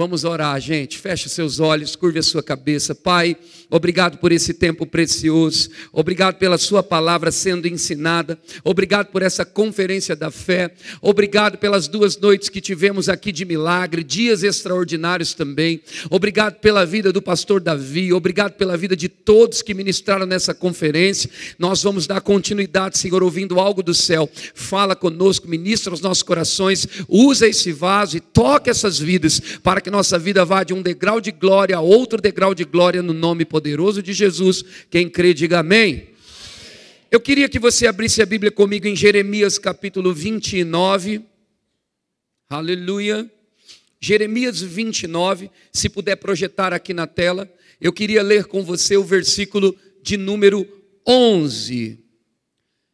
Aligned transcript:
Vamos 0.00 0.24
orar, 0.24 0.58
gente. 0.58 0.96
Feche 0.96 1.28
seus 1.28 1.60
olhos, 1.60 1.94
curve 1.94 2.20
a 2.20 2.22
sua 2.22 2.42
cabeça. 2.42 2.94
Pai, 2.94 3.36
obrigado 3.68 4.16
por 4.16 4.32
esse 4.32 4.54
tempo 4.54 4.86
precioso. 4.86 5.68
Obrigado 5.92 6.36
pela 6.36 6.56
sua 6.56 6.82
palavra 6.82 7.30
sendo 7.30 7.68
ensinada. 7.68 8.38
Obrigado 8.64 9.08
por 9.08 9.20
essa 9.20 9.44
conferência 9.44 10.16
da 10.16 10.30
fé. 10.30 10.72
Obrigado 11.02 11.58
pelas 11.58 11.86
duas 11.86 12.16
noites 12.16 12.48
que 12.48 12.62
tivemos 12.62 13.10
aqui 13.10 13.30
de 13.30 13.44
milagre, 13.44 14.02
dias 14.02 14.42
extraordinários 14.42 15.34
também. 15.34 15.82
Obrigado 16.08 16.60
pela 16.60 16.86
vida 16.86 17.12
do 17.12 17.20
pastor 17.20 17.60
Davi. 17.60 18.10
Obrigado 18.10 18.54
pela 18.54 18.78
vida 18.78 18.96
de 18.96 19.06
todos 19.06 19.60
que 19.60 19.74
ministraram 19.74 20.24
nessa 20.24 20.54
conferência. 20.54 21.28
Nós 21.58 21.82
vamos 21.82 22.06
dar 22.06 22.22
continuidade, 22.22 22.96
Senhor, 22.96 23.22
ouvindo 23.22 23.60
algo 23.60 23.82
do 23.82 23.92
céu. 23.92 24.30
Fala 24.54 24.96
conosco, 24.96 25.46
ministra 25.46 25.92
os 25.92 26.00
nossos 26.00 26.22
corações. 26.22 26.88
Usa 27.06 27.46
esse 27.46 27.70
vaso 27.70 28.16
e 28.16 28.20
toque 28.20 28.70
essas 28.70 28.98
vidas 28.98 29.42
para 29.62 29.82
que 29.82 29.89
que 29.90 29.96
nossa 29.96 30.16
vida 30.20 30.44
vá 30.44 30.62
de 30.62 30.72
um 30.72 30.80
degrau 30.80 31.20
de 31.20 31.32
glória 31.32 31.76
a 31.76 31.80
outro 31.80 32.20
degrau 32.20 32.54
de 32.54 32.62
glória 32.62 33.02
no 33.02 33.12
nome 33.12 33.44
poderoso 33.44 34.00
de 34.00 34.12
Jesus. 34.12 34.62
Quem 34.88 35.10
crê, 35.10 35.34
diga 35.34 35.58
amém. 35.58 36.10
Eu 37.10 37.20
queria 37.20 37.48
que 37.48 37.58
você 37.58 37.88
abrisse 37.88 38.22
a 38.22 38.26
Bíblia 38.26 38.52
comigo 38.52 38.86
em 38.86 38.94
Jeremias 38.94 39.58
capítulo 39.58 40.14
29. 40.14 41.22
Aleluia. 42.48 43.28
Jeremias 44.00 44.62
29, 44.62 45.50
se 45.72 45.88
puder 45.88 46.14
projetar 46.14 46.72
aqui 46.72 46.94
na 46.94 47.08
tela, 47.08 47.52
eu 47.80 47.92
queria 47.92 48.22
ler 48.22 48.44
com 48.44 48.62
você 48.62 48.96
o 48.96 49.02
versículo 49.02 49.76
de 50.04 50.16
número 50.16 50.64
11. 51.04 51.98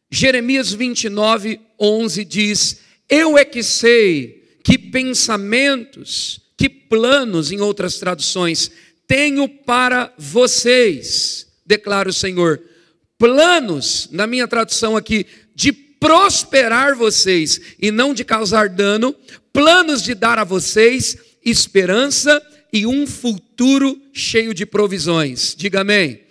Jeremias 0.09 0.73
29, 0.73 1.61
11 1.79 2.25
diz: 2.25 2.81
Eu 3.07 3.37
é 3.37 3.45
que 3.45 3.61
sei 3.61 4.57
que 4.63 4.79
pensamentos 4.79 6.46
que 6.57 6.67
planos, 6.67 7.51
em 7.51 7.61
outras 7.61 7.99
traduções, 7.99 8.71
tenho 9.05 9.47
para 9.47 10.11
vocês, 10.17 11.47
declara 11.65 12.09
o 12.09 12.13
Senhor. 12.13 12.59
Planos, 13.17 14.09
na 14.11 14.27
minha 14.27 14.47
tradução 14.47 14.97
aqui, 14.97 15.25
de 15.55 15.71
prosperar 15.71 16.95
vocês 16.95 17.61
e 17.79 17.91
não 17.91 18.13
de 18.13 18.25
causar 18.25 18.69
dano, 18.69 19.15
planos 19.53 20.01
de 20.03 20.13
dar 20.13 20.39
a 20.39 20.43
vocês 20.43 21.17
esperança 21.43 22.41
e 22.73 22.85
um 22.85 23.07
futuro 23.07 23.99
cheio 24.11 24.53
de 24.53 24.65
provisões. 24.65 25.55
Diga 25.55 25.81
amém. 25.81 26.21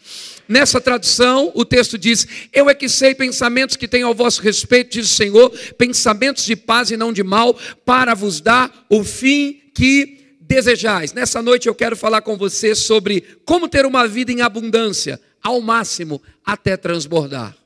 Nessa 0.49 0.81
tradução, 0.81 1.51
o 1.55 1.65
texto 1.65 1.99
diz: 1.99 2.27
Eu 2.53 2.71
é 2.71 2.75
que 2.75 2.89
sei 2.89 3.15
pensamentos 3.15 3.77
que 3.77 3.89
tenho 3.89 4.07
ao 4.07 4.15
vosso 4.15 4.41
respeito, 4.43 4.93
diz 4.93 5.11
o 5.11 5.15
Senhor, 5.15 5.51
pensamentos 5.77 6.45
de 6.45 6.55
paz 6.55 6.91
e 6.91 6.97
não 6.97 7.13
de 7.13 7.25
mal, 7.25 7.59
para 7.85 8.15
vos 8.15 8.41
dar 8.41 8.87
o 8.89 9.03
fim 9.03 9.61
que 9.75 10.16
desejais. 10.47 11.13
Nessa 11.13 11.43
noite 11.43 11.69
eu 11.69 11.75
quero 11.75 11.97
falar 11.97 12.23
com 12.23 12.37
você 12.37 12.75
sobre 12.75 13.23
como 13.45 13.69
ter 13.69 13.85
uma 13.85 14.07
vida 14.07 14.33
em 14.33 14.41
abundância, 14.41 15.21
ao 15.43 15.61
máximo, 15.61 16.23
até 16.45 16.77
transbordar. 16.77 17.57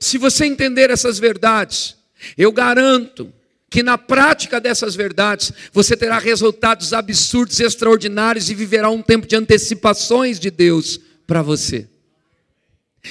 Se 0.00 0.18
você 0.18 0.46
entender 0.46 0.90
essas 0.90 1.18
verdades, 1.18 1.96
eu 2.36 2.50
garanto 2.52 3.32
que 3.70 3.82
na 3.82 3.96
prática 3.96 4.60
dessas 4.60 4.94
verdades 4.94 5.52
você 5.72 5.96
terá 5.96 6.18
resultados 6.18 6.92
absurdos, 6.92 7.60
extraordinários 7.60 8.50
e 8.50 8.54
viverá 8.54 8.90
um 8.90 9.00
tempo 9.00 9.26
de 9.26 9.36
antecipações 9.36 10.38
de 10.38 10.50
Deus 10.50 11.00
para 11.26 11.40
você. 11.40 11.88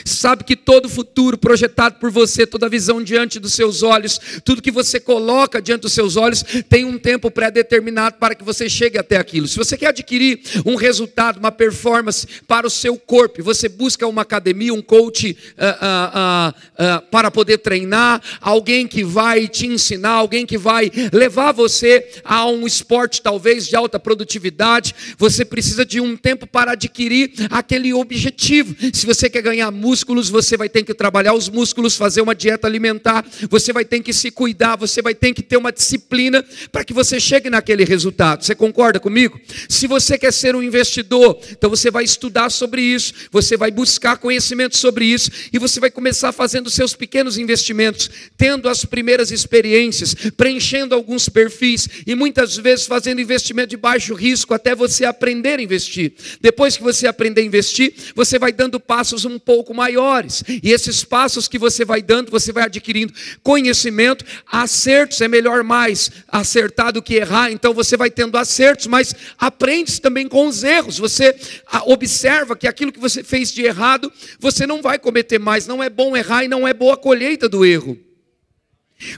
Sabe 0.05 0.45
que 0.45 0.55
todo 0.55 0.87
futuro 0.87 1.37
projetado 1.37 1.95
por 1.99 2.09
você, 2.09 2.47
toda 2.47 2.69
visão 2.69 3.03
diante 3.03 3.39
dos 3.39 3.53
seus 3.53 3.83
olhos, 3.83 4.19
tudo 4.45 4.61
que 4.61 4.71
você 4.71 5.01
coloca 5.01 5.61
diante 5.61 5.81
dos 5.81 5.91
seus 5.91 6.15
olhos, 6.15 6.43
tem 6.69 6.85
um 6.85 6.97
tempo 6.97 7.29
pré-determinado 7.29 8.15
para 8.17 8.33
que 8.33 8.43
você 8.43 8.69
chegue 8.69 8.97
até 8.97 9.17
aquilo. 9.17 9.49
Se 9.49 9.57
você 9.57 9.77
quer 9.77 9.87
adquirir 9.87 10.39
um 10.65 10.75
resultado, 10.75 11.39
uma 11.39 11.51
performance 11.51 12.25
para 12.47 12.65
o 12.65 12.69
seu 12.69 12.97
corpo, 12.97 13.43
você 13.43 13.67
busca 13.67 14.07
uma 14.07 14.21
academia, 14.21 14.73
um 14.73 14.81
coach 14.81 15.31
uh, 15.31 15.63
uh, 15.65 16.49
uh, 16.51 17.09
para 17.11 17.29
poder 17.29 17.57
treinar, 17.57 18.21
alguém 18.39 18.87
que 18.87 19.03
vai 19.03 19.47
te 19.47 19.67
ensinar, 19.67 20.11
alguém 20.11 20.45
que 20.45 20.57
vai 20.57 20.89
levar 21.11 21.51
você 21.51 22.21
a 22.23 22.45
um 22.45 22.65
esporte 22.65 23.21
talvez 23.21 23.67
de 23.67 23.75
alta 23.75 23.99
produtividade, 23.99 24.95
você 25.17 25.43
precisa 25.43 25.85
de 25.85 25.99
um 25.99 26.15
tempo 26.15 26.47
para 26.47 26.71
adquirir 26.71 27.33
aquele 27.49 27.93
objetivo. 27.93 28.73
Se 28.93 29.05
você 29.05 29.29
quer 29.29 29.41
ganhar 29.41 29.69
músculos, 29.81 30.29
você 30.29 30.55
vai 30.55 30.69
ter 30.69 30.83
que 30.83 30.93
trabalhar 30.93 31.33
os 31.33 31.49
músculos, 31.49 31.95
fazer 31.95 32.21
uma 32.21 32.35
dieta 32.35 32.67
alimentar, 32.67 33.25
você 33.49 33.73
vai 33.73 33.83
ter 33.83 34.01
que 34.01 34.13
se 34.13 34.29
cuidar, 34.29 34.75
você 34.75 35.01
vai 35.01 35.15
ter 35.15 35.33
que 35.33 35.41
ter 35.41 35.57
uma 35.57 35.71
disciplina 35.71 36.45
para 36.71 36.83
que 36.83 36.93
você 36.93 37.19
chegue 37.19 37.49
naquele 37.49 37.83
resultado. 37.83 38.43
Você 38.45 38.53
concorda 38.53 38.99
comigo? 38.99 39.39
Se 39.67 39.87
você 39.87 40.17
quer 40.17 40.31
ser 40.31 40.55
um 40.55 40.61
investidor, 40.61 41.39
então 41.49 41.69
você 41.69 41.89
vai 41.89 42.03
estudar 42.03 42.51
sobre 42.51 42.81
isso, 42.81 43.13
você 43.31 43.57
vai 43.57 43.71
buscar 43.71 44.17
conhecimento 44.17 44.77
sobre 44.77 45.05
isso 45.05 45.31
e 45.51 45.57
você 45.57 45.79
vai 45.79 45.89
começar 45.89 46.31
fazendo 46.31 46.69
seus 46.69 46.95
pequenos 46.95 47.37
investimentos, 47.37 48.09
tendo 48.37 48.69
as 48.69 48.85
primeiras 48.85 49.31
experiências, 49.31 50.13
preenchendo 50.37 50.93
alguns 50.93 51.27
perfis 51.27 51.89
e 52.05 52.13
muitas 52.13 52.55
vezes 52.57 52.85
fazendo 52.85 53.21
investimento 53.21 53.69
de 53.69 53.77
baixo 53.77 54.13
risco 54.13 54.53
até 54.53 54.75
você 54.75 55.05
aprender 55.05 55.59
a 55.59 55.63
investir. 55.63 56.13
Depois 56.39 56.77
que 56.77 56.83
você 56.83 57.07
aprender 57.07 57.41
a 57.41 57.45
investir, 57.45 57.93
você 58.15 58.37
vai 58.37 58.51
dando 58.51 58.79
passos 58.79 59.25
um 59.25 59.39
pouco 59.39 59.70
pouco 59.71 59.73
maiores. 59.73 60.43
E 60.61 60.71
esses 60.71 61.03
passos 61.03 61.47
que 61.47 61.57
você 61.57 61.83
vai 61.85 62.01
dando, 62.01 62.29
você 62.29 62.51
vai 62.51 62.65
adquirindo 62.65 63.13
conhecimento, 63.41 64.25
acertos 64.51 65.21
é 65.21 65.27
melhor 65.27 65.63
mais 65.63 66.11
acertar 66.27 66.91
do 66.91 67.01
que 67.01 67.15
errar. 67.15 67.51
Então 67.51 67.73
você 67.73 67.95
vai 67.97 68.11
tendo 68.11 68.37
acertos, 68.37 68.87
mas 68.87 69.15
aprende 69.37 69.99
também 69.99 70.27
com 70.27 70.47
os 70.47 70.63
erros. 70.63 70.99
Você 70.99 71.35
ah, 71.71 71.83
observa 71.85 72.55
que 72.55 72.67
aquilo 72.67 72.91
que 72.91 72.99
você 72.99 73.23
fez 73.23 73.51
de 73.51 73.63
errado, 73.63 74.11
você 74.39 74.67
não 74.67 74.81
vai 74.81 74.99
cometer 74.99 75.39
mais. 75.39 75.65
Não 75.65 75.81
é 75.81 75.89
bom 75.89 76.15
errar 76.15 76.43
e 76.43 76.47
não 76.47 76.67
é 76.67 76.73
boa 76.73 76.93
a 76.93 76.97
colheita 76.97 77.47
do 77.47 77.65
erro. 77.65 77.97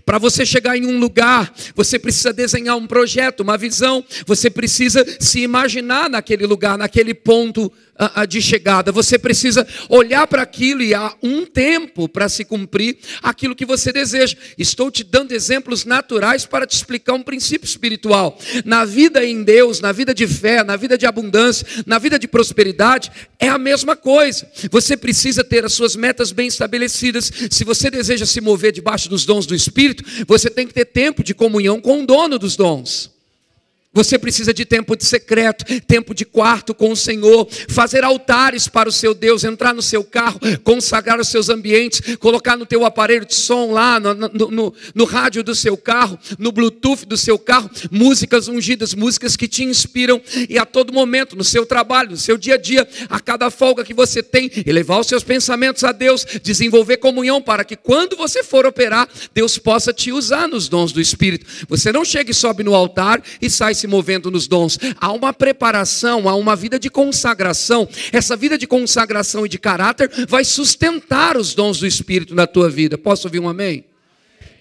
Para 0.06 0.18
você 0.18 0.46
chegar 0.46 0.78
em 0.78 0.86
um 0.86 0.98
lugar, 0.98 1.54
você 1.76 2.00
precisa 2.00 2.32
desenhar 2.32 2.78
um 2.78 2.88
projeto, 2.88 3.42
uma 3.42 3.58
visão, 3.58 4.04
você 4.26 4.50
precisa 4.50 5.06
se 5.20 5.42
imaginar 5.42 6.10
naquele 6.10 6.46
lugar, 6.46 6.78
naquele 6.78 7.14
ponto 7.14 7.72
de 8.28 8.42
chegada. 8.42 8.92
Você 8.92 9.18
precisa 9.18 9.66
olhar 9.90 10.28
para 10.28 10.42
aquilo 10.42 10.82
e 10.82 10.94
há 10.94 11.14
um 11.22 11.46
tempo 11.46 12.10
para 12.10 12.28
se 12.28 12.44
cumprir 12.44 12.98
aquilo 13.22 13.56
que 13.56 13.66
você 13.66 13.92
deseja. 13.92 14.36
Estou 14.58 14.90
te 14.90 15.04
dando 15.04 15.32
exemplos 15.32 15.86
naturais 15.86 16.46
para 16.46 16.66
te 16.66 16.76
explicar 16.76 17.14
um 17.14 17.24
princípio 17.24 17.66
espiritual. 17.66 18.38
Na 18.66 18.86
vida 18.86 19.24
em 19.24 19.44
Deus, 19.44 19.80
na 19.80 19.92
vida 19.92 20.14
de 20.14 20.28
fé, 20.28 20.64
na 20.64 20.76
vida 20.76 20.98
de 20.98 21.06
abundância, 21.06 21.66
na 21.86 22.00
vida 22.00 22.18
de 22.18 22.28
prosperidade, 22.28 23.12
é 23.40 23.48
a 23.48 23.58
mesma 23.58 23.96
coisa. 23.96 24.50
Você 24.72 24.98
precisa 24.98 25.44
ter 25.44 25.64
as 25.66 25.74
suas 25.74 25.96
metas 25.96 26.32
bem 26.32 26.48
estabelecidas. 26.48 27.32
Se 27.50 27.64
você 27.64 27.90
deseja 27.90 28.26
se 28.26 28.42
mover 28.42 28.72
debaixo 28.72 29.10
dos 29.10 29.26
dons 29.26 29.46
do 29.46 29.56
Espírito, 29.56 30.04
você 30.28 30.50
tem 30.50 30.68
que 30.68 30.74
ter 30.74 30.86
tempo 30.86 31.24
de 31.24 31.34
comunhão 31.34 31.80
com 31.80 32.02
o 32.02 32.06
dono 32.06 32.40
dos 32.40 32.56
dons. 32.56 33.13
Você 33.94 34.18
precisa 34.18 34.52
de 34.52 34.66
tempo 34.66 34.96
de 34.96 35.06
secreto, 35.06 35.64
tempo 35.82 36.16
de 36.16 36.26
quarto 36.26 36.74
com 36.74 36.92
o 36.92 36.96
Senhor, 36.96 37.48
fazer 37.70 38.04
altares 38.04 38.68
para 38.68 38.90
o 38.90 38.92
seu 38.92 39.14
Deus, 39.14 39.44
entrar 39.44 39.72
no 39.72 39.84
seu 39.84 40.04
carro, 40.04 40.40
consagrar 40.64 41.20
os 41.20 41.28
seus 41.28 41.48
ambientes, 41.48 42.16
colocar 42.18 42.58
no 42.58 42.66
teu 42.66 42.86
aparelho 42.86 43.24
de 43.24 43.36
som 43.36 43.72
lá, 43.72 44.00
no, 44.00 44.16
no, 44.16 44.30
no, 44.50 44.74
no 44.96 45.06
rádio 45.06 45.44
do 45.44 45.54
seu 45.54 45.78
carro, 45.78 46.18
no 46.40 46.52
Bluetooth 46.52 47.06
do 47.06 47.16
seu 47.16 47.38
carro, 47.38 47.70
músicas 47.92 48.48
ungidas, 48.48 48.96
músicas 48.96 49.36
que 49.36 49.48
te 49.48 49.64
inspiram 49.64 50.20
e 50.50 50.58
a 50.58 50.66
todo 50.66 50.92
momento, 50.92 51.36
no 51.36 51.44
seu 51.44 51.64
trabalho, 51.64 52.12
no 52.12 52.18
seu 52.18 52.36
dia 52.36 52.56
a 52.56 52.58
dia, 52.58 52.88
a 53.08 53.20
cada 53.20 53.52
folga 53.52 53.84
que 53.84 53.94
você 53.94 54.24
tem, 54.24 54.50
elevar 54.66 55.00
os 55.00 55.08
seus 55.08 55.24
pensamentos 55.24 55.84
a 55.84 55.92
Deus, 55.92 56.26
desenvolver 56.42 56.98
comunhão 56.98 57.40
para 57.40 57.64
que 57.64 57.76
quando 57.76 58.18
você 58.18 58.44
for 58.44 58.66
operar, 58.66 59.08
Deus 59.36 59.60
possa 59.60 59.94
te 59.94 60.12
usar 60.12 60.48
nos 60.48 60.68
dons 60.68 60.92
do 60.92 61.00
Espírito. 61.00 61.46
Você 61.70 61.92
não 61.92 62.04
chega 62.04 62.32
e 62.32 62.34
sobe 62.34 62.64
no 62.64 62.74
altar 62.74 63.22
e 63.40 63.52
sai 63.52 63.76
se 63.84 63.88
movendo 63.88 64.32
nos 64.32 64.48
dons. 64.48 64.80
Há 64.98 65.12
uma 65.12 65.34
preparação, 65.34 66.30
há 66.30 66.36
uma 66.36 66.56
vida 66.56 66.80
de 66.80 66.90
consagração. 66.90 67.88
Essa 68.14 68.36
vida 68.36 68.58
de 68.58 68.66
consagração 68.66 69.46
e 69.46 69.50
de 69.50 69.60
caráter 69.60 70.10
vai 70.28 70.46
sustentar 70.46 71.36
os 71.36 71.54
dons 71.54 71.80
do 71.80 71.88
Espírito 71.88 72.34
na 72.34 72.48
tua 72.48 72.70
vida. 72.70 72.98
Posso 72.98 73.28
ouvir 73.28 73.40
um 73.40 73.50
amém? 73.50 73.84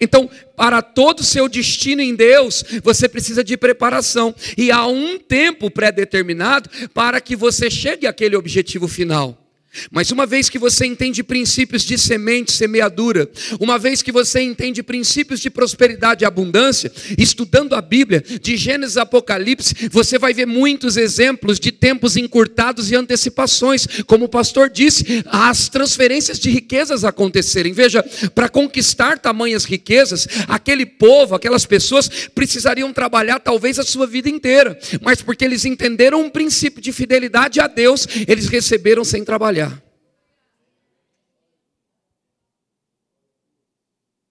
Então, 0.01 0.29
para 0.57 0.81
todo 0.81 1.21
o 1.21 1.23
seu 1.23 1.47
destino 1.47 2.01
em 2.01 2.13
Deus, 2.13 2.65
você 2.83 3.07
precisa 3.07 3.41
de 3.41 3.55
preparação. 3.55 4.35
E 4.57 4.69
há 4.69 4.85
um 4.85 5.17
tempo 5.17 5.71
pré-determinado 5.71 6.69
para 6.93 7.21
que 7.21 7.35
você 7.35 7.71
chegue 7.71 8.05
àquele 8.05 8.35
objetivo 8.35 8.89
final. 8.89 9.42
Mas 9.91 10.11
uma 10.11 10.25
vez 10.25 10.49
que 10.49 10.59
você 10.59 10.85
entende 10.85 11.23
princípios 11.23 11.83
de 11.83 11.97
semente, 11.97 12.51
semeadura, 12.51 13.29
uma 13.59 13.79
vez 13.79 14.01
que 14.01 14.11
você 14.11 14.41
entende 14.41 14.83
princípios 14.83 15.39
de 15.39 15.49
prosperidade 15.49 16.23
e 16.23 16.25
abundância, 16.25 16.91
estudando 17.17 17.73
a 17.73 17.81
Bíblia, 17.81 18.23
de 18.41 18.55
Gênesis 18.57 18.97
a 18.97 19.03
Apocalipse, 19.03 19.89
você 19.91 20.17
vai 20.17 20.33
ver 20.33 20.45
muitos 20.45 20.97
exemplos 20.97 21.59
de 21.59 21.71
tempos 21.71 22.15
encurtados 22.17 22.91
e 22.91 22.95
antecipações. 22.95 23.87
Como 24.05 24.25
o 24.25 24.29
pastor 24.29 24.69
disse, 24.69 25.23
as 25.25 25.69
transferências 25.69 26.39
de 26.39 26.49
riquezas 26.49 27.03
acontecerem. 27.03 27.73
Veja, 27.73 28.03
para 28.33 28.49
conquistar 28.49 29.19
tamanhas 29.19 29.65
riquezas, 29.65 30.27
aquele 30.47 30.85
povo, 30.85 31.35
aquelas 31.35 31.65
pessoas 31.65 32.09
precisariam 32.33 32.93
trabalhar 32.93 33.39
talvez 33.39 33.79
a 33.79 33.83
sua 33.83 34.05
vida 34.05 34.29
inteira, 34.29 34.77
mas 35.01 35.21
porque 35.21 35.43
eles 35.43 35.65
entenderam 35.65 36.21
um 36.21 36.29
princípio 36.29 36.81
de 36.81 36.91
fidelidade 36.91 37.59
a 37.59 37.67
Deus, 37.67 38.07
eles 38.27 38.47
receberam 38.47 39.03
sem 39.03 39.23
trabalhar. 39.23 39.62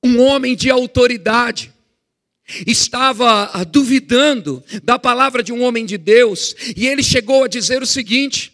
Um 0.03 0.21
homem 0.21 0.57
de 0.57 0.71
autoridade, 0.71 1.73
estava 2.67 3.51
duvidando 3.71 4.63
da 4.83 4.99
palavra 4.99 5.43
de 5.43 5.53
um 5.53 5.63
homem 5.63 5.87
de 5.87 5.97
Deus, 5.97 6.55
e 6.77 6.87
ele 6.87 7.03
chegou 7.03 7.45
a 7.45 7.49
dizer 7.49 7.83
o 7.83 7.87
seguinte: 7.87 8.53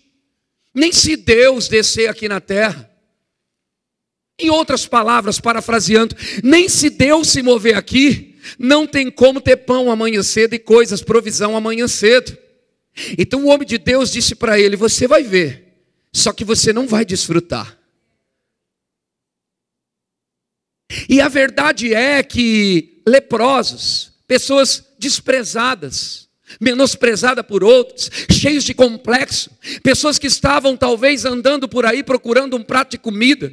nem 0.75 0.93
se 0.93 1.17
Deus 1.17 1.69
descer 1.69 2.09
aqui 2.09 2.29
na 2.29 2.41
terra, 2.41 2.89
em 4.39 4.50
outras 4.50 4.87
palavras, 4.87 5.41
parafraseando, 5.41 6.15
nem 6.45 6.69
se 6.69 6.91
Deus 6.91 7.29
se 7.29 7.43
mover 7.43 7.77
aqui, 7.77 8.37
não 8.59 8.87
tem 8.87 9.11
como 9.11 9.41
ter 9.41 9.56
pão 9.56 9.91
amanhã 9.91 10.23
cedo 10.23 10.55
e 10.55 10.59
coisas, 10.59 11.03
provisão 11.03 11.56
amanhã 11.56 11.89
cedo. 11.89 12.37
Então 13.17 13.44
o 13.44 13.49
homem 13.49 13.67
de 13.67 13.79
Deus 13.79 14.12
disse 14.12 14.35
para 14.35 14.61
ele: 14.61 14.77
Você 14.77 15.09
vai 15.09 15.23
ver, 15.23 15.81
só 16.12 16.33
que 16.33 16.44
você 16.44 16.73
não 16.73 16.87
vai 16.87 17.05
desfrutar. 17.05 17.78
E 21.08 21.20
a 21.20 21.28
verdade 21.28 21.94
é 21.94 22.22
que 22.22 23.00
leprosos, 23.06 24.12
pessoas 24.26 24.84
desprezadas, 24.99 26.28
menosprezadas 26.60 27.44
por 27.46 27.64
outros, 27.64 28.10
cheios 28.31 28.64
de 28.64 28.75
complexo, 28.75 29.50
pessoas 29.82 30.19
que 30.19 30.26
estavam 30.26 30.76
talvez 30.76 31.25
andando 31.25 31.69
por 31.69 31.87
aí 31.87 32.02
procurando 32.02 32.56
um 32.56 32.62
prato 32.62 32.93
de 32.93 32.99
comida, 32.99 33.52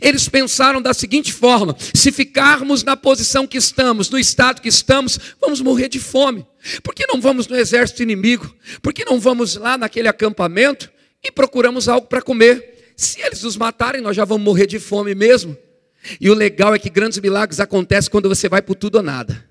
eles 0.00 0.28
pensaram 0.28 0.82
da 0.82 0.92
seguinte 0.92 1.32
forma: 1.32 1.76
se 1.78 2.10
ficarmos 2.10 2.82
na 2.82 2.96
posição 2.96 3.46
que 3.46 3.58
estamos, 3.58 4.10
no 4.10 4.18
estado 4.18 4.60
que 4.60 4.68
estamos, 4.68 5.18
vamos 5.40 5.60
morrer 5.60 5.88
de 5.88 6.00
fome. 6.00 6.44
Por 6.82 6.94
que 6.94 7.06
não 7.06 7.20
vamos 7.20 7.46
no 7.46 7.56
exército 7.56 8.02
inimigo? 8.02 8.52
Por 8.82 8.92
que 8.92 9.04
não 9.04 9.20
vamos 9.20 9.56
lá 9.56 9.78
naquele 9.78 10.08
acampamento 10.08 10.90
e 11.22 11.30
procuramos 11.30 11.88
algo 11.88 12.06
para 12.06 12.22
comer? 12.22 12.92
Se 12.96 13.20
eles 13.20 13.42
nos 13.42 13.56
matarem, 13.56 14.00
nós 14.00 14.16
já 14.16 14.24
vamos 14.24 14.44
morrer 14.44 14.66
de 14.66 14.80
fome 14.80 15.14
mesmo. 15.14 15.56
E 16.20 16.30
o 16.30 16.34
legal 16.34 16.74
é 16.74 16.78
que 16.78 16.90
grandes 16.90 17.18
milagres 17.18 17.60
acontecem 17.60 18.10
quando 18.10 18.28
você 18.28 18.48
vai 18.48 18.62
por 18.62 18.74
tudo 18.74 18.96
ou 18.96 19.02
nada. 19.02 19.44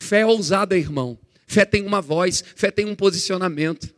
Fé 0.00 0.20
é 0.20 0.26
ousada, 0.26 0.76
irmão. 0.76 1.18
Fé 1.46 1.64
tem 1.64 1.84
uma 1.84 2.00
voz, 2.00 2.44
fé 2.54 2.70
tem 2.70 2.86
um 2.86 2.94
posicionamento. 2.94 3.94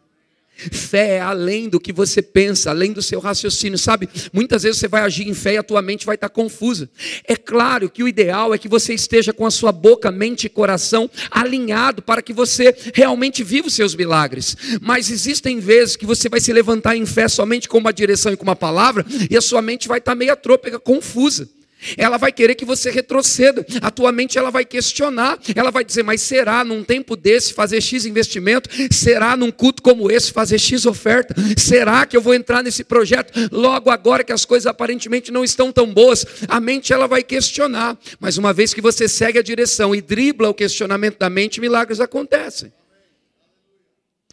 Fé 0.70 1.16
é 1.16 1.20
além 1.20 1.68
do 1.68 1.80
que 1.80 1.92
você 1.92 2.20
pensa, 2.20 2.70
além 2.70 2.92
do 2.92 3.02
seu 3.02 3.20
raciocínio, 3.20 3.78
sabe? 3.78 4.08
Muitas 4.32 4.62
vezes 4.62 4.78
você 4.78 4.88
vai 4.88 5.02
agir 5.02 5.28
em 5.28 5.34
fé 5.34 5.54
e 5.54 5.58
a 5.58 5.62
tua 5.62 5.80
mente 5.80 6.06
vai 6.06 6.14
estar 6.14 6.28
confusa. 6.28 6.88
É 7.26 7.36
claro 7.36 7.88
que 7.88 8.02
o 8.02 8.08
ideal 8.08 8.52
é 8.52 8.58
que 8.58 8.68
você 8.68 8.94
esteja 8.94 9.32
com 9.32 9.46
a 9.46 9.50
sua 9.50 9.72
boca, 9.72 10.10
mente 10.10 10.44
e 10.44 10.48
coração 10.48 11.10
alinhado 11.30 12.02
para 12.02 12.22
que 12.22 12.32
você 12.32 12.74
realmente 12.94 13.42
viva 13.42 13.68
os 13.68 13.74
seus 13.74 13.94
milagres. 13.94 14.56
Mas 14.80 15.10
existem 15.10 15.60
vezes 15.60 15.96
que 15.96 16.06
você 16.06 16.28
vai 16.28 16.40
se 16.40 16.52
levantar 16.52 16.96
em 16.96 17.06
fé 17.06 17.28
somente 17.28 17.68
com 17.68 17.78
uma 17.78 17.92
direção 17.92 18.32
e 18.32 18.36
com 18.36 18.44
uma 18.44 18.56
palavra 18.56 19.04
e 19.30 19.36
a 19.36 19.40
sua 19.40 19.62
mente 19.62 19.88
vai 19.88 19.98
estar 19.98 20.14
meio 20.14 20.36
trôpega, 20.36 20.78
confusa. 20.78 21.48
Ela 21.96 22.16
vai 22.16 22.32
querer 22.32 22.54
que 22.54 22.64
você 22.64 22.90
retroceda. 22.90 23.64
A 23.80 23.90
tua 23.90 24.12
mente 24.12 24.38
ela 24.38 24.50
vai 24.50 24.64
questionar. 24.64 25.38
Ela 25.54 25.70
vai 25.70 25.84
dizer: 25.84 26.02
"Mas 26.02 26.20
será 26.20 26.64
num 26.64 26.84
tempo 26.84 27.16
desse 27.16 27.54
fazer 27.54 27.80
X 27.80 28.04
investimento? 28.04 28.68
Será 28.90 29.36
num 29.36 29.50
culto 29.50 29.82
como 29.82 30.10
esse 30.10 30.32
fazer 30.32 30.58
X 30.58 30.86
oferta? 30.86 31.34
Será 31.56 32.06
que 32.06 32.16
eu 32.16 32.20
vou 32.20 32.34
entrar 32.34 32.62
nesse 32.62 32.84
projeto 32.84 33.32
logo 33.50 33.90
agora 33.90 34.24
que 34.24 34.32
as 34.32 34.44
coisas 34.44 34.66
aparentemente 34.66 35.30
não 35.30 35.44
estão 35.44 35.72
tão 35.72 35.92
boas?" 35.92 36.24
A 36.48 36.60
mente 36.60 36.92
ela 36.92 37.06
vai 37.06 37.22
questionar. 37.22 37.98
Mas 38.18 38.36
uma 38.36 38.52
vez 38.52 38.74
que 38.74 38.80
você 38.80 39.08
segue 39.08 39.38
a 39.38 39.42
direção 39.42 39.94
e 39.94 40.00
dribla 40.00 40.48
o 40.48 40.54
questionamento 40.54 41.18
da 41.18 41.30
mente, 41.30 41.60
milagres 41.60 42.00
acontecem. 42.00 42.72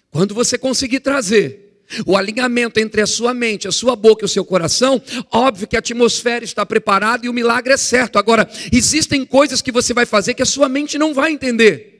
Quando 0.09 0.33
você 0.33 0.57
conseguir 0.57 0.99
trazer 0.99 1.66
o 2.05 2.17
alinhamento 2.17 2.79
entre 2.79 3.01
a 3.01 3.07
sua 3.07 3.33
mente, 3.33 3.67
a 3.67 3.71
sua 3.71 3.95
boca 3.95 4.23
e 4.23 4.25
o 4.25 4.29
seu 4.29 4.43
coração, 4.43 5.01
óbvio 5.31 5.67
que 5.67 5.75
a 5.75 5.79
atmosfera 5.79 6.43
está 6.43 6.65
preparada 6.65 7.25
e 7.25 7.29
o 7.29 7.33
milagre 7.33 7.73
é 7.73 7.77
certo. 7.77 8.19
Agora, 8.19 8.49
existem 8.71 9.25
coisas 9.25 9.61
que 9.61 9.71
você 9.71 9.93
vai 9.93 10.05
fazer 10.05 10.33
que 10.33 10.43
a 10.43 10.45
sua 10.45 10.67
mente 10.69 10.97
não 10.97 11.13
vai 11.13 11.31
entender. 11.31 11.97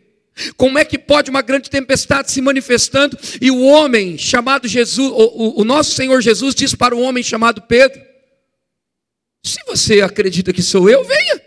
Como 0.56 0.78
é 0.78 0.86
que 0.86 1.00
pode 1.00 1.30
uma 1.30 1.42
grande 1.42 1.70
tempestade 1.70 2.32
se 2.32 2.42
manifestando 2.42 3.18
e 3.42 3.50
o 3.50 3.62
homem 3.62 4.18
chamado 4.18 4.68
Jesus, 4.68 5.10
o, 5.10 5.16
o, 5.16 5.62
o 5.62 5.64
nosso 5.64 5.92
Senhor 5.96 6.22
Jesus 6.22 6.54
diz 6.54 6.76
para 6.76 6.96
o 6.96 7.02
homem 7.02 7.24
chamado 7.24 7.62
Pedro: 7.64 8.00
Se 9.44 9.58
você 9.66 10.02
acredita 10.02 10.54
que 10.54 10.62
sou 10.62 10.88
eu, 10.88 11.04
venha, 11.04 11.42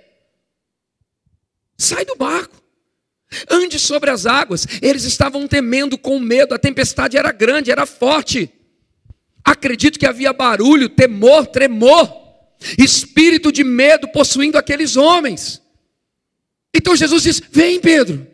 sai 1.79 2.05
do 2.05 2.17
barco. 2.17 2.50
Ande 3.49 3.79
sobre 3.79 4.11
as 4.11 4.27
águas. 4.27 4.67
Eles 4.83 5.05
estavam 5.05 5.47
temendo 5.47 5.97
com 5.97 6.19
medo, 6.19 6.55
a 6.55 6.59
tempestade 6.59 7.17
era 7.17 7.33
grande, 7.33 7.71
era 7.71 7.87
forte. 7.87 8.51
Acredito 9.45 9.99
que 9.99 10.07
havia 10.07 10.33
barulho, 10.33 10.89
temor, 10.89 11.47
tremor, 11.47 12.13
espírito 12.79 13.51
de 13.51 13.65
medo 13.65 14.09
possuindo 14.09 14.59
aqueles 14.59 14.97
homens. 14.97 15.63
Então 16.75 16.97
Jesus 16.97 17.23
diz: 17.23 17.43
Vem, 17.51 17.81
Pedro. 17.81 18.27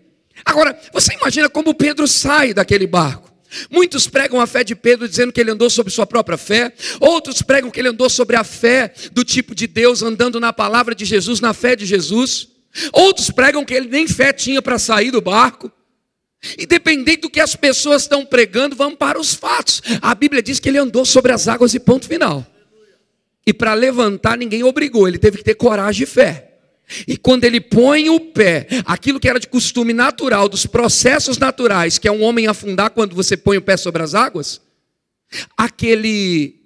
Agora, 0.44 0.78
você 0.92 1.14
imagina 1.14 1.48
como 1.48 1.74
Pedro 1.74 2.06
sai 2.06 2.52
daquele 2.52 2.86
barco. 2.86 3.32
Muitos 3.70 4.06
pregam 4.06 4.40
a 4.40 4.46
fé 4.46 4.64
de 4.64 4.74
Pedro 4.74 5.08
dizendo 5.08 5.32
que 5.32 5.40
ele 5.40 5.50
andou 5.50 5.70
sobre 5.70 5.92
sua 5.92 6.06
própria 6.06 6.36
fé, 6.36 6.72
outros 7.00 7.40
pregam 7.42 7.70
que 7.70 7.80
ele 7.80 7.88
andou 7.88 8.10
sobre 8.10 8.36
a 8.36 8.44
fé 8.44 8.92
do 9.12 9.24
tipo 9.24 9.54
de 9.54 9.66
Deus, 9.66 10.02
andando 10.02 10.40
na 10.40 10.52
palavra 10.52 10.94
de 10.94 11.04
Jesus, 11.04 11.40
na 11.40 11.54
fé 11.54 11.76
de 11.76 11.86
Jesus. 11.86 12.48
Outros 12.92 13.30
pregam 13.30 13.64
que 13.64 13.74
ele 13.74 13.88
nem 13.88 14.06
fé 14.06 14.32
tinha 14.32 14.60
para 14.60 14.78
sair 14.78 15.10
do 15.10 15.20
barco. 15.20 15.70
Independente 16.58 17.22
do 17.22 17.30
que 17.30 17.40
as 17.40 17.56
pessoas 17.56 18.02
estão 18.02 18.24
pregando, 18.24 18.76
vamos 18.76 18.98
para 18.98 19.18
os 19.18 19.34
fatos. 19.34 19.82
A 20.00 20.14
Bíblia 20.14 20.42
diz 20.42 20.60
que 20.60 20.68
ele 20.68 20.78
andou 20.78 21.04
sobre 21.04 21.32
as 21.32 21.48
águas 21.48 21.74
e 21.74 21.80
ponto 21.80 22.06
final. 22.06 22.46
E 23.46 23.52
para 23.52 23.74
levantar, 23.74 24.36
ninguém 24.36 24.64
obrigou, 24.64 25.06
ele 25.06 25.18
teve 25.18 25.38
que 25.38 25.44
ter 25.44 25.54
coragem 25.54 26.02
e 26.02 26.06
fé. 26.06 26.52
E 27.06 27.16
quando 27.16 27.44
ele 27.44 27.60
põe 27.60 28.08
o 28.10 28.20
pé, 28.20 28.66
aquilo 28.84 29.18
que 29.18 29.28
era 29.28 29.40
de 29.40 29.48
costume 29.48 29.92
natural, 29.92 30.48
dos 30.48 30.66
processos 30.66 31.36
naturais, 31.36 31.98
que 31.98 32.06
é 32.06 32.12
um 32.12 32.22
homem 32.22 32.46
afundar 32.46 32.90
quando 32.90 33.14
você 33.14 33.36
põe 33.36 33.56
o 33.56 33.62
pé 33.62 33.76
sobre 33.76 34.02
as 34.02 34.14
águas, 34.14 34.60
aquele 35.56 36.60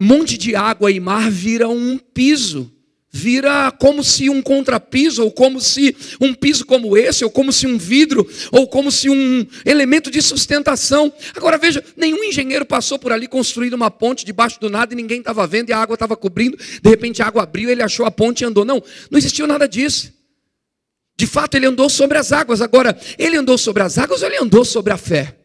monte 0.00 0.36
de 0.36 0.54
água 0.54 0.90
e 0.90 1.00
mar 1.00 1.30
vira 1.30 1.68
um 1.68 1.96
piso 1.96 2.70
vira 3.12 3.70
como 3.70 4.02
se 4.02 4.30
um 4.30 4.40
contrapiso, 4.40 5.22
ou 5.22 5.30
como 5.30 5.60
se 5.60 5.94
um 6.18 6.32
piso 6.32 6.64
como 6.64 6.96
esse, 6.96 7.22
ou 7.24 7.30
como 7.30 7.52
se 7.52 7.66
um 7.66 7.76
vidro, 7.76 8.26
ou 8.50 8.66
como 8.66 8.90
se 8.90 9.10
um 9.10 9.46
elemento 9.66 10.10
de 10.10 10.22
sustentação. 10.22 11.12
Agora 11.36 11.58
veja, 11.58 11.84
nenhum 11.94 12.24
engenheiro 12.24 12.64
passou 12.64 12.98
por 12.98 13.12
ali 13.12 13.28
construindo 13.28 13.74
uma 13.74 13.90
ponte 13.90 14.24
debaixo 14.24 14.58
do 14.58 14.70
nada 14.70 14.94
e 14.94 14.96
ninguém 14.96 15.18
estava 15.18 15.46
vendo 15.46 15.68
e 15.68 15.72
a 15.74 15.78
água 15.78 15.94
estava 15.94 16.16
cobrindo. 16.16 16.56
De 16.56 16.88
repente 16.88 17.20
a 17.22 17.26
água 17.26 17.42
abriu, 17.42 17.68
ele 17.68 17.82
achou 17.82 18.06
a 18.06 18.10
ponte 18.10 18.40
e 18.40 18.44
andou. 18.46 18.64
Não, 18.64 18.82
não 19.10 19.18
existiu 19.18 19.46
nada 19.46 19.68
disso. 19.68 20.10
De 21.18 21.26
fato, 21.26 21.54
ele 21.54 21.66
andou 21.66 21.90
sobre 21.90 22.16
as 22.16 22.32
águas. 22.32 22.62
Agora, 22.62 22.98
ele 23.18 23.36
andou 23.36 23.58
sobre 23.58 23.82
as 23.82 23.98
águas 23.98 24.22
ou 24.22 24.28
ele 24.28 24.38
andou 24.38 24.64
sobre 24.64 24.92
a 24.92 24.96
fé? 24.96 25.41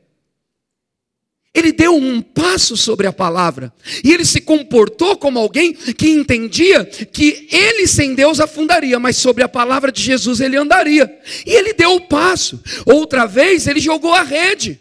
Ele 1.58 1.72
deu 1.72 1.96
um 1.96 2.22
passo 2.22 2.78
sobre 2.78 3.08
a 3.08 3.12
palavra. 3.12 3.74
E 4.04 4.14
ele 4.14 4.24
se 4.24 4.40
comportou 4.40 5.18
como 5.18 5.40
alguém 5.40 5.74
que 5.74 6.08
entendia 6.08 6.86
que 6.86 7.48
ele 7.52 7.88
sem 7.88 8.14
Deus 8.14 8.40
afundaria, 8.40 9.00
mas 9.00 9.18
sobre 9.18 9.44
a 9.44 9.50
palavra 9.50 9.92
de 9.92 10.00
Jesus 10.00 10.40
ele 10.40 10.56
andaria. 10.56 11.12
E 11.48 11.50
ele 11.50 11.74
deu 11.74 11.96
o 11.96 12.02
passo. 12.02 12.62
Outra 12.86 13.26
vez 13.26 13.66
ele 13.66 13.80
jogou 13.80 14.14
a 14.14 14.22
rede. 14.22 14.80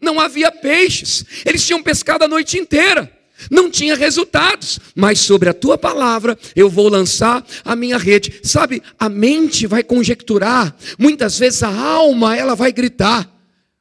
Não 0.00 0.18
havia 0.18 0.50
peixes. 0.50 1.24
Eles 1.46 1.64
tinham 1.64 1.84
pescado 1.84 2.24
a 2.24 2.28
noite 2.28 2.58
inteira. 2.58 3.08
Não 3.48 3.70
tinha 3.70 3.94
resultados, 3.94 4.80
mas 4.96 5.20
sobre 5.20 5.48
a 5.48 5.54
tua 5.54 5.78
palavra 5.78 6.36
eu 6.56 6.68
vou 6.68 6.88
lançar 6.88 7.46
a 7.64 7.76
minha 7.76 7.96
rede. 7.96 8.40
Sabe, 8.42 8.82
a 8.98 9.08
mente 9.08 9.68
vai 9.68 9.84
conjecturar, 9.84 10.74
muitas 10.98 11.38
vezes 11.38 11.62
a 11.62 11.72
alma 11.72 12.36
ela 12.36 12.56
vai 12.56 12.72
gritar. 12.72 13.37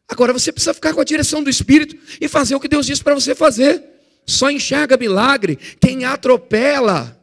Agora 0.08 0.32
você 0.32 0.52
precisa 0.52 0.74
ficar 0.74 0.94
com 0.94 1.02
a 1.02 1.04
direção 1.04 1.44
do 1.44 1.50
Espírito 1.50 1.98
e 2.22 2.28
fazer 2.28 2.56
o 2.56 2.60
que 2.60 2.68
Deus 2.68 2.86
disse 2.86 3.04
para 3.04 3.14
você 3.14 3.36
fazer. 3.36 3.84
Só 4.26 4.50
enxerga 4.50 4.98
milagre 4.98 5.58
quem 5.80 6.06
atropela 6.06 7.18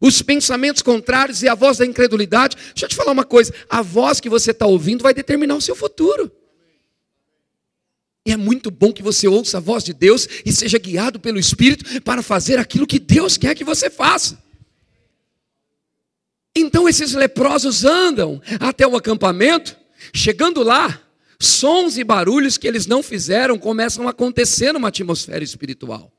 os 0.00 0.22
pensamentos 0.22 0.80
contrários 0.80 1.42
e 1.42 1.48
a 1.48 1.54
voz 1.54 1.78
da 1.78 1.84
incredulidade. 1.84 2.56
Deixa 2.56 2.86
eu 2.86 2.88
te 2.88 2.96
falar 2.96 3.12
uma 3.12 3.24
coisa: 3.24 3.52
a 3.68 3.82
voz 3.82 4.20
que 4.20 4.28
você 4.28 4.52
está 4.52 4.66
ouvindo 4.66 5.02
vai 5.02 5.12
determinar 5.12 5.54
o 5.54 5.60
seu 5.60 5.76
futuro. 5.76 6.32
E 8.24 8.32
é 8.32 8.36
muito 8.36 8.70
bom 8.70 8.92
que 8.92 9.02
você 9.02 9.26
ouça 9.26 9.58
a 9.58 9.60
voz 9.60 9.82
de 9.82 9.92
Deus 9.92 10.28
e 10.44 10.52
seja 10.52 10.78
guiado 10.78 11.18
pelo 11.18 11.38
Espírito 11.38 12.02
para 12.02 12.22
fazer 12.22 12.58
aquilo 12.58 12.86
que 12.86 12.98
Deus 12.98 13.36
quer 13.36 13.54
que 13.54 13.64
você 13.64 13.90
faça. 13.90 14.38
Então 16.54 16.88
esses 16.88 17.12
leprosos 17.12 17.84
andam 17.84 18.40
até 18.58 18.86
o 18.86 18.96
acampamento, 18.96 19.76
chegando 20.12 20.62
lá, 20.62 21.00
sons 21.40 21.96
e 21.96 22.04
barulhos 22.04 22.58
que 22.58 22.68
eles 22.68 22.86
não 22.86 23.02
fizeram 23.02 23.58
começam 23.58 24.06
a 24.06 24.10
acontecer 24.10 24.72
numa 24.72 24.88
atmosfera 24.88 25.42
espiritual. 25.42 26.12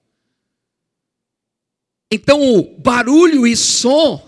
Então 2.12 2.42
o 2.42 2.64
barulho 2.80 3.46
e 3.46 3.56
som 3.56 4.28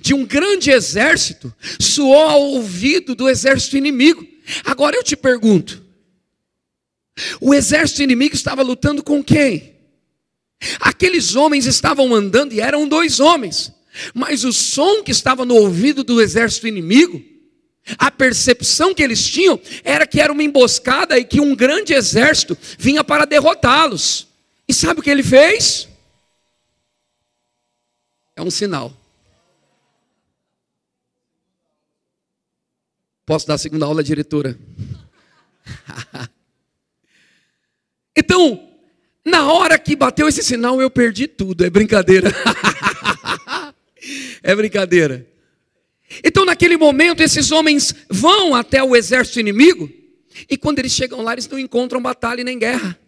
de 0.00 0.14
um 0.14 0.24
grande 0.24 0.70
exército 0.70 1.52
soou 1.80 2.28
ao 2.28 2.42
ouvido 2.42 3.14
do 3.14 3.28
exército 3.28 3.76
inimigo. 3.76 4.24
Agora 4.64 4.94
eu 4.94 5.02
te 5.02 5.16
pergunto: 5.16 5.82
o 7.40 7.54
exército 7.54 8.02
inimigo 8.02 8.34
estava 8.34 8.62
lutando 8.62 9.02
com 9.02 9.24
quem? 9.24 9.72
Aqueles 10.78 11.34
homens 11.34 11.66
estavam 11.66 12.14
andando 12.14 12.52
e 12.52 12.60
eram 12.60 12.86
dois 12.86 13.18
homens, 13.18 13.72
mas 14.14 14.44
o 14.44 14.52
som 14.52 15.02
que 15.02 15.10
estava 15.10 15.44
no 15.44 15.56
ouvido 15.56 16.04
do 16.04 16.20
exército 16.20 16.68
inimigo, 16.68 17.31
a 17.98 18.10
percepção 18.10 18.94
que 18.94 19.02
eles 19.02 19.26
tinham 19.26 19.60
era 19.82 20.06
que 20.06 20.20
era 20.20 20.32
uma 20.32 20.42
emboscada 20.42 21.18
e 21.18 21.24
que 21.24 21.40
um 21.40 21.54
grande 21.54 21.92
exército 21.92 22.56
vinha 22.78 23.02
para 23.02 23.24
derrotá-los. 23.24 24.28
E 24.68 24.72
sabe 24.72 25.00
o 25.00 25.02
que 25.02 25.10
ele 25.10 25.22
fez? 25.22 25.88
É 28.36 28.42
um 28.42 28.50
sinal. 28.50 28.96
Posso 33.26 33.46
dar 33.46 33.54
a 33.54 33.58
segunda 33.58 33.86
aula, 33.86 34.02
diretora? 34.02 34.58
então, 38.16 38.68
na 39.24 39.52
hora 39.52 39.78
que 39.78 39.94
bateu 39.94 40.28
esse 40.28 40.42
sinal, 40.42 40.80
eu 40.80 40.90
perdi 40.90 41.26
tudo. 41.28 41.64
É 41.64 41.70
brincadeira. 41.70 42.30
é 44.42 44.54
brincadeira. 44.54 45.31
Então, 46.24 46.44
naquele 46.44 46.76
momento, 46.76 47.22
esses 47.22 47.50
homens 47.50 47.94
vão 48.10 48.54
até 48.54 48.82
o 48.82 48.94
exército 48.94 49.40
inimigo. 49.40 49.90
E 50.48 50.56
quando 50.56 50.78
eles 50.78 50.92
chegam 50.92 51.22
lá, 51.22 51.32
eles 51.32 51.48
não 51.48 51.58
encontram 51.58 52.02
batalha 52.02 52.42
nem 52.42 52.58
guerra. 52.58 52.98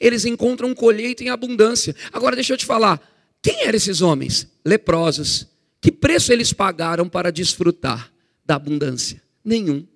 Eles 0.00 0.24
encontram 0.24 0.74
colheita 0.74 1.22
em 1.22 1.28
abundância. 1.28 1.94
Agora, 2.12 2.34
deixa 2.34 2.52
eu 2.52 2.56
te 2.56 2.64
falar. 2.64 3.00
Quem 3.42 3.62
eram 3.62 3.76
esses 3.76 4.00
homens? 4.00 4.48
Leprosos. 4.64 5.46
Que 5.80 5.92
preço 5.92 6.32
eles 6.32 6.52
pagaram 6.52 7.08
para 7.08 7.30
desfrutar 7.30 8.10
da 8.44 8.56
abundância? 8.56 9.22
Nenhum. 9.44 9.86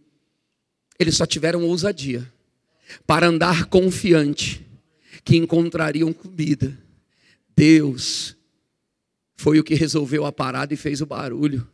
Eles 0.99 1.17
só 1.17 1.27
tiveram 1.27 1.65
ousadia 1.65 2.31
para 3.07 3.27
andar 3.27 3.67
confiante 3.67 4.65
que 5.25 5.37
encontrariam 5.37 6.13
comida. 6.13 6.79
Deus 7.57 8.37
foi 9.37 9.59
o 9.59 9.65
que 9.65 9.75
resolveu 9.75 10.27
a 10.27 10.33
parada 10.33 10.75
e 10.75 10.77
fez 10.77 11.01
o 11.01 11.07
barulho. 11.07 11.67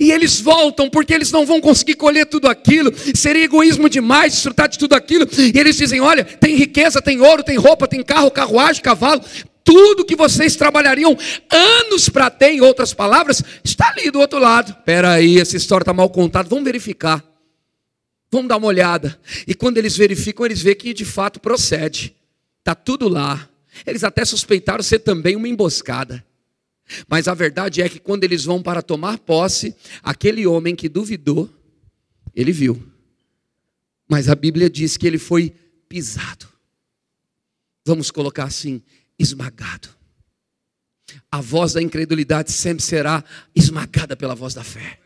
E 0.00 0.10
eles 0.10 0.40
voltam 0.40 0.90
porque 0.90 1.14
eles 1.14 1.30
não 1.30 1.46
vão 1.46 1.60
conseguir 1.60 1.94
colher 1.94 2.26
tudo 2.26 2.48
aquilo, 2.48 2.92
seria 3.14 3.44
egoísmo 3.44 3.88
demais 3.88 4.32
desfrutar 4.32 4.68
de 4.68 4.78
tudo 4.78 4.94
aquilo. 4.94 5.26
E 5.38 5.58
eles 5.58 5.76
dizem: 5.76 6.00
Olha, 6.00 6.24
tem 6.24 6.56
riqueza, 6.56 7.00
tem 7.00 7.20
ouro, 7.20 7.42
tem 7.42 7.56
roupa, 7.56 7.86
tem 7.86 8.02
carro, 8.02 8.30
carruagem, 8.30 8.82
cavalo, 8.82 9.22
tudo 9.62 10.04
que 10.04 10.16
vocês 10.16 10.56
trabalhariam 10.56 11.16
anos 11.50 12.08
para 12.08 12.30
ter, 12.30 12.52
em 12.52 12.60
outras 12.60 12.94
palavras, 12.94 13.42
está 13.64 13.88
ali 13.88 14.10
do 14.10 14.20
outro 14.20 14.38
lado. 14.38 14.70
Espera 14.70 15.12
aí, 15.12 15.40
essa 15.40 15.56
história 15.56 15.82
está 15.82 15.92
mal 15.92 16.08
contada, 16.10 16.48
vamos 16.48 16.64
verificar. 16.64 17.24
Vamos 18.30 18.48
dar 18.48 18.56
uma 18.56 18.66
olhada. 18.66 19.18
E 19.46 19.54
quando 19.54 19.78
eles 19.78 19.96
verificam, 19.96 20.44
eles 20.46 20.62
veem 20.62 20.76
que 20.76 20.92
de 20.92 21.04
fato 21.04 21.40
procede. 21.40 22.14
Está 22.60 22.74
tudo 22.74 23.08
lá. 23.08 23.48
Eles 23.86 24.04
até 24.04 24.24
suspeitaram 24.24 24.82
ser 24.82 25.00
também 25.00 25.36
uma 25.36 25.48
emboscada. 25.48 26.24
Mas 27.08 27.28
a 27.28 27.34
verdade 27.34 27.82
é 27.82 27.88
que 27.88 27.98
quando 27.98 28.24
eles 28.24 28.44
vão 28.44 28.62
para 28.62 28.82
tomar 28.82 29.18
posse, 29.18 29.74
aquele 30.02 30.46
homem 30.46 30.74
que 30.74 30.88
duvidou, 30.88 31.50
ele 32.34 32.52
viu. 32.52 32.82
Mas 34.08 34.28
a 34.28 34.34
Bíblia 34.34 34.70
diz 34.70 34.96
que 34.96 35.06
ele 35.06 35.18
foi 35.18 35.54
pisado. 35.88 36.46
Vamos 37.84 38.10
colocar 38.10 38.44
assim: 38.44 38.82
esmagado. 39.18 39.88
A 41.30 41.40
voz 41.40 41.72
da 41.72 41.82
incredulidade 41.82 42.52
sempre 42.52 42.84
será 42.84 43.24
esmagada 43.54 44.16
pela 44.16 44.34
voz 44.34 44.54
da 44.54 44.64
fé. 44.64 44.98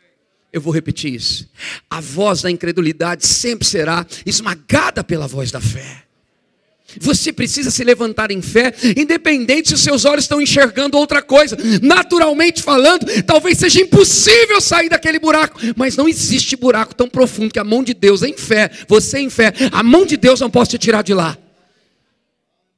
Eu 0.53 0.61
vou 0.61 0.73
repetir 0.73 1.15
isso. 1.15 1.49
A 1.89 2.01
voz 2.01 2.43
da 2.43 2.51
incredulidade 2.51 3.27
sempre 3.27 3.67
será 3.67 4.07
esmagada 4.27 5.05
pela 5.05 5.29
voz 5.29 5.51
da 5.51 5.61
fé. 5.61 6.10
Você 6.99 7.33
precisa 7.33 7.71
se 7.71 7.85
levantar 7.85 8.31
em 8.31 8.43
fé, 8.43 8.73
independente 8.97 9.69
se 9.69 9.75
os 9.75 9.83
seus 9.83 10.05
olhos 10.05 10.25
estão 10.25 10.41
enxergando 10.41 10.97
outra 10.97 11.23
coisa. 11.23 11.57
Naturalmente 11.83 12.63
falando, 12.63 13.07
talvez 13.23 13.59
seja 13.59 13.81
impossível 13.81 14.61
sair 14.61 14.89
daquele 14.89 15.19
buraco, 15.19 15.61
mas 15.77 15.97
não 15.97 16.09
existe 16.09 16.57
buraco 16.57 16.95
tão 16.95 17.09
profundo 17.09 17.53
que 17.53 17.59
a 17.59 17.65
mão 17.65 17.85
de 17.85 17.95
Deus, 17.95 18.23
em 18.23 18.37
fé, 18.37 18.71
você 18.89 19.19
em 19.19 19.31
fé, 19.31 19.53
a 19.71 19.83
mão 19.83 20.05
de 20.05 20.17
Deus 20.17 20.41
não 20.41 20.51
possa 20.51 20.73
te 20.73 20.79
tirar 20.79 21.03
de 21.03 21.15
lá. 21.15 21.39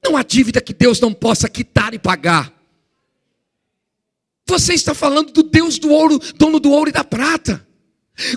Não 0.04 0.16
há 0.16 0.22
dívida 0.22 0.60
que 0.60 0.74
Deus 0.74 1.00
não 1.00 1.12
possa 1.12 1.48
quitar 1.48 1.94
e 1.94 1.98
pagar. 1.98 2.52
Você 4.46 4.74
está 4.74 4.92
falando 4.92 5.32
do 5.32 5.42
Deus 5.42 5.78
do 5.78 5.90
ouro, 5.90 6.20
dono 6.36 6.58
do 6.58 6.70
ouro 6.70 6.90
e 6.90 6.92
da 6.92 7.04
prata. 7.04 7.66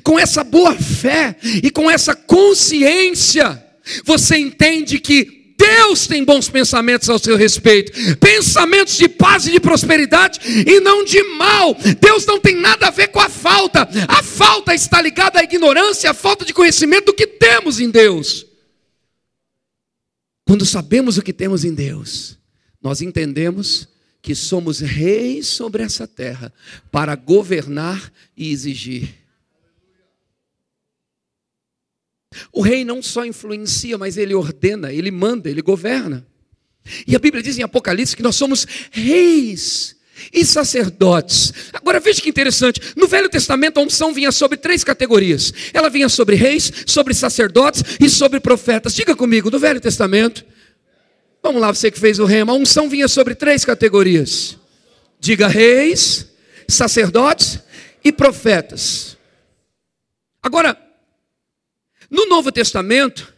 Com 0.03 0.17
essa 0.17 0.43
boa 0.43 0.73
fé 0.73 1.35
e 1.61 1.69
com 1.69 1.89
essa 1.91 2.15
consciência, 2.15 3.61
você 4.05 4.37
entende 4.37 4.99
que 4.99 5.34
Deus 5.57 6.07
tem 6.07 6.23
bons 6.23 6.49
pensamentos 6.49 7.09
ao 7.09 7.17
seu 7.17 7.37
respeito, 7.37 7.91
pensamentos 8.17 8.97
de 8.97 9.07
paz 9.07 9.47
e 9.47 9.51
de 9.51 9.59
prosperidade 9.59 10.39
e 10.67 10.79
não 10.79 11.03
de 11.03 11.21
mal. 11.37 11.75
Deus 11.99 12.25
não 12.25 12.39
tem 12.39 12.55
nada 12.55 12.87
a 12.87 12.91
ver 12.91 13.07
com 13.07 13.19
a 13.19 13.29
falta, 13.29 13.87
a 14.07 14.23
falta 14.23 14.73
está 14.73 15.01
ligada 15.01 15.39
à 15.39 15.43
ignorância, 15.43 16.11
à 16.11 16.13
falta 16.13 16.43
de 16.43 16.53
conhecimento 16.53 17.05
do 17.05 17.13
que 17.13 17.25
temos 17.25 17.79
em 17.79 17.89
Deus. 17.89 18.45
Quando 20.45 20.65
sabemos 20.65 21.17
o 21.17 21.23
que 21.23 21.33
temos 21.33 21.65
em 21.65 21.73
Deus, 21.73 22.37
nós 22.81 23.01
entendemos 23.01 23.87
que 24.21 24.35
somos 24.35 24.79
reis 24.79 25.47
sobre 25.47 25.83
essa 25.83 26.07
terra 26.07 26.51
para 26.91 27.15
governar 27.15 28.11
e 28.35 28.51
exigir. 28.51 29.24
O 32.51 32.61
rei 32.61 32.85
não 32.85 33.01
só 33.01 33.25
influencia, 33.25 33.97
mas 33.97 34.17
ele 34.17 34.33
ordena, 34.33 34.91
ele 34.91 35.11
manda, 35.11 35.49
ele 35.49 35.61
governa. 35.61 36.25
E 37.07 37.15
a 37.15 37.19
Bíblia 37.19 37.41
diz 37.41 37.57
em 37.57 37.63
Apocalipse 37.63 38.15
que 38.15 38.23
nós 38.23 38.35
somos 38.35 38.67
reis 38.91 39.95
e 40.31 40.45
sacerdotes. 40.45 41.53
Agora 41.73 41.99
veja 41.99 42.21
que 42.21 42.29
interessante: 42.29 42.79
no 42.95 43.07
Velho 43.07 43.29
Testamento 43.29 43.79
a 43.79 43.83
unção 43.83 44.13
vinha 44.13 44.31
sobre 44.31 44.57
três 44.57 44.83
categorias. 44.83 45.53
Ela 45.73 45.89
vinha 45.89 46.09
sobre 46.09 46.35
reis, 46.35 46.71
sobre 46.85 47.13
sacerdotes 47.13 47.83
e 47.99 48.09
sobre 48.09 48.39
profetas. 48.39 48.93
Diga 48.93 49.15
comigo, 49.15 49.49
no 49.49 49.59
Velho 49.59 49.81
Testamento. 49.81 50.45
Vamos 51.41 51.61
lá, 51.61 51.73
você 51.73 51.91
que 51.91 51.99
fez 51.99 52.19
o 52.19 52.25
rema. 52.25 52.53
A 52.53 52.55
unção 52.55 52.89
vinha 52.89 53.07
sobre 53.07 53.35
três 53.35 53.63
categorias. 53.63 54.57
Diga 55.19 55.47
reis, 55.47 56.27
sacerdotes 56.67 57.59
e 58.03 58.11
profetas. 58.11 59.17
Agora, 60.41 60.77
no 62.09 62.25
Novo 62.27 62.51
Testamento, 62.51 63.34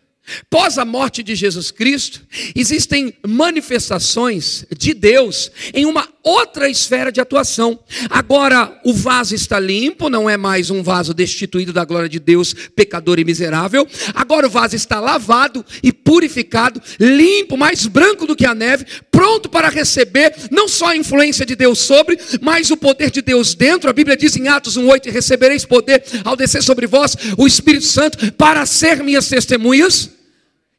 Pós 0.49 0.77
a 0.77 0.85
morte 0.85 1.23
de 1.23 1.35
Jesus 1.35 1.71
Cristo, 1.71 2.21
existem 2.55 3.13
manifestações 3.25 4.65
de 4.77 4.93
Deus 4.93 5.51
em 5.73 5.85
uma 5.85 6.07
outra 6.21 6.69
esfera 6.69 7.11
de 7.11 7.21
atuação. 7.21 7.79
Agora 8.09 8.77
o 8.83 8.93
vaso 8.93 9.33
está 9.33 9.57
limpo, 9.59 10.09
não 10.09 10.29
é 10.29 10.35
mais 10.35 10.69
um 10.69 10.83
vaso 10.83 11.13
destituído 11.13 11.71
da 11.71 11.85
glória 11.85 12.09
de 12.09 12.19
Deus, 12.19 12.53
pecador 12.75 13.19
e 13.19 13.23
miserável. 13.23 13.87
Agora 14.13 14.47
o 14.47 14.49
vaso 14.49 14.75
está 14.75 14.99
lavado 14.99 15.65
e 15.81 15.93
purificado, 15.93 16.81
limpo, 16.99 17.55
mais 17.55 17.87
branco 17.87 18.27
do 18.27 18.35
que 18.35 18.45
a 18.45 18.53
neve, 18.53 18.85
pronto 19.09 19.47
para 19.47 19.69
receber 19.69 20.33
não 20.51 20.67
só 20.67 20.87
a 20.87 20.97
influência 20.97 21.45
de 21.45 21.55
Deus 21.55 21.79
sobre, 21.79 22.19
mas 22.41 22.69
o 22.69 22.75
poder 22.75 23.09
de 23.09 23.21
Deus 23.21 23.55
dentro. 23.55 23.89
A 23.89 23.93
Bíblia 23.93 24.17
diz 24.17 24.35
em 24.35 24.49
Atos 24.49 24.75
1:8: 24.75 25.09
"Recebereis 25.09 25.63
poder 25.63 26.03
ao 26.25 26.35
descer 26.35 26.61
sobre 26.61 26.87
vós 26.87 27.15
o 27.37 27.47
Espírito 27.47 27.85
Santo 27.85 28.33
para 28.33 28.65
ser 28.65 29.01
minhas 29.01 29.29
testemunhas". 29.29 30.16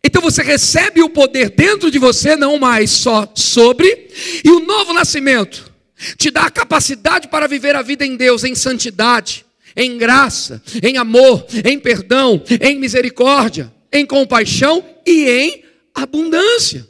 Então 0.02 0.22
você 0.22 0.42
recebe 0.42 1.02
o 1.02 1.10
poder 1.10 1.50
dentro 1.50 1.90
de 1.90 1.98
você, 1.98 2.36
não 2.36 2.58
mais 2.58 2.90
só 2.90 3.30
sobre, 3.34 4.10
e 4.44 4.50
o 4.50 4.60
novo 4.60 4.92
nascimento 4.92 5.72
te 6.16 6.30
dá 6.30 6.42
a 6.42 6.50
capacidade 6.50 7.28
para 7.28 7.48
viver 7.48 7.74
a 7.74 7.82
vida 7.82 8.06
em 8.06 8.16
Deus, 8.16 8.44
em 8.44 8.54
santidade, 8.54 9.44
em 9.76 9.98
graça, 9.98 10.62
em 10.82 10.96
amor, 10.96 11.44
em 11.64 11.78
perdão, 11.78 12.42
em 12.60 12.78
misericórdia, 12.78 13.72
em 13.92 14.06
compaixão 14.06 14.84
e 15.04 15.28
em 15.28 15.64
abundância. 15.94 16.88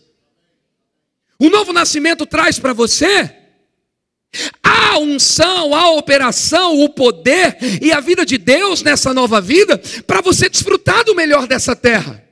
O 1.39 1.49
novo 1.49 1.73
nascimento 1.73 2.27
traz 2.27 2.59
para 2.59 2.73
você 2.73 3.35
a 4.63 4.99
unção, 4.99 5.75
a 5.75 5.91
operação, 5.93 6.81
o 6.81 6.89
poder 6.89 7.57
e 7.81 7.91
a 7.93 8.01
vida 8.01 8.27
de 8.27 8.37
Deus 8.37 8.83
nessa 8.83 9.15
nova 9.15 9.41
vida 9.41 9.81
para 10.07 10.21
você 10.21 10.49
desfrutar 10.49 11.05
do 11.05 11.15
melhor 11.15 11.47
dessa 11.47 11.75
terra. 11.75 12.28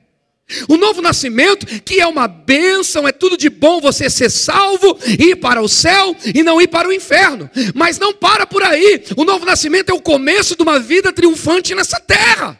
O 0.69 0.77
novo 0.77 1.01
nascimento, 1.01 1.65
que 1.81 1.99
é 1.99 2.07
uma 2.07 2.25
bênção, 2.25 3.05
é 3.05 3.11
tudo 3.11 3.35
de 3.35 3.49
bom 3.49 3.81
você 3.81 4.09
ser 4.09 4.29
salvo, 4.29 4.97
ir 5.19 5.35
para 5.35 5.61
o 5.61 5.67
céu 5.67 6.15
e 6.33 6.41
não 6.41 6.61
ir 6.61 6.67
para 6.67 6.87
o 6.87 6.93
inferno. 6.93 7.49
Mas 7.75 7.99
não 7.99 8.13
para 8.13 8.47
por 8.47 8.63
aí. 8.63 9.03
O 9.17 9.25
novo 9.25 9.45
nascimento 9.45 9.89
é 9.89 9.93
o 9.93 10.01
começo 10.01 10.55
de 10.55 10.63
uma 10.63 10.79
vida 10.79 11.11
triunfante 11.11 11.75
nessa 11.75 11.99
terra. 11.99 12.57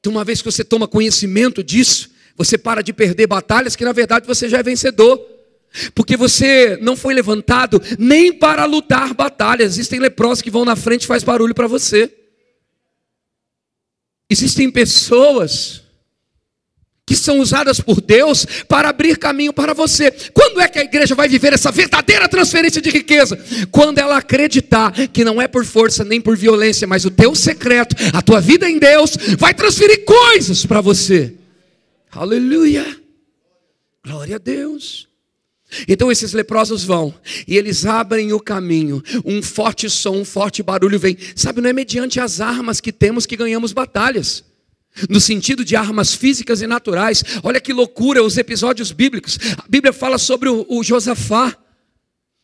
Então, 0.00 0.10
uma 0.10 0.24
vez 0.24 0.42
que 0.42 0.50
você 0.50 0.64
toma 0.64 0.88
conhecimento 0.88 1.62
disso, 1.62 2.10
você 2.36 2.58
para 2.58 2.82
de 2.82 2.92
perder 2.92 3.28
batalhas 3.28 3.76
que 3.76 3.84
na 3.84 3.92
verdade 3.92 4.26
você 4.26 4.48
já 4.48 4.58
é 4.58 4.62
vencedor. 4.62 5.24
Porque 5.94 6.16
você 6.16 6.76
não 6.82 6.96
foi 6.96 7.14
levantado 7.14 7.80
nem 7.96 8.32
para 8.32 8.64
lutar 8.64 9.14
batalhas. 9.14 9.74
Existem 9.74 10.00
leprosos 10.00 10.42
que 10.42 10.50
vão 10.50 10.64
na 10.64 10.74
frente 10.74 11.04
e 11.04 11.06
faz 11.06 11.22
barulho 11.22 11.54
para 11.54 11.68
você. 11.68 12.12
Existem 14.30 14.70
pessoas 14.70 15.82
que 17.10 17.16
são 17.16 17.40
usadas 17.40 17.80
por 17.80 18.00
Deus 18.00 18.46
para 18.68 18.88
abrir 18.88 19.18
caminho 19.18 19.52
para 19.52 19.74
você. 19.74 20.12
Quando 20.32 20.60
é 20.60 20.68
que 20.68 20.78
a 20.78 20.84
igreja 20.84 21.12
vai 21.12 21.28
viver 21.28 21.52
essa 21.52 21.72
verdadeira 21.72 22.28
transferência 22.28 22.80
de 22.80 22.88
riqueza? 22.88 23.36
Quando 23.72 23.98
ela 23.98 24.18
acreditar 24.18 24.92
que 25.08 25.24
não 25.24 25.42
é 25.42 25.48
por 25.48 25.64
força 25.64 26.04
nem 26.04 26.20
por 26.20 26.36
violência, 26.36 26.86
mas 26.86 27.04
o 27.04 27.10
teu 27.10 27.34
secreto, 27.34 27.96
a 28.14 28.22
tua 28.22 28.40
vida 28.40 28.70
em 28.70 28.78
Deus, 28.78 29.16
vai 29.36 29.52
transferir 29.52 30.04
coisas 30.04 30.64
para 30.64 30.80
você. 30.80 31.34
Aleluia! 32.12 32.86
Glória 34.04 34.36
a 34.36 34.38
Deus. 34.38 35.09
Então 35.86 36.10
esses 36.10 36.32
leprosos 36.32 36.84
vão 36.84 37.14
e 37.46 37.56
eles 37.56 37.86
abrem 37.86 38.32
o 38.32 38.40
caminho. 38.40 39.02
Um 39.24 39.42
forte 39.42 39.88
som, 39.88 40.16
um 40.16 40.24
forte 40.24 40.62
barulho 40.62 40.98
vem. 40.98 41.16
Sabe, 41.34 41.60
não 41.60 41.70
é 41.70 41.72
mediante 41.72 42.20
as 42.20 42.40
armas 42.40 42.80
que 42.80 42.92
temos 42.92 43.26
que 43.26 43.36
ganhamos 43.36 43.72
batalhas. 43.72 44.44
No 45.08 45.20
sentido 45.20 45.64
de 45.64 45.76
armas 45.76 46.14
físicas 46.14 46.60
e 46.60 46.66
naturais. 46.66 47.22
Olha 47.42 47.60
que 47.60 47.72
loucura 47.72 48.22
os 48.22 48.36
episódios 48.36 48.90
bíblicos. 48.90 49.38
A 49.56 49.64
Bíblia 49.68 49.92
fala 49.92 50.18
sobre 50.18 50.48
o, 50.48 50.66
o 50.68 50.82
Josafá. 50.82 51.56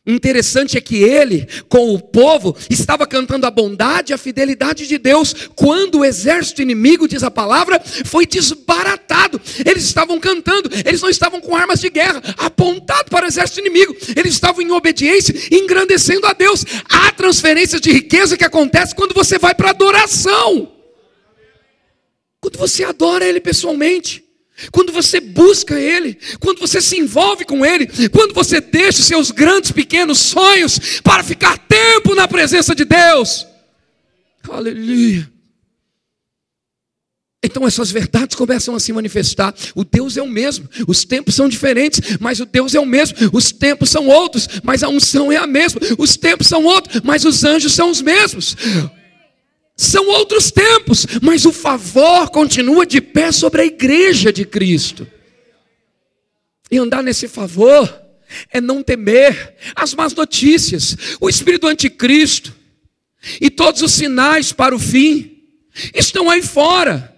Interessante 0.07 0.77
é 0.77 0.81
que 0.81 1.03
ele, 1.03 1.45
com 1.67 1.93
o 1.93 1.99
povo, 1.99 2.55
estava 2.69 3.05
cantando 3.05 3.45
a 3.45 3.51
bondade 3.51 4.11
e 4.11 4.15
a 4.15 4.17
fidelidade 4.17 4.87
de 4.87 4.97
Deus, 4.97 5.35
quando 5.53 5.99
o 5.99 6.05
exército 6.05 6.61
inimigo, 6.61 7.09
diz 7.09 7.23
a 7.23 7.29
palavra, 7.29 7.81
foi 8.05 8.25
desbaratado. 8.25 9.41
Eles 9.65 9.83
estavam 9.83 10.17
cantando, 10.17 10.69
eles 10.85 11.01
não 11.01 11.09
estavam 11.09 11.41
com 11.41 11.53
armas 11.53 11.81
de 11.81 11.89
guerra, 11.89 12.23
apontado 12.37 13.09
para 13.09 13.25
o 13.25 13.27
exército 13.27 13.59
inimigo, 13.59 13.93
eles 14.15 14.33
estavam 14.33 14.61
em 14.61 14.71
obediência, 14.71 15.35
engrandecendo 15.51 16.25
a 16.25 16.31
Deus. 16.31 16.63
Há 16.89 17.11
transferência 17.11 17.77
de 17.77 17.91
riqueza 17.91 18.37
que 18.37 18.45
acontece 18.45 18.95
quando 18.95 19.13
você 19.13 19.37
vai 19.37 19.53
para 19.53 19.71
adoração, 19.71 20.71
quando 22.39 22.57
você 22.57 22.85
adora 22.85 23.25
Ele 23.25 23.41
pessoalmente 23.41 24.26
quando 24.71 24.91
você 24.91 25.19
busca 25.19 25.79
Ele, 25.79 26.17
quando 26.39 26.59
você 26.59 26.81
se 26.81 26.97
envolve 26.97 27.45
com 27.45 27.65
Ele, 27.65 27.87
quando 28.09 28.33
você 28.33 28.59
deixa 28.59 29.03
seus 29.03 29.31
grandes, 29.31 29.71
pequenos 29.71 30.19
sonhos 30.19 30.99
para 31.01 31.23
ficar 31.23 31.57
tempo 31.57 32.15
na 32.15 32.27
presença 32.27 32.73
de 32.73 32.85
Deus. 32.85 33.45
Aleluia. 34.49 35.29
Então 37.43 37.67
essas 37.67 37.91
verdades 37.91 38.35
começam 38.35 38.75
a 38.75 38.79
se 38.79 38.91
manifestar. 38.91 39.53
O 39.75 39.83
Deus 39.83 40.17
é 40.17 40.21
o 40.21 40.27
mesmo, 40.27 40.67
os 40.87 41.05
tempos 41.05 41.35
são 41.35 41.47
diferentes, 41.47 42.17
mas 42.19 42.39
o 42.39 42.45
Deus 42.45 42.73
é 42.73 42.79
o 42.79 42.85
mesmo. 42.85 43.17
Os 43.31 43.51
tempos 43.51 43.89
são 43.89 44.07
outros, 44.07 44.47
mas 44.63 44.83
a 44.83 44.89
unção 44.89 45.31
é 45.31 45.37
a 45.37 45.47
mesma. 45.47 45.79
Os 45.97 46.17
tempos 46.17 46.47
são 46.47 46.63
outros, 46.63 47.01
mas 47.03 47.25
os 47.25 47.43
anjos 47.43 47.73
são 47.73 47.91
os 47.91 48.01
mesmos. 48.01 48.55
São 49.77 50.07
outros 50.07 50.49
tempos, 50.49 51.05
mas 51.21 51.45
o 51.45 51.53
favor 51.53 52.31
continua 52.31 52.83
de 52.83 52.99
pé 52.99 53.31
sobre 53.31 53.61
a 53.61 53.65
igreja 53.65 54.33
de 54.33 54.43
Cristo. 54.43 55.07
E 56.71 56.79
andar 56.79 57.03
nesse 57.03 57.27
favor 57.27 58.01
é 58.51 58.59
não 58.59 58.81
temer 58.81 59.55
as 59.75 59.93
más 59.93 60.13
notícias, 60.15 60.97
o 61.21 61.29
espírito 61.29 61.67
anticristo 61.67 62.55
e 63.39 63.51
todos 63.51 63.83
os 63.83 63.91
sinais 63.91 64.51
para 64.51 64.75
o 64.75 64.79
fim 64.79 65.43
estão 65.93 66.27
aí 66.27 66.41
fora, 66.41 67.15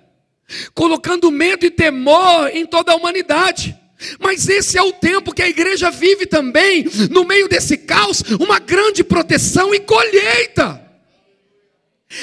colocando 0.74 1.32
medo 1.32 1.66
e 1.66 1.72
temor 1.72 2.50
em 2.54 2.66
toda 2.66 2.92
a 2.92 2.96
humanidade. 2.96 3.74
Mas 4.20 4.50
esse 4.50 4.78
é 4.78 4.82
o 4.82 4.92
tempo 4.92 5.34
que 5.34 5.42
a 5.42 5.50
igreja 5.50 5.90
vive 5.90 6.26
também, 6.26 6.86
no 7.10 7.24
meio 7.24 7.48
desse 7.48 7.78
caos, 7.78 8.22
uma 8.40 8.60
grande 8.60 9.02
proteção 9.02 9.74
e 9.74 9.80
colheita. 9.80 10.89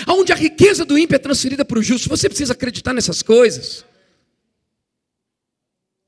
Onde 0.09 0.33
a 0.33 0.37
riqueza 0.37 0.85
do 0.85 0.99
ímpio 0.99 1.15
é 1.15 1.19
transferida 1.19 1.65
para 1.65 1.79
o 1.79 1.83
justo, 1.83 2.09
você 2.09 2.29
precisa 2.29 2.53
acreditar 2.53 2.93
nessas 2.93 3.23
coisas. 3.23 3.85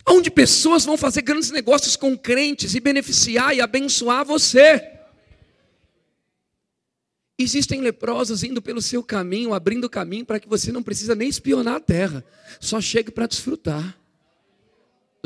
Onde 0.07 0.31
pessoas 0.31 0.85
vão 0.85 0.97
fazer 0.97 1.23
grandes 1.23 1.51
negócios 1.51 1.95
com 1.95 2.17
crentes 2.17 2.75
e 2.75 2.81
beneficiar 2.81 3.55
e 3.55 3.61
abençoar 3.61 4.25
você. 4.25 4.99
Existem 7.39 7.81
leprosos 7.81 8.43
indo 8.43 8.61
pelo 8.61 8.83
seu 8.83 9.03
caminho, 9.03 9.55
abrindo 9.55 9.89
caminho 9.89 10.27
para 10.27 10.41
que 10.41 10.49
você 10.49 10.73
não 10.73 10.83
precisa 10.83 11.15
nem 11.15 11.29
espionar 11.29 11.77
a 11.77 11.81
terra, 11.81 12.25
só 12.59 12.81
chegue 12.81 13.13
para 13.13 13.29
desfrutar. 13.29 13.97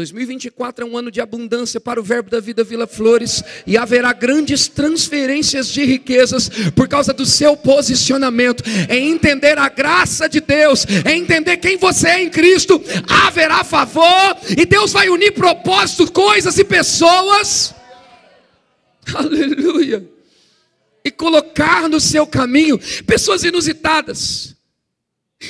2024 0.03 0.85
é 0.85 0.89
um 0.89 0.99
ano 0.99 1.11
de 1.11 1.21
abundância 1.21 1.81
para 1.81 2.01
o 2.01 2.03
Verbo 2.03 2.29
da 2.29 2.41
Vida 2.41 2.65
Vila 2.65 2.89
Flores 2.89 3.45
e 3.65 3.77
haverá 3.79 4.13
grandes 4.13 4.67
transferências 4.67 5.69
de 5.69 5.85
riquezas 5.85 6.51
por 6.75 6.89
causa 6.89 7.13
do 7.13 7.25
seu 7.25 7.57
posicionamento, 7.57 8.65
em 8.91 9.13
entender 9.13 9.57
a 9.59 9.69
graça 9.69 10.29
de 10.29 10.41
Deus, 10.41 10.85
em 11.09 11.21
entender 11.21 11.59
quem 11.59 11.77
você 11.77 12.09
é 12.09 12.23
em 12.23 12.29
Cristo. 12.29 12.83
Haverá 13.09 13.63
favor 13.63 14.37
e 14.59 14.67
Deus 14.67 14.93
vai 14.93 15.09
unir 15.09 15.33
propósitos, 15.33 16.11
coisas 16.11 16.59
e 16.59 16.65
pessoas. 16.65 17.73
Aleluia! 19.15 20.05
E 21.05 21.11
colocar 21.11 21.89
no 21.89 22.01
seu 22.01 22.27
caminho 22.27 22.81
pessoas 23.07 23.45
inusitadas 23.45 24.57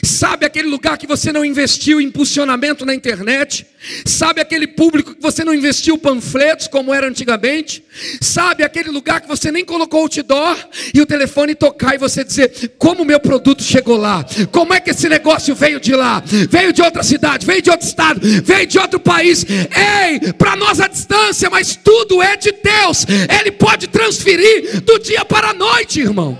Sabe 0.02 0.46
aquele 0.46 0.68
lugar 0.68 0.96
que 0.96 1.06
você 1.06 1.30
não 1.30 1.44
investiu 1.44 2.00
em 2.00 2.06
impulsionamento 2.06 2.86
na 2.86 2.94
internet? 2.94 3.66
Sabe 4.06 4.40
aquele 4.40 4.66
público 4.66 5.14
que 5.14 5.20
você 5.20 5.44
não 5.44 5.52
investiu 5.52 5.98
panfletos 5.98 6.66
como 6.66 6.94
era 6.94 7.06
antigamente? 7.06 7.84
Sabe 8.20 8.62
aquele 8.62 8.90
lugar 8.90 9.20
que 9.20 9.28
você 9.28 9.52
nem 9.52 9.64
colocou 9.64 10.02
outdoor 10.02 10.56
e 10.94 11.00
o 11.00 11.06
telefone 11.06 11.54
tocar 11.54 11.94
e 11.94 11.98
você 11.98 12.24
dizer: 12.24 12.74
Como 12.78 13.02
o 13.02 13.04
meu 13.04 13.20
produto 13.20 13.62
chegou 13.62 13.98
lá? 13.98 14.24
Como 14.50 14.72
é 14.72 14.80
que 14.80 14.90
esse 14.90 15.08
negócio 15.08 15.54
veio 15.54 15.78
de 15.78 15.94
lá? 15.94 16.22
Veio 16.48 16.72
de 16.72 16.80
outra 16.80 17.02
cidade, 17.02 17.44
veio 17.44 17.60
de 17.60 17.70
outro 17.70 17.86
estado, 17.86 18.20
veio 18.42 18.66
de 18.66 18.78
outro 18.78 18.98
país. 18.98 19.44
Ei, 19.44 20.32
para 20.32 20.56
nós 20.56 20.80
a 20.80 20.88
distância, 20.88 21.50
mas 21.50 21.76
tudo 21.76 22.22
é 22.22 22.36
de 22.36 22.52
Deus. 22.52 23.04
Ele 23.40 23.52
pode 23.52 23.88
transferir 23.88 24.80
do 24.82 24.98
dia 24.98 25.24
para 25.24 25.50
a 25.50 25.54
noite, 25.54 26.00
irmão. 26.00 26.38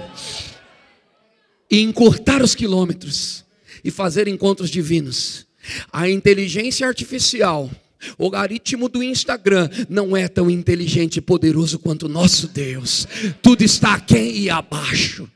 E 1.71 1.81
encurtar 1.83 2.43
os 2.43 2.55
quilômetros 2.55 3.42
e 3.85 3.91
fazer 3.91 4.29
encontros 4.29 4.71
divinos. 4.71 5.47
A 5.93 6.09
inteligência 6.09 6.87
artificial, 6.87 7.71
o 8.19 8.25
algoritmo 8.25 8.89
do 8.89 9.03
Instagram 9.03 9.69
não 9.89 10.17
é 10.17 10.27
tão 10.27 10.51
inteligente 10.51 11.19
e 11.19 11.21
poderoso 11.21 11.79
quanto 11.79 12.07
o 12.07 12.09
nosso 12.09 12.49
Deus. 12.49 13.07
Tudo 13.41 13.63
está 13.63 13.95
aquém 13.95 14.37
e 14.39 14.51
abaixo. 14.51 15.29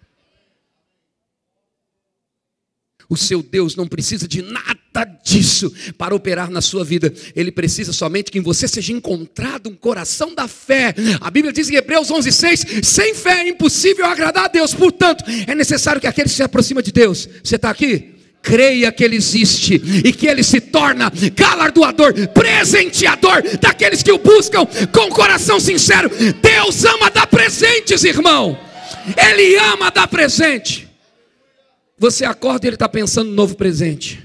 O 3.08 3.16
seu 3.16 3.40
Deus 3.40 3.76
não 3.76 3.86
precisa 3.86 4.26
de 4.26 4.42
nada 4.42 5.04
disso 5.24 5.72
para 5.96 6.12
operar 6.12 6.50
na 6.50 6.60
sua 6.60 6.84
vida. 6.84 7.14
Ele 7.36 7.52
precisa 7.52 7.92
somente 7.92 8.32
que 8.32 8.38
em 8.38 8.42
você 8.42 8.66
seja 8.66 8.92
encontrado 8.92 9.68
um 9.68 9.76
coração 9.76 10.34
da 10.34 10.48
fé. 10.48 10.92
A 11.20 11.30
Bíblia 11.30 11.52
diz 11.52 11.70
em 11.70 11.76
Hebreus 11.76 12.10
11:6, 12.10 12.84
sem 12.84 13.14
fé 13.14 13.42
é 13.42 13.48
impossível 13.48 14.06
agradar 14.06 14.46
a 14.46 14.48
Deus. 14.48 14.74
Portanto, 14.74 15.24
é 15.46 15.54
necessário 15.54 16.00
que 16.00 16.06
aquele 16.08 16.28
que 16.28 16.34
se 16.34 16.42
aproxima 16.42 16.82
de 16.82 16.90
Deus. 16.90 17.28
Você 17.44 17.54
está 17.54 17.70
aqui? 17.70 18.15
Creia 18.46 18.92
que 18.92 19.02
Ele 19.02 19.16
existe 19.16 19.74
e 19.74 20.12
que 20.12 20.28
Ele 20.28 20.44
se 20.44 20.60
torna 20.60 21.10
galardoador, 21.34 22.14
presenteador 22.28 23.42
daqueles 23.60 24.04
que 24.04 24.12
o 24.12 24.18
buscam 24.18 24.64
com 24.92 25.10
coração 25.10 25.58
sincero. 25.58 26.08
Deus 26.40 26.84
ama 26.84 27.10
dar 27.10 27.26
presentes, 27.26 28.04
irmão. 28.04 28.56
Ele 29.16 29.56
ama 29.56 29.90
dar 29.90 30.06
presente. 30.06 30.88
Você 31.98 32.24
acorda 32.24 32.66
e 32.66 32.68
Ele 32.68 32.76
está 32.76 32.88
pensando 32.88 33.30
no 33.30 33.34
novo 33.34 33.56
presente. 33.56 34.24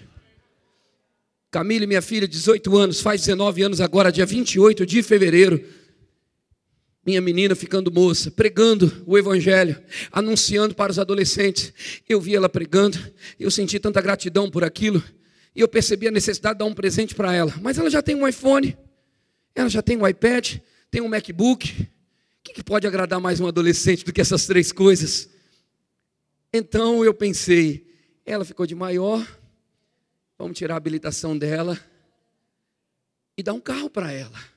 Camille, 1.50 1.88
minha 1.88 2.02
filha, 2.02 2.28
18 2.28 2.78
anos, 2.78 3.02
faz 3.02 3.22
19 3.22 3.64
anos 3.64 3.82
agora, 3.82 4.12
dia 4.12 4.26
28 4.26 4.86
de 4.86 5.02
fevereiro 5.02 5.62
minha 7.06 7.20
menina 7.20 7.56
ficando 7.56 7.92
moça, 7.92 8.30
pregando 8.30 9.04
o 9.08 9.18
Evangelho, 9.18 9.82
anunciando 10.12 10.76
para 10.76 10.92
os 10.92 11.00
adolescentes. 11.00 11.74
Eu 12.08 12.22
vi 12.22 12.36
ela 12.36 12.48
pregando, 12.48 12.98
eu 13.40 13.50
senti 13.50 13.80
tanta 13.80 14.02
gratidão 14.02 14.50
por 14.50 14.64
aquilo, 14.64 15.04
e 15.56 15.62
eu 15.62 15.68
percebi 15.68 16.08
a 16.08 16.12
necessidade 16.12 16.56
de 16.56 16.60
dar 16.60 16.66
um 16.66 16.74
presente 16.74 17.16
para 17.16 17.34
ela. 17.34 17.54
Mas 17.62 17.78
ela 17.78 17.90
já 17.90 18.02
tem 18.02 18.16
um 18.16 18.28
iPhone, 18.28 18.78
ela 19.56 19.70
já 19.70 19.82
tem 19.82 19.98
um 19.98 20.08
iPad, 20.08 20.58
tem 20.90 21.02
um 21.02 21.08
MacBook. 21.08 21.88
O 22.48 22.54
que 22.54 22.64
pode 22.64 22.86
agradar 22.86 23.20
mais 23.20 23.40
um 23.40 23.48
adolescente 23.48 24.06
do 24.06 24.14
que 24.14 24.22
essas 24.22 24.46
três 24.46 24.72
coisas? 24.72 25.30
Então 26.54 27.04
eu 27.04 27.14
pensei, 27.14 27.88
ela 28.26 28.44
ficou 28.44 28.66
de 28.66 28.76
maior, 28.76 29.26
vamos 30.38 30.58
tirar 30.58 30.76
a 30.76 30.78
habilitação 30.78 31.38
dela 31.38 31.80
e 33.38 33.44
dar 33.44 33.54
um 33.54 33.60
carro 33.60 33.90
para 33.90 34.12
ela. 34.12 34.51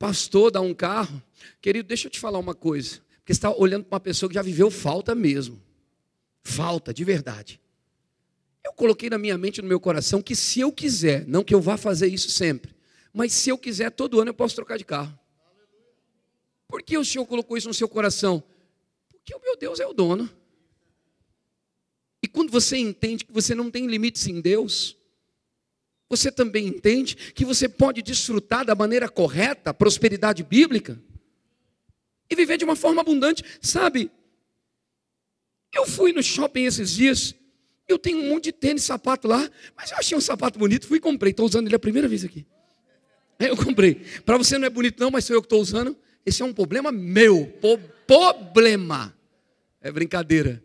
Pastor, 0.00 0.50
dá 0.50 0.62
um 0.62 0.72
carro. 0.72 1.22
Querido, 1.60 1.86
deixa 1.86 2.06
eu 2.06 2.10
te 2.10 2.18
falar 2.18 2.38
uma 2.38 2.54
coisa. 2.54 3.02
Porque 3.18 3.34
você 3.34 3.38
está 3.38 3.54
olhando 3.54 3.84
para 3.84 3.96
uma 3.96 4.00
pessoa 4.00 4.30
que 4.30 4.34
já 4.34 4.40
viveu 4.40 4.70
falta 4.70 5.14
mesmo. 5.14 5.60
Falta, 6.42 6.94
de 6.94 7.04
verdade. 7.04 7.60
Eu 8.64 8.72
coloquei 8.72 9.10
na 9.10 9.18
minha 9.18 9.36
mente, 9.36 9.60
no 9.60 9.68
meu 9.68 9.78
coração, 9.78 10.22
que 10.22 10.34
se 10.34 10.58
eu 10.58 10.72
quiser, 10.72 11.28
não 11.28 11.44
que 11.44 11.54
eu 11.54 11.60
vá 11.60 11.76
fazer 11.76 12.06
isso 12.06 12.30
sempre, 12.30 12.74
mas 13.12 13.34
se 13.34 13.50
eu 13.50 13.58
quiser, 13.58 13.90
todo 13.90 14.18
ano 14.18 14.30
eu 14.30 14.34
posso 14.34 14.54
trocar 14.54 14.78
de 14.78 14.86
carro. 14.86 15.16
Por 16.66 16.82
que 16.82 16.96
o 16.96 17.04
Senhor 17.04 17.26
colocou 17.26 17.58
isso 17.58 17.68
no 17.68 17.74
seu 17.74 17.88
coração? 17.88 18.42
Porque 19.10 19.34
o 19.34 19.40
meu 19.42 19.54
Deus 19.54 19.80
é 19.80 19.86
o 19.86 19.92
dono. 19.92 20.30
E 22.22 22.26
quando 22.26 22.50
você 22.50 22.78
entende 22.78 23.26
que 23.26 23.32
você 23.32 23.54
não 23.54 23.70
tem 23.70 23.86
limites 23.86 24.26
em 24.26 24.40
Deus, 24.40 24.96
você 26.10 26.32
também 26.32 26.66
entende 26.66 27.14
que 27.14 27.44
você 27.44 27.68
pode 27.68 28.02
desfrutar 28.02 28.64
da 28.64 28.74
maneira 28.74 29.08
correta 29.08 29.70
a 29.70 29.74
prosperidade 29.74 30.42
bíblica 30.42 31.00
e 32.28 32.34
viver 32.34 32.58
de 32.58 32.64
uma 32.64 32.74
forma 32.74 33.00
abundante, 33.00 33.44
sabe? 33.62 34.10
Eu 35.72 35.86
fui 35.86 36.12
no 36.12 36.22
shopping 36.22 36.64
esses 36.64 36.90
dias, 36.90 37.32
eu 37.86 37.96
tenho 37.96 38.18
um 38.18 38.28
monte 38.30 38.44
de 38.44 38.52
tênis, 38.52 38.82
sapato 38.82 39.28
lá, 39.28 39.48
mas 39.76 39.92
eu 39.92 39.98
achei 39.98 40.18
um 40.18 40.20
sapato 40.20 40.58
bonito, 40.58 40.88
fui 40.88 40.98
e 40.98 41.00
comprei, 41.00 41.30
estou 41.30 41.46
usando 41.46 41.68
ele 41.68 41.76
a 41.76 41.78
primeira 41.78 42.08
vez 42.08 42.24
aqui. 42.24 42.44
Eu 43.38 43.56
comprei. 43.56 44.02
Para 44.26 44.36
você 44.36 44.58
não 44.58 44.66
é 44.66 44.70
bonito 44.70 45.00
não, 45.00 45.10
mas 45.10 45.24
sou 45.24 45.34
eu 45.34 45.40
que 45.40 45.46
estou 45.46 45.62
usando. 45.62 45.96
Esse 46.26 46.42
é 46.42 46.44
um 46.44 46.52
problema 46.52 46.92
meu. 46.92 47.46
Po 47.60 47.78
problema. 48.06 49.16
É 49.80 49.90
brincadeira. 49.90 50.62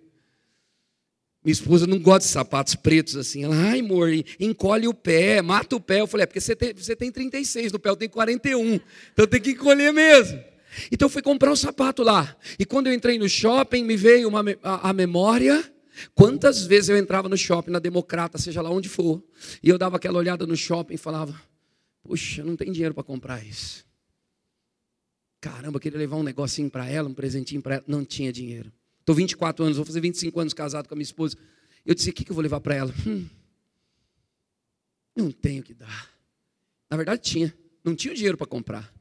Minha 1.45 1.53
esposa 1.53 1.85
não 1.85 1.99
gosta 1.99 2.21
de 2.21 2.33
sapatos 2.33 2.73
pretos 2.73 3.15
assim. 3.15 3.43
Ela, 3.43 3.55
ai, 3.55 3.79
amor, 3.79 4.09
encolhe 4.39 4.87
o 4.87 4.93
pé, 4.95 5.43
mata 5.43 5.75
o 5.75 5.79
pé. 5.79 6.01
Eu 6.01 6.07
falei, 6.07 6.23
é 6.23 6.25
porque 6.25 6.41
você 6.41 6.55
tem, 6.55 6.73
você 6.73 6.95
tem 6.95 7.11
36, 7.11 7.71
no 7.71 7.77
pé 7.77 7.89
eu 7.91 7.95
tenho 7.95 8.09
41. 8.09 8.79
Então 9.13 9.27
tem 9.27 9.39
que 9.39 9.51
encolher 9.51 9.93
mesmo. 9.93 10.43
Então 10.91 11.05
eu 11.05 11.09
fui 11.09 11.21
comprar 11.21 11.51
um 11.51 11.55
sapato 11.55 12.01
lá. 12.01 12.35
E 12.57 12.65
quando 12.65 12.87
eu 12.87 12.93
entrei 12.93 13.19
no 13.19 13.29
shopping, 13.29 13.83
me 13.83 13.95
veio 13.95 14.27
uma, 14.27 14.43
a, 14.63 14.89
a 14.89 14.93
memória. 14.93 15.63
Quantas 16.15 16.65
vezes 16.65 16.89
eu 16.89 16.97
entrava 16.97 17.29
no 17.29 17.37
shopping, 17.37 17.69
na 17.69 17.79
Democrata, 17.79 18.39
seja 18.39 18.59
lá 18.63 18.71
onde 18.71 18.89
for, 18.89 19.23
e 19.61 19.69
eu 19.69 19.77
dava 19.77 19.97
aquela 19.97 20.17
olhada 20.17 20.47
no 20.47 20.57
shopping 20.57 20.95
e 20.95 20.97
falava: 20.97 21.39
Puxa, 22.03 22.43
não 22.43 22.55
tem 22.55 22.71
dinheiro 22.71 22.95
para 22.95 23.03
comprar 23.03 23.45
isso. 23.45 23.85
Caramba, 25.39 25.77
eu 25.77 25.79
queria 25.79 25.99
levar 25.99 26.15
um 26.15 26.23
negocinho 26.23 26.71
para 26.71 26.89
ela, 26.89 27.07
um 27.07 27.13
presentinho 27.13 27.61
para 27.61 27.75
ela. 27.75 27.83
Não 27.87 28.03
tinha 28.03 28.33
dinheiro. 28.33 28.71
Estou 29.05 29.13
24 29.13 29.63
anos, 29.63 29.77
vou 29.77 29.85
fazer 29.85 30.01
25 30.01 30.39
anos 30.39 30.51
casado 30.51 30.87
com 30.87 30.95
a 30.95 30.97
minha 30.97 31.03
esposa. 31.03 31.37
Eu 31.85 31.93
disse: 31.93 32.09
O 32.09 32.13
que, 32.13 32.25
que 32.25 32.31
eu 32.31 32.33
vou 32.33 32.41
levar 32.41 32.59
para 32.59 32.73
ela? 32.73 32.91
Hum, 33.05 33.27
não 35.15 35.31
tenho 35.31 35.61
que 35.61 35.75
dar. 35.75 36.09
Na 36.89 36.97
verdade, 36.97 37.21
tinha. 37.21 37.55
Não 37.83 37.95
tinha 37.95 38.15
dinheiro 38.15 38.35
para 38.35 38.47
comprar. 38.47 38.91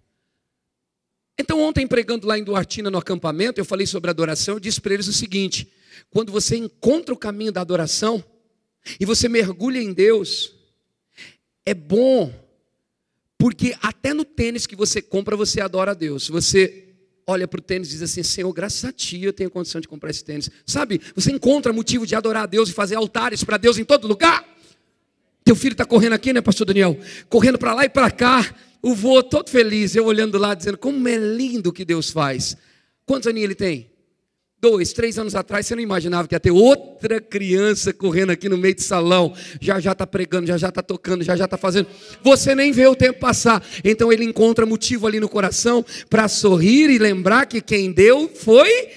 Então, 1.39 1.59
ontem, 1.59 1.87
pregando 1.87 2.27
lá 2.27 2.39
em 2.39 2.45
Duartina, 2.45 2.91
no 2.91 2.99
acampamento, 2.99 3.59
eu 3.59 3.65
falei 3.65 3.87
sobre 3.87 4.11
adoração. 4.11 4.57
Eu 4.57 4.61
disse 4.61 4.79
para 4.79 4.93
eles 4.93 5.09
o 5.09 5.13
seguinte: 5.13 5.73
quando 6.11 6.31
você 6.31 6.55
encontra 6.55 7.15
o 7.15 7.19
caminho 7.19 7.51
da 7.51 7.63
adoração 7.63 8.23
e 9.01 9.07
você 9.07 9.27
mergulha 9.27 9.79
em 9.79 9.95
Deus, 9.95 10.55
é 11.65 11.73
bom, 11.73 12.31
porque 13.39 13.75
até 13.81 14.13
no 14.13 14.27
tênis 14.27 14.67
que 14.67 14.77
você 14.77 15.01
compra, 15.01 15.35
você 15.35 15.63
adora 15.63 15.93
a 15.93 15.95
Deus. 15.95 16.29
Você 16.29 16.94
olha 17.27 17.49
para 17.49 17.59
o 17.59 17.63
tênis 17.63 17.89
e 17.89 17.91
diz 17.93 18.03
assim: 18.03 18.23
Senhor, 18.23 18.53
graças 18.53 18.85
a 18.85 18.93
Ti 18.93 19.23
eu 19.23 19.33
tenho 19.33 19.51
condição 19.51 19.81
de 19.81 19.89
comprar 19.89 20.11
esse 20.11 20.25
tênis. 20.25 20.51
Sabe, 20.67 21.01
você 21.15 21.31
encontra 21.31 21.73
motivo 21.73 22.07
de 22.07 22.15
adorar 22.15 22.45
a 22.45 22.47
Deus 22.47 22.69
e 22.69 22.73
fazer 22.73 22.97
altares 22.97 23.43
para 23.45 23.57
Deus 23.57 23.79
em 23.79 23.85
todo 23.85 24.07
lugar. 24.07 24.45
Teu 25.45 25.55
filho 25.55 25.73
está 25.73 25.85
correndo 25.85 26.15
aqui, 26.15 26.33
né, 26.33 26.41
Pastor 26.41 26.67
Daniel? 26.67 26.99
Correndo 27.29 27.59
para 27.59 27.75
lá 27.75 27.85
e 27.85 27.89
para 27.89 28.11
cá. 28.11 28.55
O 28.81 28.95
vô 28.95 29.23
todo 29.23 29.49
feliz, 29.49 29.95
eu 29.95 30.05
olhando 30.05 30.39
lá, 30.39 30.55
dizendo: 30.55 30.79
Como 30.79 31.09
é 31.09 31.17
lindo 31.17 31.71
o 31.71 31.73
que 31.73 31.85
Deus 31.85 32.11
faz. 32.11 32.57
Quantos 33.07 33.27
aninhos 33.27 33.45
ele 33.45 33.55
tem? 33.55 33.94
Dois, 34.65 34.95
três 34.95 35.19
anos 35.19 35.35
atrás, 35.35 35.67
você 35.67 35.75
não 35.75 35.83
imaginava 35.83 36.27
que 36.27 36.35
ia 36.35 36.41
ter 36.41 36.51
outra 36.51 37.21
criança 37.21 37.93
correndo 37.93 38.31
aqui 38.31 38.49
no 38.49 38.57
meio 38.57 38.75
de 38.75 38.83
salão. 38.83 39.35
Já 39.61 39.79
já 39.79 39.93
está 39.93 40.07
pregando, 40.07 40.47
já 40.47 40.57
já 40.57 40.71
está 40.71 40.83
tocando, 40.83 41.23
já 41.23 41.37
já 41.37 41.45
está 41.45 41.59
fazendo. 41.59 41.87
Você 42.23 42.55
nem 42.55 42.73
vê 42.73 42.87
o 42.87 42.97
tempo 42.97 43.21
passar. 43.21 43.63
Então 43.85 44.11
ele 44.11 44.25
encontra 44.25 44.65
motivo 44.65 45.07
ali 45.07 45.21
no 45.21 45.29
coração 45.29 45.85
para 46.09 46.29
sorrir 46.29 46.89
e 46.89 46.97
lembrar 46.97 47.45
que 47.45 47.61
quem 47.61 47.93
deu 47.93 48.27
foi 48.35 48.89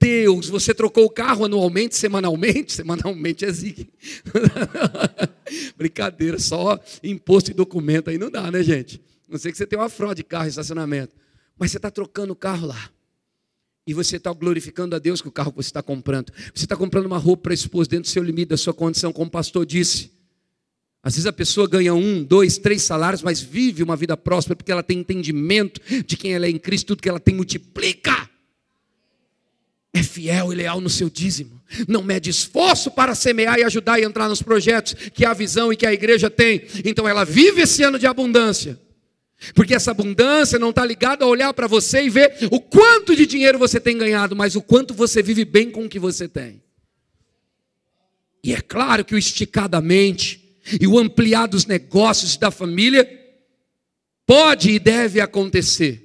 Deus. 0.00 0.48
Você 0.48 0.72
trocou 0.72 1.04
o 1.04 1.10
carro 1.10 1.44
anualmente, 1.44 1.94
semanalmente? 1.94 2.72
Semanalmente 2.72 3.44
é 3.44 3.52
zigue. 3.52 3.90
Brincadeira, 5.76 6.38
só 6.38 6.80
imposto 7.02 7.50
e 7.50 7.54
documento 7.54 8.08
aí 8.08 8.16
não 8.16 8.30
dá, 8.30 8.50
né, 8.50 8.62
gente? 8.62 8.98
Não 9.28 9.36
sei 9.36 9.52
que 9.52 9.58
você 9.58 9.66
tem 9.66 9.78
uma 9.78 9.90
fraude 9.90 10.22
de 10.22 10.24
carro 10.24 10.46
e 10.46 10.48
estacionamento. 10.48 11.14
Mas 11.58 11.70
você 11.70 11.76
está 11.76 11.90
trocando 11.90 12.32
o 12.32 12.36
carro 12.36 12.68
lá. 12.68 12.95
E 13.86 13.94
você 13.94 14.16
está 14.16 14.32
glorificando 14.32 14.96
a 14.96 14.98
Deus 14.98 15.20
com 15.20 15.28
o 15.28 15.32
carro 15.32 15.52
que 15.52 15.58
você 15.58 15.68
está 15.68 15.80
comprando. 15.80 16.32
Você 16.52 16.64
está 16.64 16.76
comprando 16.76 17.06
uma 17.06 17.18
roupa 17.18 17.44
para 17.44 17.52
a 17.52 17.54
esposa 17.54 17.88
dentro 17.88 18.10
do 18.10 18.12
seu 18.12 18.22
limite, 18.22 18.48
da 18.48 18.56
sua 18.56 18.74
condição, 18.74 19.12
como 19.12 19.28
o 19.28 19.30
pastor 19.30 19.64
disse. 19.64 20.10
Às 21.04 21.14
vezes 21.14 21.26
a 21.26 21.32
pessoa 21.32 21.68
ganha 21.68 21.94
um, 21.94 22.24
dois, 22.24 22.58
três 22.58 22.82
salários, 22.82 23.22
mas 23.22 23.40
vive 23.40 23.84
uma 23.84 23.94
vida 23.94 24.16
próspera 24.16 24.56
porque 24.56 24.72
ela 24.72 24.82
tem 24.82 24.98
entendimento 24.98 25.80
de 26.04 26.16
quem 26.16 26.34
ela 26.34 26.46
é 26.46 26.50
em 26.50 26.58
Cristo, 26.58 26.88
tudo 26.88 27.02
que 27.02 27.08
ela 27.08 27.20
tem 27.20 27.32
multiplica. 27.32 28.28
É 29.94 30.02
fiel 30.02 30.52
e 30.52 30.56
leal 30.56 30.80
no 30.80 30.90
seu 30.90 31.08
dízimo. 31.08 31.62
Não 31.86 32.02
mede 32.02 32.28
esforço 32.28 32.90
para 32.90 33.14
semear 33.14 33.56
e 33.60 33.62
ajudar 33.62 34.00
e 34.00 34.04
entrar 34.04 34.28
nos 34.28 34.42
projetos 34.42 34.94
que 35.14 35.24
a 35.24 35.32
visão 35.32 35.72
e 35.72 35.76
que 35.76 35.86
a 35.86 35.92
igreja 35.92 36.28
tem. 36.28 36.66
Então 36.84 37.06
ela 37.06 37.24
vive 37.24 37.62
esse 37.62 37.84
ano 37.84 38.00
de 38.00 38.06
abundância 38.06 38.80
porque 39.54 39.74
essa 39.74 39.90
abundância 39.90 40.58
não 40.58 40.70
está 40.70 40.84
ligada 40.84 41.24
a 41.24 41.28
olhar 41.28 41.52
para 41.52 41.66
você 41.66 42.02
e 42.02 42.10
ver 42.10 42.36
o 42.50 42.60
quanto 42.60 43.14
de 43.14 43.26
dinheiro 43.26 43.58
você 43.58 43.78
tem 43.78 43.96
ganhado, 43.96 44.34
mas 44.34 44.56
o 44.56 44.62
quanto 44.62 44.94
você 44.94 45.22
vive 45.22 45.44
bem 45.44 45.70
com 45.70 45.84
o 45.84 45.88
que 45.88 45.98
você 45.98 46.28
tem. 46.28 46.62
E 48.42 48.54
é 48.54 48.60
claro 48.60 49.04
que 49.04 49.14
o 49.14 49.18
esticadamente 49.18 50.58
e 50.80 50.86
o 50.86 50.98
ampliar 50.98 51.46
dos 51.46 51.66
negócios 51.66 52.36
da 52.36 52.50
família 52.50 53.08
pode 54.26 54.70
e 54.70 54.78
deve 54.78 55.20
acontecer. 55.20 56.04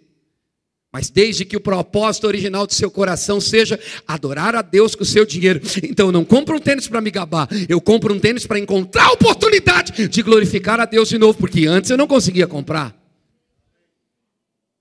Mas 0.91 1.09
desde 1.09 1.45
que 1.45 1.55
o 1.55 1.61
propósito 1.61 2.27
original 2.27 2.67
do 2.67 2.73
seu 2.73 2.91
coração 2.91 3.39
seja 3.39 3.79
adorar 4.05 4.55
a 4.55 4.61
Deus 4.61 4.93
com 4.93 5.03
o 5.03 5.05
seu 5.05 5.25
dinheiro. 5.25 5.61
Então 5.83 6.07
eu 6.07 6.11
não 6.11 6.25
compro 6.25 6.57
um 6.57 6.59
tênis 6.59 6.87
para 6.87 6.99
me 6.99 7.09
gabar, 7.09 7.47
eu 7.69 7.79
compro 7.79 8.13
um 8.13 8.19
tênis 8.19 8.45
para 8.45 8.59
encontrar 8.59 9.05
a 9.05 9.13
oportunidade 9.13 10.07
de 10.07 10.21
glorificar 10.21 10.79
a 10.81 10.85
Deus 10.85 11.07
de 11.07 11.17
novo, 11.17 11.37
porque 11.37 11.65
antes 11.65 11.89
eu 11.89 11.97
não 11.97 12.07
conseguia 12.07 12.45
comprar. 12.45 13.00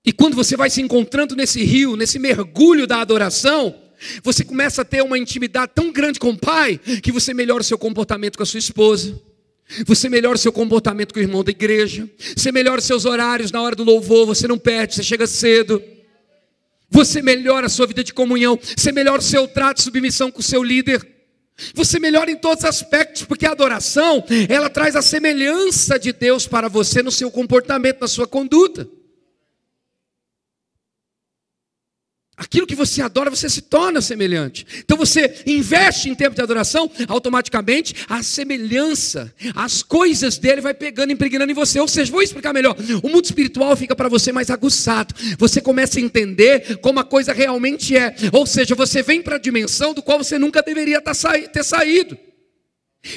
E 0.05 0.11
quando 0.11 0.35
você 0.35 0.57
vai 0.57 0.69
se 0.69 0.81
encontrando 0.81 1.35
nesse 1.35 1.63
rio, 1.63 1.95
nesse 1.95 2.17
mergulho 2.17 2.87
da 2.87 3.01
adoração, 3.01 3.75
você 4.23 4.43
começa 4.43 4.81
a 4.81 4.85
ter 4.85 5.03
uma 5.03 5.17
intimidade 5.17 5.73
tão 5.75 5.91
grande 5.91 6.19
com 6.19 6.31
o 6.31 6.37
Pai 6.37 6.79
que 7.03 7.11
você 7.11 7.33
melhora 7.33 7.61
o 7.61 7.65
seu 7.65 7.77
comportamento 7.77 8.37
com 8.37 8.43
a 8.43 8.45
sua 8.45 8.59
esposa. 8.59 9.19
Você 9.85 10.09
melhora 10.09 10.35
o 10.35 10.39
seu 10.39 10.51
comportamento 10.51 11.13
com 11.13 11.19
o 11.19 11.23
irmão 11.23 11.43
da 11.43 11.51
igreja. 11.51 12.09
Você 12.35 12.51
melhora 12.51 12.79
os 12.79 12.85
seus 12.85 13.05
horários 13.05 13.51
na 13.51 13.61
hora 13.61 13.75
do 13.75 13.83
louvor. 13.83 14.25
Você 14.25 14.47
não 14.47 14.57
perde, 14.57 14.95
você 14.95 15.03
chega 15.03 15.27
cedo. 15.27 15.81
Você 16.89 17.21
melhora 17.21 17.67
a 17.67 17.69
sua 17.69 17.87
vida 17.87 18.03
de 18.03 18.13
comunhão. 18.13 18.59
Você 18.75 18.91
melhora 18.91 19.19
o 19.19 19.23
seu 19.23 19.47
trato 19.47 19.77
de 19.77 19.83
submissão 19.83 20.31
com 20.31 20.39
o 20.39 20.43
seu 20.43 20.63
líder. 20.63 21.07
Você 21.75 21.99
melhora 21.99 22.31
em 22.31 22.35
todos 22.35 22.63
os 22.63 22.69
aspectos, 22.69 23.23
porque 23.23 23.45
a 23.45 23.51
adoração, 23.51 24.23
ela 24.49 24.69
traz 24.69 24.95
a 24.95 25.01
semelhança 25.01 25.99
de 25.99 26.11
Deus 26.11 26.47
para 26.47 26.67
você 26.67 27.03
no 27.03 27.11
seu 27.11 27.29
comportamento, 27.29 28.01
na 28.01 28.07
sua 28.07 28.27
conduta. 28.27 28.89
Aquilo 32.41 32.65
que 32.65 32.73
você 32.73 33.03
adora, 33.03 33.29
você 33.29 33.47
se 33.47 33.61
torna 33.61 34.01
semelhante. 34.01 34.65
Então 34.79 34.97
você 34.97 35.43
investe 35.45 36.09
em 36.09 36.15
tempo 36.15 36.35
de 36.35 36.41
adoração, 36.41 36.89
automaticamente 37.07 37.93
a 38.09 38.23
semelhança, 38.23 39.31
as 39.55 39.83
coisas 39.83 40.39
dele 40.39 40.59
vai 40.59 40.73
pegando, 40.73 41.13
impregnando 41.13 41.51
em 41.51 41.55
você. 41.55 41.79
Ou 41.79 41.87
seja, 41.87 42.11
vou 42.11 42.23
explicar 42.23 42.51
melhor. 42.51 42.75
O 43.03 43.09
mundo 43.09 43.25
espiritual 43.25 43.75
fica 43.75 43.95
para 43.95 44.09
você 44.09 44.31
mais 44.31 44.49
aguçado. 44.49 45.13
Você 45.37 45.61
começa 45.61 45.99
a 45.99 46.01
entender 46.01 46.77
como 46.77 46.99
a 46.99 47.03
coisa 47.03 47.31
realmente 47.31 47.95
é. 47.95 48.15
Ou 48.31 48.47
seja, 48.47 48.73
você 48.73 49.03
vem 49.03 49.21
para 49.21 49.35
a 49.35 49.39
dimensão 49.39 49.93
do 49.93 50.01
qual 50.01 50.17
você 50.17 50.39
nunca 50.39 50.63
deveria 50.63 50.99
tá 50.99 51.11
ter 51.53 51.63
saído. 51.63 52.17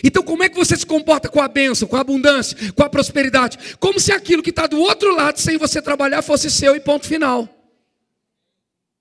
Então, 0.03 0.23
como 0.23 0.43
é 0.43 0.51
que 0.51 0.57
você 0.57 0.77
se 0.77 0.85
comporta 0.85 1.31
com 1.31 1.41
a 1.41 1.49
bênção, 1.49 1.89
com 1.89 1.97
a 1.97 2.01
abundância, 2.01 2.59
com 2.75 2.83
a 2.83 2.91
prosperidade? 2.91 3.59
Como 3.81 3.99
se 3.99 4.13
aquilo 4.13 4.43
que 4.43 4.51
está 4.51 4.67
do 4.67 4.79
outro 4.79 5.17
lado, 5.17 5.41
sem 5.41 5.57
você 5.57 5.81
trabalhar, 5.81 6.21
fosse 6.21 6.51
seu 6.51 6.77
e 6.77 6.81
ponto 6.81 7.07
final. 7.07 7.54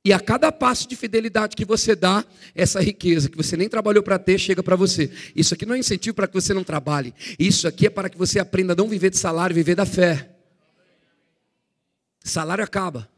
E 0.05 0.11
a 0.11 0.19
cada 0.19 0.51
passo 0.51 0.87
de 0.87 0.97
fidelidade 0.97 1.55
que 1.55 1.63
você 1.63 1.95
dá, 1.95 2.25
essa 2.53 2.81
riqueza 2.81 3.29
que 3.29 3.37
você 3.37 3.55
nem 3.55 3.69
trabalhou 3.69 4.03
para 4.03 4.19
ter, 4.19 4.37
chega 4.37 4.61
para 4.61 4.75
você. 4.75 5.09
Isso 5.33 5.53
aqui 5.53 5.65
não 5.65 5.75
é 5.75 5.79
incentivo 5.79 6.13
para 6.13 6.27
que 6.27 6.33
você 6.33 6.53
não 6.53 6.63
trabalhe. 6.63 7.13
Isso 7.39 7.67
aqui 7.69 7.87
é 7.87 7.89
para 7.89 8.09
que 8.09 8.17
você 8.17 8.37
aprenda 8.37 8.73
a 8.73 8.75
não 8.75 8.89
viver 8.89 9.09
de 9.09 9.17
salário, 9.17 9.55
viver 9.55 9.75
da 9.75 9.85
fé. 9.85 10.29
Salário 12.21 12.63
acaba. 12.63 13.09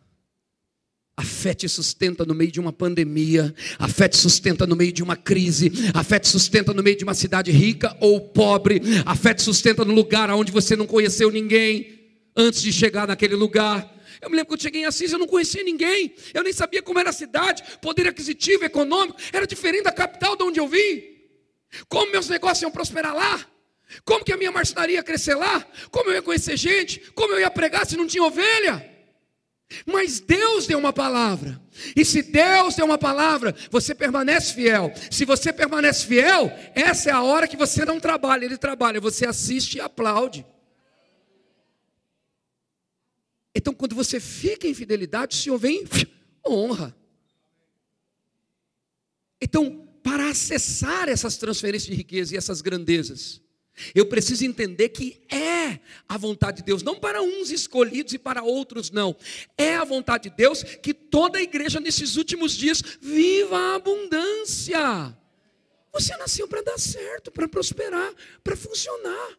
A 1.18 1.24
fé 1.24 1.54
te 1.54 1.68
sustenta 1.68 2.26
no 2.26 2.36
meio 2.36 2.52
de 2.52 2.60
uma 2.60 2.74
pandemia, 2.74 3.56
a 3.80 3.88
fé 3.88 4.08
te 4.08 4.18
sustenta 4.18 4.68
no 4.68 4.76
meio 4.76 4.92
de 4.92 5.02
uma 5.02 5.16
crise, 5.16 5.72
a 5.94 6.04
fé 6.04 6.20
te 6.20 6.28
sustenta 6.28 6.74
no 6.74 6.84
meio 6.84 6.98
de 6.98 7.06
uma 7.06 7.14
cidade 7.14 7.52
rica 7.52 7.96
ou 8.02 8.20
pobre, 8.20 8.82
a 9.06 9.16
fé 9.16 9.34
te 9.34 9.42
sustenta 9.42 9.86
no 9.86 9.94
lugar 9.94 10.30
onde 10.32 10.52
você 10.52 10.76
não 10.76 10.86
conheceu 10.86 11.32
ninguém 11.32 12.00
antes 12.36 12.62
de 12.62 12.74
chegar 12.74 13.08
naquele 13.08 13.34
lugar. 13.34 13.95
Eu 14.22 14.30
me 14.30 14.36
lembro 14.36 14.50
quando 14.50 14.62
cheguei 14.62 14.82
em 14.82 14.86
Assis, 14.86 15.12
eu 15.12 15.20
não 15.20 15.28
conhecia 15.28 15.64
ninguém, 15.64 16.16
eu 16.34 16.44
nem 16.44 16.54
sabia 16.54 16.82
como 16.82 17.00
era 17.00 17.10
a 17.10 17.14
cidade, 17.14 17.64
poder 17.82 18.08
aquisitivo, 18.08 18.64
econômico, 18.64 19.20
era 19.32 19.46
diferente 19.46 19.84
da 19.84 19.92
capital 19.92 20.36
de 20.36 20.44
onde 20.44 20.60
eu 20.60 20.68
vim. 20.68 21.04
Como 21.88 22.12
meus 22.12 22.30
negócios 22.30 22.62
iam 22.62 22.72
prosperar 22.72 23.14
lá? 23.14 23.46
Como 24.04 24.26
que 24.26 24.34
a 24.34 24.38
minha 24.38 24.52
marcenaria 24.52 24.96
ia 24.96 25.04
crescer 25.04 25.36
lá? 25.36 25.66
Como 25.92 26.10
eu 26.10 26.16
ia 26.16 26.22
conhecer 26.22 26.58
gente? 26.58 27.00
Como 27.14 27.34
eu 27.34 27.40
ia 27.40 27.52
pregar 27.52 27.86
se 27.86 27.98
não 27.98 28.08
tinha 28.08 28.24
ovelha? 28.24 28.92
Mas 29.86 30.20
Deus 30.20 30.68
deu 30.68 30.78
uma 30.78 30.94
palavra. 30.94 31.60
E 31.96 32.06
se 32.06 32.22
Deus 32.22 32.76
deu 32.76 32.86
uma 32.86 32.98
palavra, 32.98 33.56
você 33.70 33.94
permanece 33.94 34.54
fiel. 34.54 34.94
Se 35.12 35.26
você 35.26 35.52
permanece 35.52 36.06
fiel, 36.06 36.52
essa 36.74 37.10
é 37.10 37.14
a 37.14 37.22
hora 37.22 37.48
que 37.48 37.58
você 37.58 37.84
não 37.84 38.00
trabalha, 38.00 38.46
ele 38.46 38.58
trabalha, 38.58 39.02
você 39.02 39.26
assiste 39.26 39.76
e 39.76 39.82
aplaude. 39.82 40.46
Então, 43.56 43.74
quando 43.74 43.96
você 43.96 44.20
fica 44.20 44.68
em 44.68 44.74
fidelidade, 44.74 45.36
o 45.36 45.40
Senhor 45.40 45.58
vem 45.58 45.86
honra. 46.46 46.96
Então, 49.42 49.88
para 50.04 50.30
acessar 50.30 51.08
essas 51.08 51.38
transferências 51.38 51.90
de 51.90 51.96
riqueza 51.96 52.36
e 52.36 52.38
essas 52.38 52.62
grandezas, 52.62 53.42
eu 53.94 54.06
preciso 54.06 54.46
entender 54.46 54.90
que 54.90 55.22
é 55.30 55.80
a 56.08 56.18
vontade 56.18 56.58
de 56.58 56.64
Deus, 56.64 56.84
não 56.84 56.96
para 56.96 57.22
uns 57.22 57.50
escolhidos 57.52 58.14
e 58.14 58.18
para 58.18 58.44
outros 58.44 58.92
não. 58.92 59.16
É 59.58 59.76
a 59.76 59.84
vontade 59.84 60.30
de 60.30 60.36
Deus 60.36 60.64
que 60.64 60.94
toda 60.94 61.40
a 61.40 61.42
igreja 61.42 61.80
nesses 61.80 62.16
últimos 62.16 62.56
dias 62.56 62.82
viva 63.02 63.58
a 63.58 63.76
abundância. 63.76 65.18
Você 65.92 66.16
nasceu 66.18 66.48
para 66.48 66.62
dar 66.62 66.78
certo, 66.78 67.32
para 67.32 67.48
prosperar, 67.48 68.14
para 68.44 68.56
funcionar. 68.56 69.38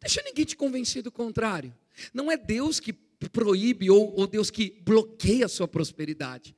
Deixa 0.00 0.22
ninguém 0.22 0.44
te 0.44 0.56
convencer 0.56 1.02
do 1.02 1.12
contrário. 1.12 1.74
Não 2.12 2.30
é 2.30 2.36
Deus 2.36 2.80
que 2.80 2.92
proíbe 2.92 3.90
ou, 3.90 4.14
ou 4.16 4.26
Deus 4.26 4.50
que 4.50 4.80
bloqueia 4.82 5.46
a 5.46 5.48
sua 5.48 5.68
prosperidade. 5.68 6.56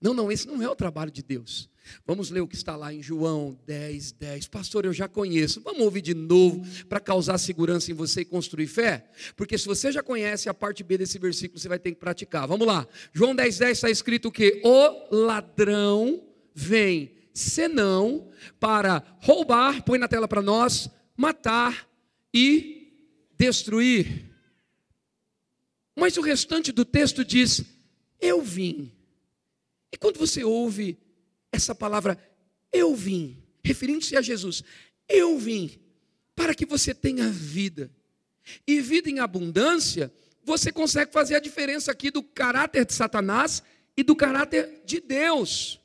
Não, 0.00 0.12
não, 0.12 0.30
esse 0.30 0.46
não 0.46 0.60
é 0.60 0.68
o 0.68 0.74
trabalho 0.74 1.10
de 1.10 1.22
Deus. 1.22 1.70
Vamos 2.06 2.30
ler 2.30 2.40
o 2.40 2.48
que 2.48 2.54
está 2.54 2.76
lá 2.76 2.92
em 2.92 3.02
João 3.02 3.58
10, 3.66 4.12
10. 4.12 4.48
Pastor, 4.48 4.84
eu 4.84 4.92
já 4.92 5.06
conheço. 5.06 5.60
Vamos 5.60 5.82
ouvir 5.82 6.00
de 6.00 6.14
novo 6.14 6.62
para 6.88 6.98
causar 6.98 7.38
segurança 7.38 7.90
em 7.90 7.94
você 7.94 8.22
e 8.22 8.24
construir 8.24 8.66
fé? 8.66 9.10
Porque 9.36 9.56
se 9.56 9.66
você 9.66 9.92
já 9.92 10.02
conhece 10.02 10.48
a 10.48 10.54
parte 10.54 10.82
B 10.82 10.98
desse 10.98 11.18
versículo, 11.18 11.60
você 11.60 11.68
vai 11.68 11.78
ter 11.78 11.92
que 11.92 11.98
praticar. 11.98 12.46
Vamos 12.46 12.66
lá. 12.66 12.86
João 13.12 13.34
10, 13.34 13.58
10 13.58 13.78
está 13.78 13.90
escrito 13.90 14.32
que 14.32 14.60
o 14.64 15.14
ladrão 15.24 16.22
vem 16.54 17.12
senão 17.32 18.28
para 18.58 19.02
roubar, 19.20 19.82
põe 19.84 19.98
na 19.98 20.08
tela 20.08 20.28
para 20.28 20.40
nós, 20.40 20.88
matar 21.16 21.88
e 22.34 22.92
destruir. 23.38 24.30
Mas 25.96 26.16
o 26.16 26.20
restante 26.20 26.72
do 26.72 26.84
texto 26.84 27.24
diz: 27.24 27.64
Eu 28.20 28.42
vim. 28.42 28.92
E 29.92 29.96
quando 29.96 30.18
você 30.18 30.42
ouve 30.42 30.98
essa 31.52 31.72
palavra 31.72 32.18
eu 32.72 32.92
vim, 32.96 33.40
referindo-se 33.62 34.16
a 34.16 34.20
Jesus, 34.20 34.64
eu 35.08 35.38
vim 35.38 35.78
para 36.34 36.52
que 36.52 36.66
você 36.66 36.92
tenha 36.92 37.30
vida. 37.30 37.88
E 38.66 38.80
vida 38.80 39.08
em 39.08 39.20
abundância, 39.20 40.12
você 40.42 40.72
consegue 40.72 41.12
fazer 41.12 41.36
a 41.36 41.40
diferença 41.40 41.92
aqui 41.92 42.10
do 42.10 42.20
caráter 42.20 42.84
de 42.84 42.92
Satanás 42.92 43.62
e 43.96 44.02
do 44.02 44.16
caráter 44.16 44.82
de 44.84 45.00
Deus. 45.00 45.80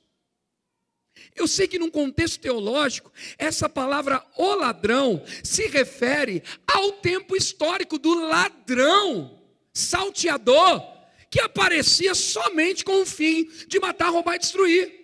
Eu 1.35 1.47
sei 1.47 1.67
que 1.67 1.79
num 1.79 1.89
contexto 1.89 2.39
teológico, 2.39 3.11
essa 3.37 3.69
palavra 3.69 4.23
o 4.37 4.55
ladrão 4.55 5.23
se 5.43 5.67
refere 5.67 6.43
ao 6.67 6.93
tempo 6.93 7.35
histórico 7.35 7.97
do 7.97 8.13
ladrão, 8.27 9.39
salteador, 9.73 10.81
que 11.29 11.39
aparecia 11.39 12.15
somente 12.15 12.83
com 12.83 13.01
o 13.01 13.05
fim 13.05 13.49
de 13.67 13.79
matar, 13.79 14.09
roubar 14.09 14.35
e 14.35 14.39
destruir. 14.39 14.99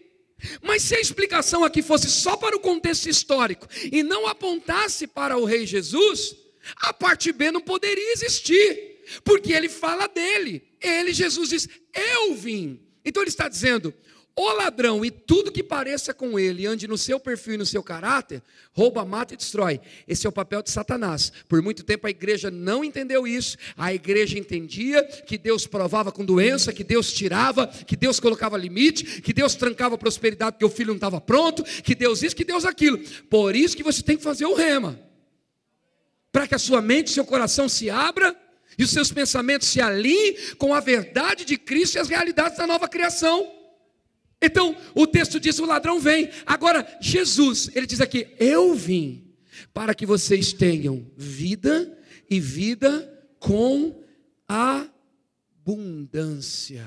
Mas 0.62 0.84
se 0.84 0.96
a 0.96 1.00
explicação 1.00 1.64
aqui 1.64 1.82
fosse 1.82 2.10
só 2.10 2.36
para 2.36 2.56
o 2.56 2.60
contexto 2.60 3.08
histórico 3.08 3.68
e 3.92 4.04
não 4.04 4.28
apontasse 4.28 5.08
para 5.08 5.38
o 5.38 5.46
rei 5.46 5.66
Jesus, 5.66 6.36
a 6.78 6.94
parte 6.94 7.32
B 7.32 7.52
não 7.52 7.62
poderia 7.62 8.14
existir, 8.14 9.04
porque 9.24 9.54
ele 9.54 9.70
fala 9.70 10.08
dele. 10.08 10.64
Ele, 10.82 11.14
Jesus, 11.14 11.50
diz: 11.50 11.70
Eu 11.94 12.36
vim. 12.36 12.80
Então 13.04 13.22
ele 13.22 13.30
está 13.30 13.48
dizendo: 13.48 13.94
o 14.38 14.52
ladrão 14.52 15.06
e 15.06 15.10
tudo 15.10 15.52
que 15.52 15.64
pareça 15.64 16.14
com 16.14 16.38
ele, 16.38 16.68
ande 16.68 16.90
no 16.90 16.98
seu 16.98 17.18
perfil 17.18 17.54
e 17.54 17.58
no 17.58 17.66
seu 17.66 17.82
caráter, 17.82 18.44
rouba, 18.74 19.06
mata 19.06 19.34
e 19.34 19.38
destrói. 19.38 19.80
Esse 20.06 20.28
é 20.28 20.30
o 20.30 20.34
papel 20.34 20.62
de 20.62 20.70
Satanás. 20.70 21.32
Por 21.48 21.62
muito 21.62 21.84
tempo 21.84 22.06
a 22.06 22.10
igreja 22.10 22.52
não 22.52 22.84
entendeu 22.84 23.26
isso. 23.26 23.58
A 23.78 23.94
igreja 23.94 24.38
entendia 24.38 25.02
que 25.26 25.38
Deus 25.38 25.66
provava 25.66 26.12
com 26.12 26.26
doença, 26.26 26.74
que 26.74 26.84
Deus 26.84 27.14
tirava, 27.14 27.68
que 27.68 27.96
Deus 27.96 28.20
colocava 28.20 28.58
limite, 28.58 29.22
que 29.22 29.32
Deus 29.32 29.56
trancava 29.56 29.96
a 29.96 29.98
prosperidade 29.98 30.54
porque 30.54 30.66
o 30.66 30.70
filho 30.70 30.90
não 30.90 30.96
estava 30.96 31.22
pronto, 31.22 31.64
que 31.64 31.96
Deus 31.96 32.22
isso, 32.22 32.36
que 32.36 32.44
Deus 32.44 32.66
aquilo. 32.66 33.00
Por 33.30 33.56
isso 33.56 33.78
que 33.78 33.84
você 33.84 34.02
tem 34.02 34.18
que 34.18 34.24
fazer 34.24 34.46
o 34.46 34.54
rema. 34.54 35.00
Para 36.30 36.46
que 36.46 36.56
a 36.56 36.60
sua 36.60 36.82
mente, 36.82 37.10
seu 37.10 37.24
coração 37.24 37.70
se 37.70 37.90
abra 37.90 38.36
e 38.78 38.84
os 38.84 38.92
seus 38.92 39.14
pensamentos 39.14 39.70
se 39.70 39.80
alinhem 39.80 40.36
com 40.58 40.74
a 40.74 40.82
verdade 40.82 41.46
de 41.46 41.56
Cristo 41.56 41.96
e 41.96 42.00
as 42.00 42.10
realidades 42.10 42.58
da 42.58 42.68
nova 42.68 42.90
criação. 42.90 43.65
Então, 44.46 44.78
o 44.94 45.08
texto 45.08 45.40
diz: 45.40 45.58
o 45.58 45.66
ladrão 45.66 46.00
vem. 46.00 46.30
Agora, 46.46 46.88
Jesus, 47.02 47.72
ele 47.76 47.88
diz 47.88 48.00
aqui: 48.00 48.28
Eu 48.40 48.76
vim 48.76 49.34
para 49.74 49.96
que 49.96 50.06
vocês 50.06 50.54
tenham 50.54 51.12
vida 51.18 51.98
e 52.30 52.40
vida 52.40 53.12
com 53.40 54.04
abundância. 55.66 56.86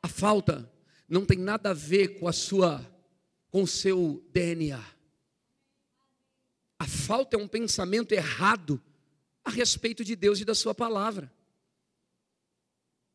A 0.00 0.08
falta 0.08 0.70
não 1.08 1.24
tem 1.24 1.38
nada 1.38 1.70
a 1.70 1.74
ver 1.74 2.20
com 2.20 2.28
a 2.28 2.32
sua 2.32 2.88
com 3.50 3.64
o 3.64 3.66
seu 3.66 4.24
DNA. 4.32 4.82
A 6.78 6.86
falta 6.86 7.36
é 7.36 7.38
um 7.38 7.48
pensamento 7.48 8.12
errado 8.12 8.80
a 9.44 9.50
respeito 9.50 10.04
de 10.04 10.16
Deus 10.16 10.40
e 10.40 10.44
da 10.44 10.54
sua 10.54 10.74
palavra. 10.74 11.30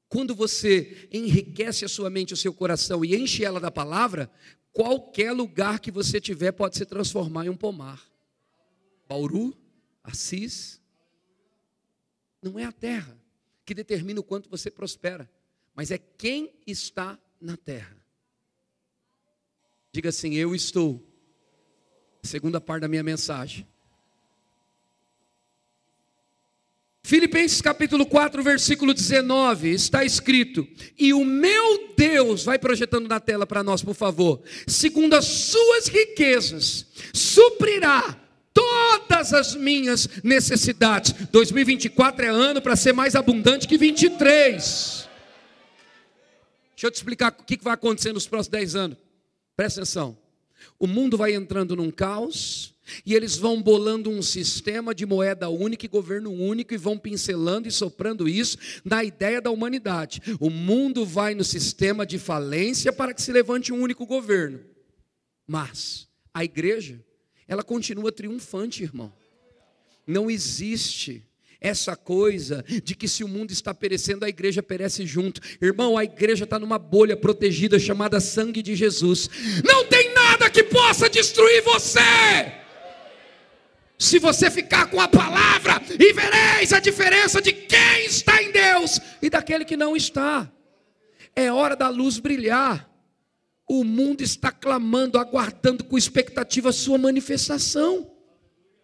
Quando 0.09 0.33
você 0.33 1.07
enriquece 1.11 1.83
a 1.83 1.89
sua 1.89 2.09
mente, 2.09 2.33
o 2.33 2.37
seu 2.37 2.53
coração 2.53 3.03
e 3.03 3.15
enche 3.15 3.43
ela 3.43 3.59
da 3.59 3.69
palavra, 3.69 4.31
qualquer 4.71 5.31
lugar 5.31 5.79
que 5.79 5.91
você 5.91 6.21
tiver 6.21 6.51
pode 6.53 6.77
se 6.77 6.85
transformar 6.85 7.45
em 7.45 7.49
um 7.49 7.57
pomar. 7.57 8.01
Bauru, 9.07 9.55
Assis. 10.03 10.81
Não 12.41 12.57
é 12.57 12.63
a 12.63 12.71
terra 12.71 13.17
que 13.65 13.73
determina 13.73 14.19
o 14.19 14.23
quanto 14.23 14.49
você 14.49 14.71
prospera, 14.71 15.29
mas 15.75 15.91
é 15.91 15.97
quem 15.97 16.53
está 16.65 17.19
na 17.41 17.57
terra. 17.57 17.97
Diga 19.91 20.09
assim: 20.09 20.35
Eu 20.35 20.55
estou. 20.55 21.03
Segunda 22.23 22.61
parte 22.61 22.81
da 22.81 22.87
minha 22.87 23.03
mensagem 23.03 23.67
Filipenses 27.07 27.61
capítulo 27.61 28.05
4, 28.05 28.43
versículo 28.43 28.93
19, 28.93 29.71
está 29.71 30.03
escrito: 30.03 30.67
E 30.99 31.13
o 31.13 31.23
meu 31.23 31.93
Deus, 31.95 32.43
vai 32.43 32.59
projetando 32.59 33.07
na 33.07 33.17
tela 33.17 33.47
para 33.47 33.63
nós, 33.63 33.81
por 33.81 33.95
favor, 33.95 34.41
segundo 34.67 35.13
as 35.13 35.23
suas 35.23 35.87
riquezas, 35.87 36.85
suprirá 37.13 38.13
todas 38.53 39.33
as 39.33 39.55
minhas 39.55 40.09
necessidades. 40.21 41.13
2024 41.31 42.25
é 42.25 42.27
ano 42.27 42.61
para 42.61 42.75
ser 42.75 42.91
mais 42.91 43.15
abundante 43.15 43.69
que 43.69 43.77
23. 43.77 45.07
Deixa 46.71 46.87
eu 46.87 46.91
te 46.91 46.95
explicar 46.95 47.33
o 47.39 47.43
que 47.45 47.57
vai 47.63 47.75
acontecer 47.75 48.11
nos 48.11 48.27
próximos 48.27 48.51
10 48.51 48.75
anos. 48.75 48.97
Presta 49.55 49.79
atenção. 49.79 50.17
O 50.77 50.85
mundo 50.85 51.15
vai 51.15 51.33
entrando 51.33 51.73
num 51.73 51.89
caos, 51.89 52.75
e 53.05 53.13
eles 53.13 53.37
vão 53.37 53.61
bolando 53.61 54.09
um 54.09 54.21
sistema 54.21 54.93
de 54.93 55.05
moeda 55.05 55.49
única 55.49 55.85
e 55.85 55.89
governo 55.89 56.31
único 56.31 56.73
e 56.73 56.77
vão 56.77 56.97
pincelando 56.97 57.67
e 57.67 57.71
soprando 57.71 58.27
isso 58.27 58.57
na 58.83 59.03
ideia 59.03 59.41
da 59.41 59.51
humanidade. 59.51 60.21
O 60.39 60.49
mundo 60.49 61.05
vai 61.05 61.35
no 61.35 61.43
sistema 61.43 62.05
de 62.05 62.17
falência 62.17 62.91
para 62.91 63.13
que 63.13 63.21
se 63.21 63.31
levante 63.31 63.71
um 63.71 63.81
único 63.81 64.05
governo. 64.05 64.59
Mas 65.45 66.07
a 66.33 66.43
igreja, 66.43 67.03
ela 67.47 67.63
continua 67.63 68.11
triunfante, 68.11 68.83
irmão. 68.83 69.13
Não 70.05 70.29
existe 70.29 71.25
essa 71.59 71.95
coisa 71.95 72.63
de 72.83 72.95
que 72.95 73.07
se 73.07 73.23
o 73.23 73.27
mundo 73.27 73.51
está 73.51 73.73
perecendo, 73.73 74.25
a 74.25 74.29
igreja 74.29 74.61
perece 74.61 75.05
junto. 75.05 75.41
Irmão, 75.61 75.97
a 75.97 76.03
igreja 76.03 76.43
está 76.43 76.59
numa 76.59 76.77
bolha 76.77 77.17
protegida 77.17 77.79
chamada 77.79 78.19
sangue 78.19 78.61
de 78.61 78.75
Jesus. 78.75 79.29
Não 79.63 79.85
tem 79.85 80.13
nada 80.13 80.49
que 80.49 80.63
possa 80.63 81.09
destruir 81.09 81.63
você. 81.63 81.99
Se 83.97 84.19
você 84.19 84.51
ficar 84.51 84.87
com 84.87 85.01
a 85.01 85.07
palavra, 85.07 85.81
e 85.99 86.13
vereis 86.13 86.71
a 86.71 86.79
diferença 86.79 87.41
de 87.41 87.51
quem 87.51 88.05
está 88.05 88.41
em 88.43 88.51
Deus 88.51 88.99
e 89.21 89.29
daquele 89.29 89.65
que 89.65 89.75
não 89.75 89.95
está. 89.95 90.51
É 91.35 91.51
hora 91.51 91.75
da 91.75 91.89
luz 91.89 92.19
brilhar. 92.19 92.87
O 93.67 93.83
mundo 93.83 94.21
está 94.21 94.51
clamando, 94.51 95.19
aguardando 95.19 95.83
com 95.83 95.97
expectativa 95.97 96.69
a 96.69 96.73
sua 96.73 96.97
manifestação. 96.97 98.11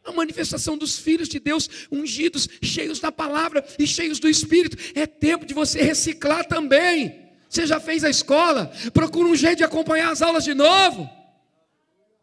A 0.04 0.12
manifestação 0.12 0.78
dos 0.78 1.00
filhos 1.00 1.30
de 1.30 1.40
Deus, 1.40 1.70
ungidos, 1.92 2.50
cheios 2.62 3.00
da 3.00 3.12
palavra 3.12 3.64
e 3.80 3.88
cheios 3.88 4.20
do 4.20 4.28
Espírito. 4.28 4.78
É 4.96 5.06
tempo 5.06 5.46
de 5.46 5.54
você 5.54 5.82
reciclar 5.82 6.46
também. 6.46 7.22
Você 7.48 7.68
já 7.68 7.80
fez 7.80 8.04
a 8.04 8.10
escola? 8.10 8.74
Procura 8.94 9.30
um 9.30 9.36
jeito 9.36 9.60
de 9.60 9.64
acompanhar 9.64 10.12
as 10.12 10.22
aulas 10.24 10.44
de 10.44 10.54
novo. 10.54 11.08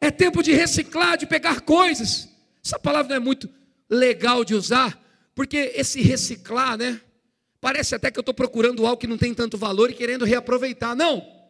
É 0.01 0.11
tempo 0.11 0.43
de 0.43 0.53
reciclar, 0.53 1.17
de 1.17 1.27
pegar 1.27 1.61
coisas. 1.61 2.30
Essa 2.65 2.79
palavra 2.79 3.09
não 3.11 3.17
é 3.17 3.19
muito 3.19 3.49
legal 3.89 4.45
de 4.45 4.55
usar, 4.55 5.01
porque 5.35 5.73
esse 5.75 6.01
reciclar, 6.01 6.77
né? 6.77 7.01
Parece 7.61 7.95
até 7.95 8.11
que 8.11 8.19
eu 8.19 8.23
estou 8.23 8.35
procurando 8.35 8.87
algo 8.87 9.01
que 9.01 9.07
não 9.07 9.19
tem 9.19 9.35
tanto 9.35 9.59
valor 9.59 9.91
e 9.91 9.95
querendo 9.95 10.25
reaproveitar. 10.25 10.95
Não. 10.95 11.41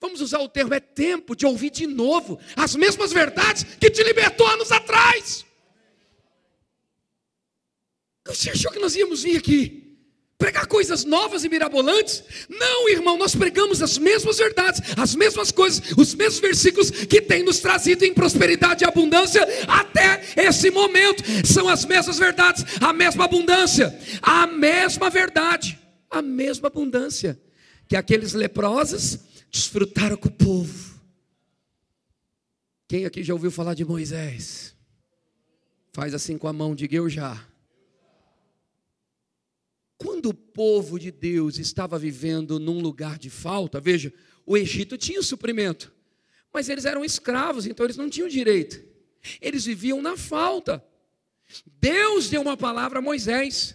Vamos 0.00 0.20
usar 0.20 0.40
o 0.40 0.48
termo, 0.48 0.74
é 0.74 0.80
tempo 0.80 1.34
de 1.34 1.46
ouvir 1.46 1.70
de 1.70 1.86
novo 1.86 2.38
as 2.54 2.76
mesmas 2.76 3.12
verdades 3.12 3.64
que 3.64 3.90
te 3.90 4.02
libertou 4.02 4.46
anos 4.46 4.70
atrás. 4.70 5.44
Você 8.26 8.50
achou 8.50 8.70
que 8.72 8.78
nós 8.78 8.94
íamos 8.94 9.22
vir 9.22 9.38
aqui 9.38 9.85
pregar 10.38 10.66
coisas 10.66 11.04
novas 11.04 11.44
e 11.44 11.48
mirabolantes? 11.48 12.22
Não, 12.48 12.88
irmão, 12.88 13.16
nós 13.16 13.34
pregamos 13.34 13.82
as 13.82 13.98
mesmas 13.98 14.38
verdades, 14.38 14.80
as 14.96 15.14
mesmas 15.14 15.50
coisas, 15.50 15.82
os 15.96 16.14
mesmos 16.14 16.40
versículos 16.40 16.90
que 16.90 17.20
têm 17.20 17.42
nos 17.42 17.60
trazido 17.60 18.04
em 18.04 18.12
prosperidade 18.12 18.84
e 18.84 18.86
abundância 18.86 19.46
até 19.66 20.22
esse 20.36 20.70
momento. 20.70 21.22
São 21.46 21.68
as 21.68 21.84
mesmas 21.84 22.18
verdades, 22.18 22.64
a 22.80 22.92
mesma 22.92 23.24
abundância, 23.24 23.98
a 24.22 24.46
mesma 24.46 25.10
verdade, 25.10 25.78
a 26.10 26.20
mesma 26.20 26.68
abundância 26.68 27.40
que 27.88 27.96
aqueles 27.96 28.32
leprosos 28.32 29.18
desfrutaram 29.50 30.16
com 30.16 30.28
o 30.28 30.32
povo. 30.32 31.00
Quem 32.88 33.04
aqui 33.04 33.22
já 33.22 33.32
ouviu 33.32 33.50
falar 33.50 33.74
de 33.74 33.84
Moisés? 33.84 34.74
Faz 35.92 36.14
assim 36.14 36.36
com 36.36 36.46
a 36.46 36.52
mão, 36.52 36.74
diga 36.74 36.96
eu 36.96 37.08
já. 37.08 37.42
Quando 39.98 40.26
o 40.26 40.34
povo 40.34 40.98
de 40.98 41.10
Deus 41.10 41.58
estava 41.58 41.98
vivendo 41.98 42.60
num 42.60 42.80
lugar 42.80 43.18
de 43.18 43.30
falta, 43.30 43.80
veja, 43.80 44.12
o 44.44 44.56
Egito 44.56 44.98
tinha 44.98 45.22
suprimento, 45.22 45.92
mas 46.52 46.68
eles 46.68 46.84
eram 46.84 47.04
escravos, 47.04 47.66
então 47.66 47.84
eles 47.84 47.96
não 47.96 48.08
tinham 48.08 48.28
direito. 48.28 48.82
Eles 49.40 49.64
viviam 49.64 50.00
na 50.00 50.16
falta. 50.16 50.84
Deus 51.80 52.28
deu 52.28 52.42
uma 52.42 52.56
palavra 52.56 52.98
a 52.98 53.02
Moisés. 53.02 53.74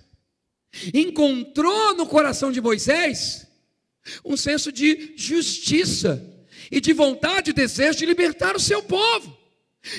Encontrou 0.94 1.96
no 1.96 2.06
coração 2.06 2.52
de 2.52 2.62
Moisés 2.62 3.48
um 4.24 4.38
senso 4.38 4.72
de 4.72 5.14
justiça 5.16 6.26
e 6.72 6.80
de 6.80 6.94
vontade 6.94 7.52
e 7.52 7.54
desejo 7.54 8.00
de 8.00 8.06
libertar 8.06 8.56
o 8.56 8.60
seu 8.60 8.82
povo. 8.82 9.38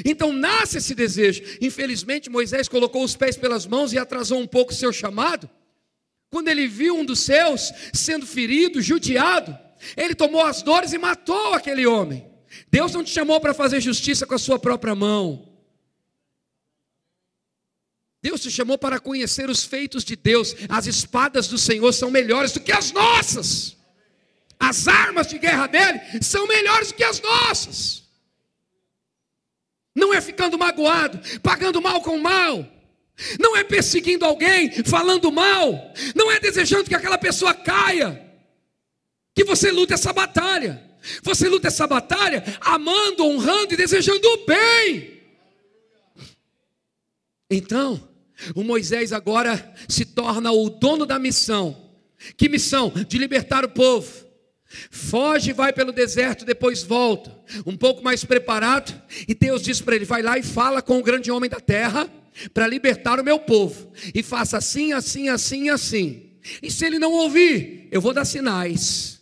Então 0.05 0.33
nasce 0.33 0.79
esse 0.79 0.95
desejo. 0.95 1.43
Infelizmente, 1.61 2.31
Moisés 2.31 2.69
colocou 2.69 3.05
os 3.05 3.17
pés 3.17 3.37
pelas 3.37 3.67
mãos 3.67 3.93
e 3.93 3.99
atrasou 3.99 4.41
um 4.41 4.47
pouco 4.47 4.73
o 4.73 4.75
seu 4.75 4.93
chamado. 4.93 5.51
Quando 6.33 6.49
ele 6.49 6.67
viu 6.67 6.97
um 6.97 7.05
dos 7.05 7.21
seus 7.21 7.71
sendo 7.93 8.27
ferido, 8.27 8.81
judiado, 8.81 9.57
ele 9.95 10.15
tomou 10.15 10.43
as 10.43 10.63
dores 10.63 10.95
e 10.95 10.99
matou 10.99 11.53
aquele 11.53 11.87
homem. 11.87 12.27
Deus 12.71 12.95
não 12.95 13.05
te 13.05 13.11
chamou 13.11 13.39
para 13.39 13.53
fazer 13.53 13.83
justiça 13.83 14.25
com 14.25 14.35
a 14.35 14.39
sua 14.39 14.59
própria 14.59 14.95
mão. 14.95 15.47
Deus 18.23 18.41
te 18.41 18.51
chamou 18.51 18.79
para 18.79 18.99
conhecer 18.99 19.51
os 19.51 19.63
feitos 19.63 20.05
de 20.05 20.17
Deus. 20.17 20.57
As 20.71 20.87
espadas 20.87 21.49
do 21.49 21.59
Senhor 21.59 21.93
são 21.93 22.11
melhores 22.11 22.53
do 22.53 22.61
que 22.61 22.73
as 22.73 22.93
nossas. 22.93 23.77
As 24.59 24.89
armas 24.89 25.27
de 25.27 25.39
guerra 25.39 25.67
dele 25.67 26.01
são 26.23 26.47
melhores 26.47 26.89
do 26.89 26.95
que 26.95 27.05
as 27.05 27.21
nossas. 27.21 28.05
Não 29.95 30.15
é 30.15 30.21
ficando 30.23 30.59
magoado, 30.59 31.21
pagando 31.41 31.83
mal 31.83 32.01
com 32.01 32.17
mal 32.17 32.82
não 33.39 33.57
é 33.57 33.65
perseguindo 33.65 34.25
alguém, 34.25 34.71
falando 34.85 35.31
mal, 35.31 35.93
não 36.15 36.31
é 36.31 36.41
desejando 36.41 36.89
que 36.89 36.95
aquela 36.95 37.19
pessoa 37.19 37.55
caia, 37.55 38.21
que 39.35 39.45
você 39.45 39.71
luta 39.71 39.95
essa 39.95 40.13
batalha. 40.13 40.91
Você 41.23 41.49
luta 41.49 41.67
essa 41.67 41.85
batalha 41.85 42.45
amando, 42.61 43.25
honrando 43.25 43.75
e 43.75 43.77
desejando 43.77 44.27
o 44.29 44.47
bem. 44.47 45.21
Então, 47.51 48.09
o 48.55 48.63
Moisés 48.63 49.13
agora 49.13 49.75
se 49.89 50.05
torna 50.05 50.53
o 50.53 50.71
dono 50.71 51.05
da 51.05 51.19
missão. 51.19 51.91
Que 52.37 52.49
missão? 52.49 52.93
De 53.09 53.19
libertar 53.19 53.65
o 53.65 53.69
povo. 53.69 54.27
Foge 54.91 55.51
e 55.51 55.53
vai 55.53 55.73
pelo 55.73 55.93
deserto, 55.93 56.45
depois 56.45 56.83
volta, 56.83 57.37
um 57.67 57.77
pouco 57.77 58.03
mais 58.03 58.25
preparado, 58.25 59.03
e 59.29 59.35
Deus 59.35 59.61
diz 59.61 59.83
para 59.83 59.95
ele: 59.95 60.07
vai 60.07 60.23
lá 60.23 60.39
e 60.39 60.43
fala 60.43 60.81
com 60.81 60.99
o 60.99 61.03
grande 61.03 61.31
homem 61.31 61.51
da 61.51 61.61
terra 61.61 62.11
para 62.53 62.67
libertar 62.67 63.21
o 63.21 63.25
meu 63.25 63.39
povo. 63.39 63.93
E 64.15 64.23
faça 64.23 64.59
assim, 64.59 64.93
assim, 64.93 65.29
assim, 65.29 65.71
assim. 65.71 66.31
E 66.63 66.71
se 66.71 66.85
ele 66.85 66.99
não 66.99 67.13
ouvir, 67.13 67.89
eu 67.91 68.01
vou 68.01 68.13
dar 68.13 68.25
sinais. 68.25 69.21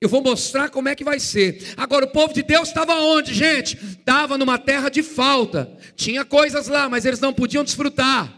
Eu 0.00 0.08
vou 0.08 0.20
mostrar 0.20 0.68
como 0.68 0.88
é 0.88 0.96
que 0.96 1.04
vai 1.04 1.20
ser. 1.20 1.74
Agora, 1.76 2.06
o 2.06 2.10
povo 2.10 2.34
de 2.34 2.42
Deus 2.42 2.68
estava 2.68 2.94
onde, 2.94 3.32
gente? 3.32 3.76
Estava 3.76 4.36
numa 4.36 4.58
terra 4.58 4.88
de 4.88 5.00
falta. 5.00 5.78
Tinha 5.94 6.24
coisas 6.24 6.66
lá, 6.66 6.88
mas 6.88 7.04
eles 7.04 7.20
não 7.20 7.32
podiam 7.32 7.62
desfrutar. 7.62 8.36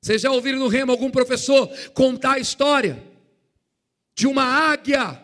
Vocês 0.00 0.22
já 0.22 0.30
ouviram 0.30 0.60
no 0.60 0.68
remo 0.68 0.92
algum 0.92 1.10
professor 1.10 1.68
contar 1.92 2.34
a 2.34 2.38
história 2.38 3.02
de 4.14 4.28
uma 4.28 4.44
águia? 4.44 5.20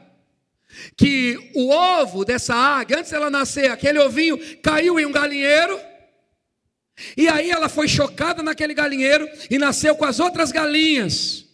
Que 0.96 1.52
o 1.54 1.70
ovo 1.70 2.24
dessa 2.24 2.54
águia, 2.54 2.98
antes 2.98 3.12
dela 3.12 3.30
nascer, 3.30 3.70
aquele 3.70 4.00
ovinho 4.00 4.38
caiu 4.60 4.98
em 4.98 5.06
um 5.06 5.12
galinheiro 5.12 5.78
e 7.16 7.28
aí 7.28 7.50
ela 7.50 7.68
foi 7.68 7.88
chocada 7.88 8.42
naquele 8.42 8.72
galinheiro 8.72 9.28
e 9.50 9.58
nasceu 9.58 9.94
com 9.94 10.04
as 10.04 10.18
outras 10.18 10.50
galinhas. 10.50 11.44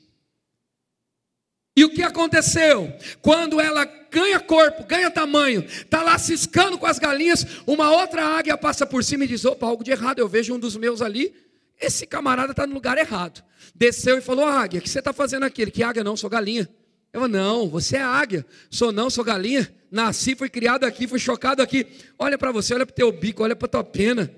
E 1.74 1.84
o 1.84 1.90
que 1.90 2.02
aconteceu? 2.02 2.92
Quando 3.20 3.60
ela 3.60 3.84
ganha 4.10 4.38
corpo, 4.38 4.84
ganha 4.84 5.10
tamanho, 5.10 5.64
está 5.64 6.02
lá 6.02 6.18
ciscando 6.18 6.78
com 6.78 6.86
as 6.86 6.98
galinhas, 6.98 7.46
uma 7.66 7.90
outra 7.90 8.24
águia 8.24 8.58
passa 8.58 8.86
por 8.86 9.02
cima 9.02 9.24
e 9.24 9.28
diz: 9.28 9.44
opa, 9.44 9.66
algo 9.66 9.82
de 9.82 9.90
errado, 9.90 10.18
eu 10.18 10.28
vejo 10.28 10.54
um 10.54 10.58
dos 10.58 10.76
meus 10.76 11.00
ali, 11.00 11.34
esse 11.80 12.06
camarada 12.06 12.52
está 12.52 12.66
no 12.66 12.74
lugar 12.74 12.98
errado. 12.98 13.42
Desceu 13.74 14.18
e 14.18 14.20
falou: 14.20 14.46
águia, 14.46 14.80
o 14.80 14.82
que 14.82 14.88
você 14.88 14.98
está 14.98 15.12
fazendo 15.12 15.44
aqui? 15.44 15.62
Ele, 15.62 15.70
que 15.70 15.82
águia 15.82 16.04
não, 16.04 16.16
sou 16.16 16.28
galinha. 16.28 16.68
Eu 17.10 17.26
não, 17.26 17.68
você 17.68 17.96
é 17.96 18.02
águia. 18.02 18.44
Sou 18.70 18.92
não, 18.92 19.10
sou 19.10 19.24
galinha. 19.24 19.70
Nasci, 19.90 20.34
fui 20.34 20.48
criado 20.48 20.84
aqui, 20.84 21.06
fui 21.06 21.18
chocado 21.18 21.62
aqui. 21.62 21.86
Olha 22.18 22.38
para 22.38 22.50
você, 22.52 22.72
olha 22.74 22.86
para 22.86 22.92
o 22.92 22.96
teu 22.96 23.12
bico, 23.12 23.42
olha 23.42 23.54
para 23.56 23.66
a 23.66 23.70
tua 23.70 23.84
pena 23.84 24.30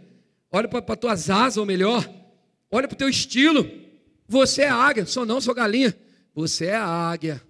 olha 0.55 0.69
para 0.69 0.85
as 0.95 0.99
tuas 1.01 1.31
asas, 1.31 1.57
ou 1.57 1.67
melhor, 1.67 2.09
olha 2.71 2.87
para 2.87 2.95
o 2.95 2.99
teu 2.99 3.09
estilo. 3.09 3.69
Você 4.29 4.63
é 4.63 4.69
águia, 4.69 5.05
sou 5.05 5.27
não, 5.27 5.41
sou 5.41 5.53
galinha. 5.53 5.95
Você 6.33 6.67
é 6.67 6.77
águia. 6.77 7.43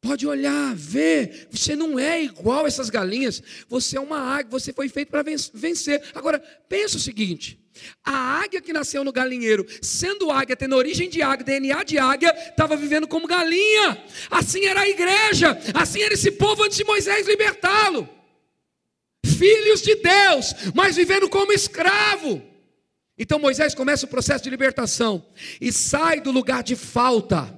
Pode 0.00 0.26
olhar, 0.26 0.74
ver, 0.74 1.48
você 1.50 1.74
não 1.74 1.98
é 1.98 2.22
igual 2.22 2.66
essas 2.66 2.90
galinhas, 2.90 3.42
você 3.68 3.96
é 3.96 4.00
uma 4.00 4.18
águia, 4.18 4.50
você 4.50 4.70
foi 4.70 4.86
feito 4.88 5.08
para 5.08 5.22
vencer. 5.22 6.02
Agora, 6.14 6.38
pensa 6.68 6.98
o 6.98 7.00
seguinte: 7.00 7.58
a 8.04 8.42
águia 8.42 8.60
que 8.60 8.72
nasceu 8.72 9.02
no 9.02 9.12
galinheiro, 9.12 9.66
sendo 9.80 10.30
águia, 10.30 10.56
tendo 10.56 10.76
origem 10.76 11.08
de 11.08 11.22
águia, 11.22 11.44
DNA 11.44 11.84
de 11.84 11.98
águia, 11.98 12.34
estava 12.50 12.76
vivendo 12.76 13.08
como 13.08 13.26
galinha. 13.26 14.02
Assim 14.30 14.66
era 14.66 14.80
a 14.80 14.88
igreja, 14.88 15.58
assim 15.74 16.02
era 16.02 16.12
esse 16.12 16.32
povo 16.32 16.64
antes 16.64 16.76
de 16.76 16.84
Moisés 16.84 17.26
libertá-lo 17.26 18.08
filhos 19.24 19.82
de 19.82 19.96
Deus, 19.96 20.54
mas 20.74 20.96
vivendo 20.96 21.28
como 21.28 21.52
escravo. 21.52 22.42
Então 23.18 23.38
Moisés 23.38 23.74
começa 23.74 24.06
o 24.06 24.08
processo 24.08 24.44
de 24.44 24.50
libertação 24.50 25.24
e 25.60 25.72
sai 25.72 26.20
do 26.20 26.30
lugar 26.30 26.62
de 26.62 26.76
falta, 26.76 27.52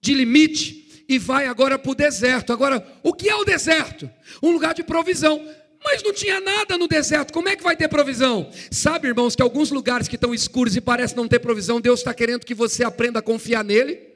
de 0.00 0.14
limite, 0.14 1.04
e 1.08 1.18
vai 1.18 1.46
agora 1.46 1.78
para 1.78 1.92
o 1.92 1.94
deserto. 1.94 2.52
Agora, 2.52 2.84
o 3.02 3.12
que 3.12 3.28
é 3.28 3.36
o 3.36 3.44
deserto? 3.44 4.10
Um 4.42 4.50
lugar 4.50 4.74
de 4.74 4.82
provisão. 4.82 5.46
Mas 5.84 6.02
não 6.02 6.14
tinha 6.14 6.40
nada 6.40 6.78
no 6.78 6.88
deserto, 6.88 7.30
como 7.30 7.46
é 7.46 7.54
que 7.54 7.62
vai 7.62 7.76
ter 7.76 7.88
provisão? 7.88 8.50
Sabe, 8.70 9.08
irmãos, 9.08 9.36
que 9.36 9.42
alguns 9.42 9.70
lugares 9.70 10.08
que 10.08 10.14
estão 10.14 10.34
escuros 10.34 10.74
e 10.74 10.80
parecem 10.80 11.14
não 11.14 11.28
ter 11.28 11.40
provisão, 11.40 11.78
Deus 11.78 12.00
está 12.00 12.14
querendo 12.14 12.46
que 12.46 12.54
você 12.54 12.82
aprenda 12.82 13.18
a 13.18 13.22
confiar 13.22 13.62
nele? 13.62 14.13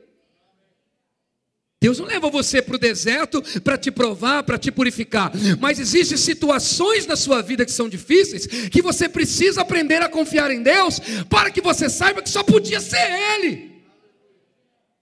Deus 1.80 2.00
não 2.00 2.06
leva 2.06 2.28
você 2.28 2.60
para 2.60 2.74
o 2.74 2.78
deserto 2.78 3.40
para 3.60 3.78
te 3.78 3.90
provar, 3.90 4.42
para 4.42 4.58
te 4.58 4.70
purificar. 4.70 5.30
Mas 5.60 5.78
existem 5.78 6.18
situações 6.18 7.06
na 7.06 7.14
sua 7.14 7.40
vida 7.40 7.64
que 7.64 7.70
são 7.70 7.88
difíceis, 7.88 8.46
que 8.46 8.82
você 8.82 9.08
precisa 9.08 9.60
aprender 9.60 10.02
a 10.02 10.08
confiar 10.08 10.50
em 10.50 10.60
Deus, 10.60 10.98
para 11.30 11.50
que 11.52 11.60
você 11.60 11.88
saiba 11.88 12.20
que 12.20 12.28
só 12.28 12.42
podia 12.42 12.80
ser 12.80 13.08
Ele. 13.36 13.78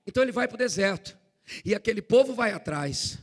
Então 0.07 0.23
ele 0.23 0.33
vai 0.33 0.47
para 0.47 0.55
o 0.55 0.59
deserto, 0.59 1.17
e 1.65 1.75
aquele 1.75 2.03
povo 2.03 2.35
vai 2.35 2.53
atrás. 2.53 3.19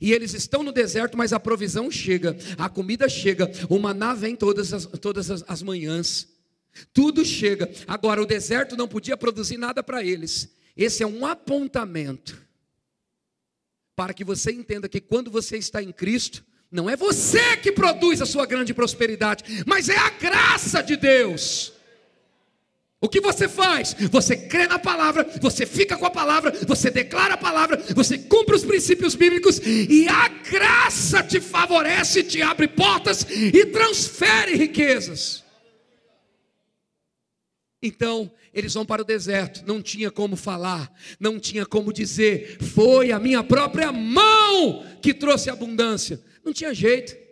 E 0.00 0.12
eles 0.12 0.34
estão 0.34 0.62
no 0.62 0.72
deserto, 0.72 1.16
mas 1.16 1.32
a 1.32 1.40
provisão 1.40 1.90
chega, 1.90 2.36
a 2.58 2.68
comida 2.68 3.08
chega, 3.08 3.50
o 3.70 3.78
maná 3.78 4.12
vem 4.12 4.36
todas 4.36 4.72
as, 4.72 4.84
todas 4.84 5.30
as, 5.30 5.44
as 5.48 5.62
manhãs. 5.62 6.28
Tudo 6.92 7.24
chega. 7.24 7.70
Agora, 7.86 8.20
o 8.20 8.26
deserto 8.26 8.76
não 8.76 8.86
podia 8.86 9.16
produzir 9.16 9.56
nada 9.56 9.82
para 9.82 10.04
eles. 10.04 10.48
Esse 10.76 11.02
é 11.02 11.06
um 11.06 11.24
apontamento 11.24 12.47
para 13.98 14.14
que 14.14 14.22
você 14.22 14.52
entenda 14.52 14.88
que 14.88 15.00
quando 15.00 15.28
você 15.28 15.56
está 15.56 15.82
em 15.82 15.90
Cristo, 15.90 16.44
não 16.70 16.88
é 16.88 16.94
você 16.94 17.56
que 17.56 17.72
produz 17.72 18.22
a 18.22 18.26
sua 18.26 18.46
grande 18.46 18.72
prosperidade, 18.72 19.64
mas 19.66 19.88
é 19.88 19.96
a 19.96 20.10
graça 20.10 20.80
de 20.80 20.94
Deus. 20.94 21.72
O 23.00 23.08
que 23.08 23.20
você 23.20 23.48
faz? 23.48 23.96
Você 24.08 24.36
crê 24.36 24.68
na 24.68 24.78
palavra, 24.78 25.28
você 25.40 25.66
fica 25.66 25.96
com 25.96 26.06
a 26.06 26.10
palavra, 26.12 26.52
você 26.64 26.92
declara 26.92 27.34
a 27.34 27.36
palavra, 27.36 27.76
você 27.92 28.16
cumpre 28.16 28.54
os 28.54 28.64
princípios 28.64 29.16
bíblicos 29.16 29.58
e 29.58 30.06
a 30.08 30.28
graça 30.28 31.20
te 31.20 31.40
favorece, 31.40 32.22
te 32.22 32.40
abre 32.40 32.68
portas 32.68 33.26
e 33.28 33.66
transfere 33.66 34.54
riquezas. 34.54 35.42
Então, 37.82 38.30
eles 38.58 38.74
vão 38.74 38.84
para 38.84 39.02
o 39.02 39.04
deserto, 39.04 39.62
não 39.66 39.80
tinha 39.80 40.10
como 40.10 40.36
falar, 40.36 40.92
não 41.18 41.38
tinha 41.38 41.64
como 41.64 41.92
dizer, 41.92 42.58
foi 42.60 43.12
a 43.12 43.18
minha 43.18 43.42
própria 43.42 43.92
mão 43.92 44.84
que 45.00 45.14
trouxe 45.14 45.50
abundância. 45.50 46.20
Não 46.44 46.52
tinha 46.52 46.74
jeito 46.74 47.28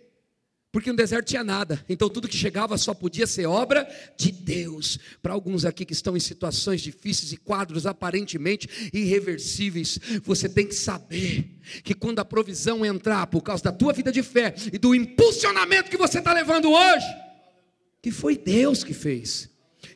porque 0.77 0.91
no 0.91 0.97
deserto 0.99 1.29
tinha 1.29 1.43
nada, 1.43 1.83
então 1.89 2.07
tudo 2.07 2.29
que 2.29 2.37
chegava 2.37 2.77
só 2.77 2.93
podia 2.93 3.27
ser 3.27 3.47
obra 3.47 3.89
de 4.15 4.31
Deus. 4.31 4.99
Para 5.23 5.33
alguns 5.33 5.65
aqui 5.65 5.87
que 5.87 5.95
estão 5.95 6.15
em 6.15 6.21
situações 6.21 6.83
difíceis 6.83 7.33
e 7.33 7.39
quadros 7.39 7.87
aparentemente 7.87 8.91
irreversíveis, 8.93 9.99
você 10.23 10.51
tem 10.51 10.67
que 10.67 10.75
saber 10.75 11.59
que 11.83 11.95
quando 11.95 12.19
a 12.19 12.27
provisão 12.27 12.85
entrar, 12.85 13.27
por 13.29 13.41
causa 13.41 13.65
da 13.65 13.73
tua 13.73 13.95
vida 13.95 14.13
de 14.13 14.23
fé 14.23 14.55
e 14.71 14.77
do 14.77 14.95
impulsionamento 14.95 15.91
que 15.91 15.97
você 15.97 16.19
está 16.19 16.35
levando 16.35 16.71
hoje, 16.71 17.07
que 18.03 18.11
foi 18.11 18.37
Deus 18.37 18.85
que 18.85 18.93
fez. 18.93 19.49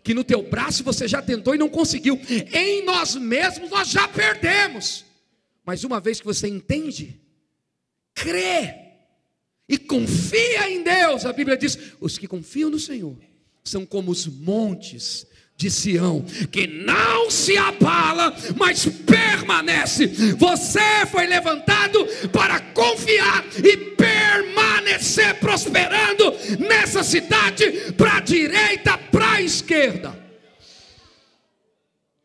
Que 0.03 0.15
no 0.15 0.25
teu 0.25 0.43
braço 0.43 0.83
você 0.83 1.07
já 1.07 1.21
tentou 1.21 1.55
e 1.55 1.59
não 1.59 1.69
conseguiu, 1.69 2.19
em 2.53 2.85
nós 2.85 3.15
mesmos 3.17 3.71
nós 3.71 3.89
já 3.89 4.09
perdemos, 4.09 5.05
mas 5.65 5.85
uma 5.85 6.01
vez 6.01 6.19
que 6.21 6.27
você 6.27 6.49
entende, 6.49 7.21
crê, 8.15 8.75
e 9.69 9.79
confia 9.79 10.69
em 10.69 10.83
Deus. 10.83 11.25
A 11.25 11.33
Bíblia 11.33 11.57
diz: 11.57 11.79
os 12.01 12.19
que 12.19 12.27
confiam 12.27 12.71
no 12.71 12.79
Senhor 12.79 13.17
são 13.63 13.87
como 13.87 14.11
os 14.11 14.27
montes 14.27 15.27
de 15.57 15.71
Sião, 15.71 16.25
que 16.51 16.67
não 16.67 17.31
se 17.31 17.57
abala, 17.59 18.35
mas 18.57 18.87
permanece. 18.87 20.07
Você 20.07 21.07
foi 21.11 21.27
levantado 21.27 22.05
para 22.33 22.59
confiar 22.59 23.45
prosperando 25.61 26.33
nessa 26.59 27.03
cidade, 27.03 27.93
para 27.93 28.17
a 28.17 28.21
direita, 28.21 28.97
para 28.97 29.33
a 29.33 29.43
esquerda. 29.43 30.19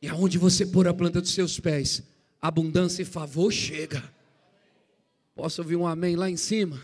E 0.01 0.07
aonde 0.07 0.38
você 0.38 0.65
pôr 0.65 0.88
a 0.88 0.93
planta 0.93 1.19
dos 1.19 1.31
seus 1.31 1.59
pés, 1.59 2.03
abundância 2.41 3.01
e 3.01 3.05
favor 3.05 3.51
chega. 3.51 4.03
Posso 5.36 5.61
ouvir 5.61 5.75
um 5.75 5.86
amém 5.86 6.15
lá 6.15 6.29
em 6.29 6.38
cima? 6.38 6.81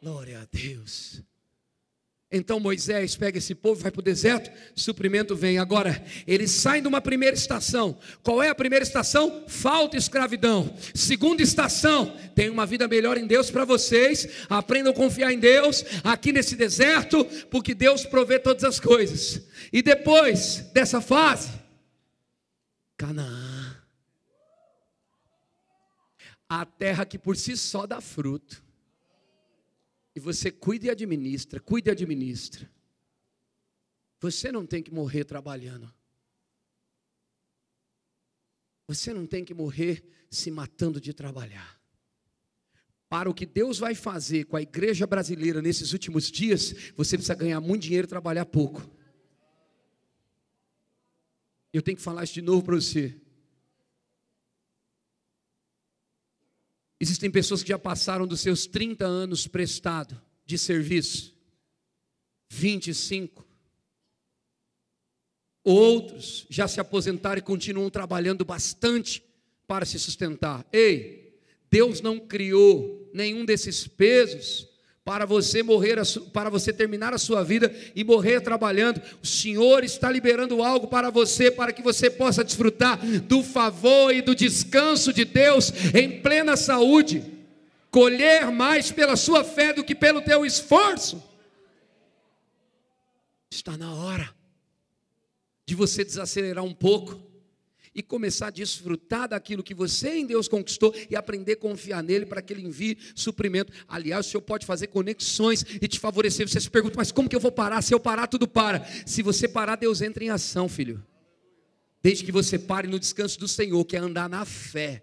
Glória 0.00 0.40
a 0.40 0.46
Deus. 0.50 1.22
Então 2.36 2.60
Moisés 2.60 3.16
pega 3.16 3.38
esse 3.38 3.54
povo, 3.54 3.80
vai 3.80 3.90
para 3.90 4.00
o 4.00 4.04
deserto, 4.04 4.50
suprimento 4.74 5.34
vem. 5.34 5.58
Agora, 5.58 6.04
eles 6.26 6.50
saem 6.50 6.82
de 6.82 6.88
uma 6.88 7.00
primeira 7.00 7.34
estação. 7.34 7.98
Qual 8.22 8.42
é 8.42 8.48
a 8.48 8.54
primeira 8.54 8.82
estação? 8.82 9.44
Falta 9.48 9.96
escravidão. 9.96 10.76
Segunda 10.94 11.42
estação, 11.42 12.14
tem 12.34 12.50
uma 12.50 12.66
vida 12.66 12.86
melhor 12.86 13.16
em 13.16 13.26
Deus 13.26 13.50
para 13.50 13.64
vocês. 13.64 14.28
Aprendam 14.48 14.92
a 14.92 14.96
confiar 14.96 15.32
em 15.32 15.38
Deus 15.38 15.84
aqui 16.04 16.32
nesse 16.32 16.54
deserto, 16.56 17.24
porque 17.50 17.74
Deus 17.74 18.04
provê 18.04 18.38
todas 18.38 18.64
as 18.64 18.78
coisas. 18.78 19.42
E 19.72 19.80
depois 19.82 20.64
dessa 20.74 21.00
fase, 21.00 21.48
Canaã. 22.96 23.76
A 26.48 26.64
terra 26.64 27.04
que 27.04 27.18
por 27.18 27.36
si 27.36 27.56
só 27.56 27.86
dá 27.86 28.00
fruto. 28.00 28.65
E 30.16 30.20
você 30.20 30.50
cuida 30.50 30.86
e 30.86 30.90
administra, 30.90 31.60
cuida 31.60 31.90
e 31.90 31.92
administra. 31.92 32.66
Você 34.18 34.50
não 34.50 34.64
tem 34.64 34.82
que 34.82 34.90
morrer 34.90 35.24
trabalhando. 35.24 35.92
Você 38.88 39.12
não 39.12 39.26
tem 39.26 39.44
que 39.44 39.52
morrer 39.52 40.02
se 40.30 40.50
matando 40.50 40.98
de 40.98 41.12
trabalhar. 41.12 41.78
Para 43.10 43.28
o 43.28 43.34
que 43.34 43.44
Deus 43.44 43.78
vai 43.78 43.94
fazer 43.94 44.46
com 44.46 44.56
a 44.56 44.62
igreja 44.62 45.06
brasileira 45.06 45.60
nesses 45.60 45.92
últimos 45.92 46.30
dias, 46.30 46.92
você 46.96 47.18
precisa 47.18 47.34
ganhar 47.34 47.60
muito 47.60 47.82
dinheiro 47.82 48.06
e 48.06 48.08
trabalhar 48.08 48.46
pouco. 48.46 48.88
Eu 51.74 51.82
tenho 51.82 51.98
que 51.98 52.02
falar 52.02 52.24
isso 52.24 52.32
de 52.32 52.42
novo 52.42 52.64
para 52.64 52.74
você. 52.74 53.20
Existem 57.00 57.30
pessoas 57.30 57.62
que 57.62 57.68
já 57.68 57.78
passaram 57.78 58.26
dos 58.26 58.40
seus 58.40 58.66
30 58.66 59.04
anos 59.04 59.46
prestado 59.46 60.20
de 60.44 60.56
serviço, 60.56 61.34
25. 62.48 63.46
Outros 65.62 66.46
já 66.48 66.68
se 66.68 66.80
aposentaram 66.80 67.38
e 67.38 67.42
continuam 67.42 67.90
trabalhando 67.90 68.44
bastante 68.44 69.22
para 69.66 69.84
se 69.84 69.98
sustentar. 69.98 70.64
Ei, 70.72 71.38
Deus 71.70 72.00
não 72.00 72.20
criou 72.20 73.10
nenhum 73.12 73.44
desses 73.44 73.86
pesos 73.86 74.68
para 75.06 75.24
você 75.24 75.62
morrer, 75.62 75.98
para 76.32 76.50
você 76.50 76.72
terminar 76.72 77.14
a 77.14 77.18
sua 77.18 77.44
vida 77.44 77.72
e 77.94 78.02
morrer 78.02 78.40
trabalhando. 78.40 79.00
O 79.22 79.26
Senhor 79.26 79.84
está 79.84 80.10
liberando 80.10 80.64
algo 80.64 80.88
para 80.88 81.10
você, 81.10 81.48
para 81.48 81.72
que 81.72 81.80
você 81.80 82.10
possa 82.10 82.42
desfrutar 82.42 82.98
do 83.20 83.40
favor 83.40 84.12
e 84.12 84.20
do 84.20 84.34
descanso 84.34 85.12
de 85.12 85.24
Deus 85.24 85.72
em 85.94 86.20
plena 86.20 86.56
saúde, 86.56 87.22
colher 87.88 88.50
mais 88.50 88.90
pela 88.90 89.14
sua 89.14 89.44
fé 89.44 89.72
do 89.72 89.84
que 89.84 89.94
pelo 89.94 90.20
teu 90.22 90.44
esforço. 90.44 91.22
Está 93.48 93.76
na 93.76 93.94
hora 93.94 94.28
de 95.64 95.76
você 95.76 96.04
desacelerar 96.04 96.64
um 96.64 96.74
pouco 96.74 97.22
e 97.96 98.02
começar 98.02 98.48
a 98.48 98.50
desfrutar 98.50 99.26
daquilo 99.30 99.62
que 99.62 99.74
você 99.74 100.10
em 100.10 100.26
Deus 100.26 100.46
conquistou 100.46 100.94
e 101.08 101.16
aprender 101.16 101.54
a 101.54 101.56
confiar 101.56 102.02
nele 102.02 102.26
para 102.26 102.42
que 102.42 102.52
ele 102.52 102.62
envie 102.62 102.98
suprimento. 103.14 103.72
Aliás, 103.88 104.26
o 104.26 104.30
Senhor 104.30 104.42
pode 104.42 104.66
fazer 104.66 104.88
conexões 104.88 105.64
e 105.80 105.88
te 105.88 105.98
favorecer. 105.98 106.46
Você 106.46 106.60
se 106.60 106.68
pergunta, 106.68 106.94
mas 106.98 107.10
como 107.10 107.26
que 107.26 107.34
eu 107.34 107.40
vou 107.40 107.50
parar? 107.50 107.80
Se 107.80 107.94
eu 107.94 107.98
parar, 107.98 108.26
tudo 108.26 108.46
para. 108.46 108.86
Se 109.06 109.22
você 109.22 109.48
parar, 109.48 109.76
Deus 109.76 110.02
entra 110.02 110.22
em 110.22 110.28
ação, 110.28 110.68
filho. 110.68 111.02
Desde 112.02 112.22
que 112.22 112.30
você 112.30 112.58
pare 112.58 112.86
no 112.86 113.00
descanso 113.00 113.40
do 113.40 113.48
Senhor, 113.48 113.82
que 113.86 113.96
é 113.96 113.98
andar 113.98 114.28
na 114.28 114.44
fé, 114.44 115.02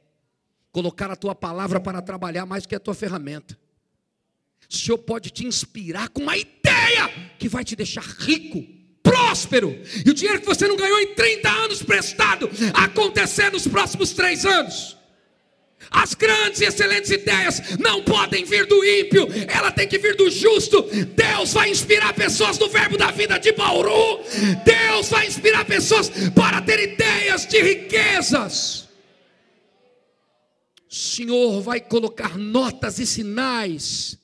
colocar 0.72 1.10
a 1.10 1.16
tua 1.16 1.34
palavra 1.34 1.80
para 1.80 2.00
trabalhar 2.00 2.46
mais 2.46 2.62
do 2.64 2.70
que 2.70 2.76
a 2.76 2.80
tua 2.80 2.94
ferramenta. 2.94 3.58
O 4.70 4.76
Senhor 4.76 5.00
pode 5.00 5.32
te 5.32 5.48
inspirar 5.48 6.10
com 6.10 6.22
uma 6.22 6.38
ideia 6.38 7.10
que 7.39 7.50
vai 7.50 7.64
te 7.64 7.76
deixar 7.76 8.04
rico 8.04 8.82
próspero. 9.04 9.78
E 10.06 10.10
o 10.10 10.14
dinheiro 10.14 10.39
que 10.39 10.47
você 10.47 10.68
não 10.68 10.78
ganhou 10.78 10.99
em 10.99 11.14
30 11.14 11.49
anos 11.49 11.84
prestado, 11.84 12.49
acontecer 12.74 13.51
nos 13.51 13.68
próximos 13.68 14.14
três 14.14 14.45
anos. 14.45 14.97
As 15.91 16.14
grandes 16.14 16.62
e 16.62 16.66
excelentes 16.66 17.12
ideias 17.12 17.78
não 17.78 18.01
podem 18.01 18.45
vir 18.45 18.66
do 18.66 18.84
ímpio, 18.84 19.28
ela 19.47 19.70
tem 19.70 19.88
que 19.88 19.99
vir 19.99 20.16
do 20.16 20.30
justo. 20.32 20.82
Deus 21.16 21.54
vai 21.54 21.70
inspirar 21.70 22.14
pessoas 22.14 22.58
no 22.58 22.70
verbo 22.70 22.97
da 22.97 23.12
vida 23.12 23.38
de 23.38 23.51
Bauru. 23.51 24.22
Deus 24.64 25.10
vai 25.10 25.28
inspirar 25.28 25.66
pessoas 25.66 26.10
para 26.34 26.62
ter 26.62 26.80
ideias 26.80 27.45
de 27.45 27.62
riquezas. 27.62 28.88
O 30.89 30.95
Senhor 30.95 31.62
vai 31.62 31.80
colocar 31.82 32.38
notas 32.38 32.99
e 32.99 33.06
sinais 33.06 34.18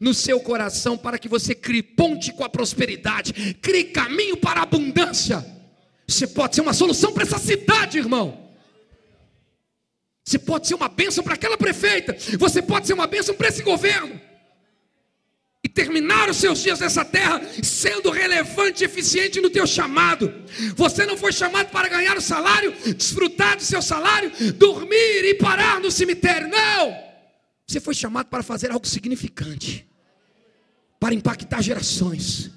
no 0.00 0.12
seu 0.12 0.40
coração 0.40 0.96
para 0.96 1.18
que 1.18 1.28
você 1.28 1.54
crie 1.54 1.82
ponte 1.82 2.32
com 2.32 2.44
a 2.44 2.48
prosperidade, 2.48 3.54
crie 3.60 3.84
caminho 3.84 4.36
para 4.36 4.60
a 4.60 4.62
abundância. 4.64 5.44
Você 6.06 6.26
pode 6.26 6.54
ser 6.54 6.60
uma 6.60 6.72
solução 6.72 7.12
para 7.12 7.24
essa 7.24 7.38
cidade, 7.38 7.98
irmão. 7.98 8.46
Você 10.24 10.38
pode 10.38 10.66
ser 10.66 10.74
uma 10.74 10.88
bênção 10.88 11.22
para 11.22 11.34
aquela 11.34 11.56
prefeita. 11.56 12.16
Você 12.38 12.60
pode 12.60 12.86
ser 12.86 12.94
uma 12.94 13.06
bênção 13.06 13.34
para 13.34 13.48
esse 13.48 13.62
governo. 13.62 14.20
E 15.62 15.68
terminar 15.68 16.28
os 16.28 16.36
seus 16.36 16.62
dias 16.62 16.80
nessa 16.80 17.04
terra 17.04 17.40
sendo 17.62 18.10
relevante 18.10 18.82
e 18.82 18.86
eficiente 18.86 19.40
no 19.40 19.50
teu 19.50 19.66
chamado. 19.66 20.32
Você 20.76 21.06
não 21.06 21.16
foi 21.16 21.32
chamado 21.32 21.70
para 21.70 21.88
ganhar 21.88 22.16
o 22.16 22.20
salário, 22.20 22.72
desfrutar 22.96 23.56
do 23.56 23.62
seu 23.62 23.82
salário, 23.82 24.30
dormir 24.54 25.24
e 25.24 25.34
parar 25.34 25.80
no 25.80 25.90
cemitério. 25.90 26.48
Não! 26.48 27.05
Você 27.66 27.80
foi 27.80 27.94
chamado 27.94 28.26
para 28.28 28.42
fazer 28.42 28.70
algo 28.70 28.86
significante, 28.86 29.86
para 31.00 31.14
impactar 31.14 31.62
gerações, 31.62 32.50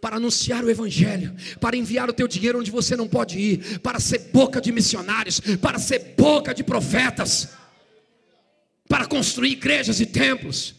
para 0.00 0.16
anunciar 0.16 0.64
o 0.64 0.70
Evangelho, 0.70 1.34
para 1.60 1.76
enviar 1.76 2.10
o 2.10 2.12
teu 2.12 2.26
dinheiro 2.26 2.58
onde 2.58 2.70
você 2.70 2.96
não 2.96 3.06
pode 3.06 3.38
ir, 3.38 3.78
para 3.80 4.00
ser 4.00 4.30
boca 4.32 4.60
de 4.60 4.72
missionários, 4.72 5.40
para 5.60 5.78
ser 5.78 6.14
boca 6.16 6.52
de 6.52 6.64
profetas. 6.64 7.48
para 8.88 9.04
construir 9.06 9.50
igrejas 9.50 9.98
e 10.00 10.06
templos, 10.06 10.74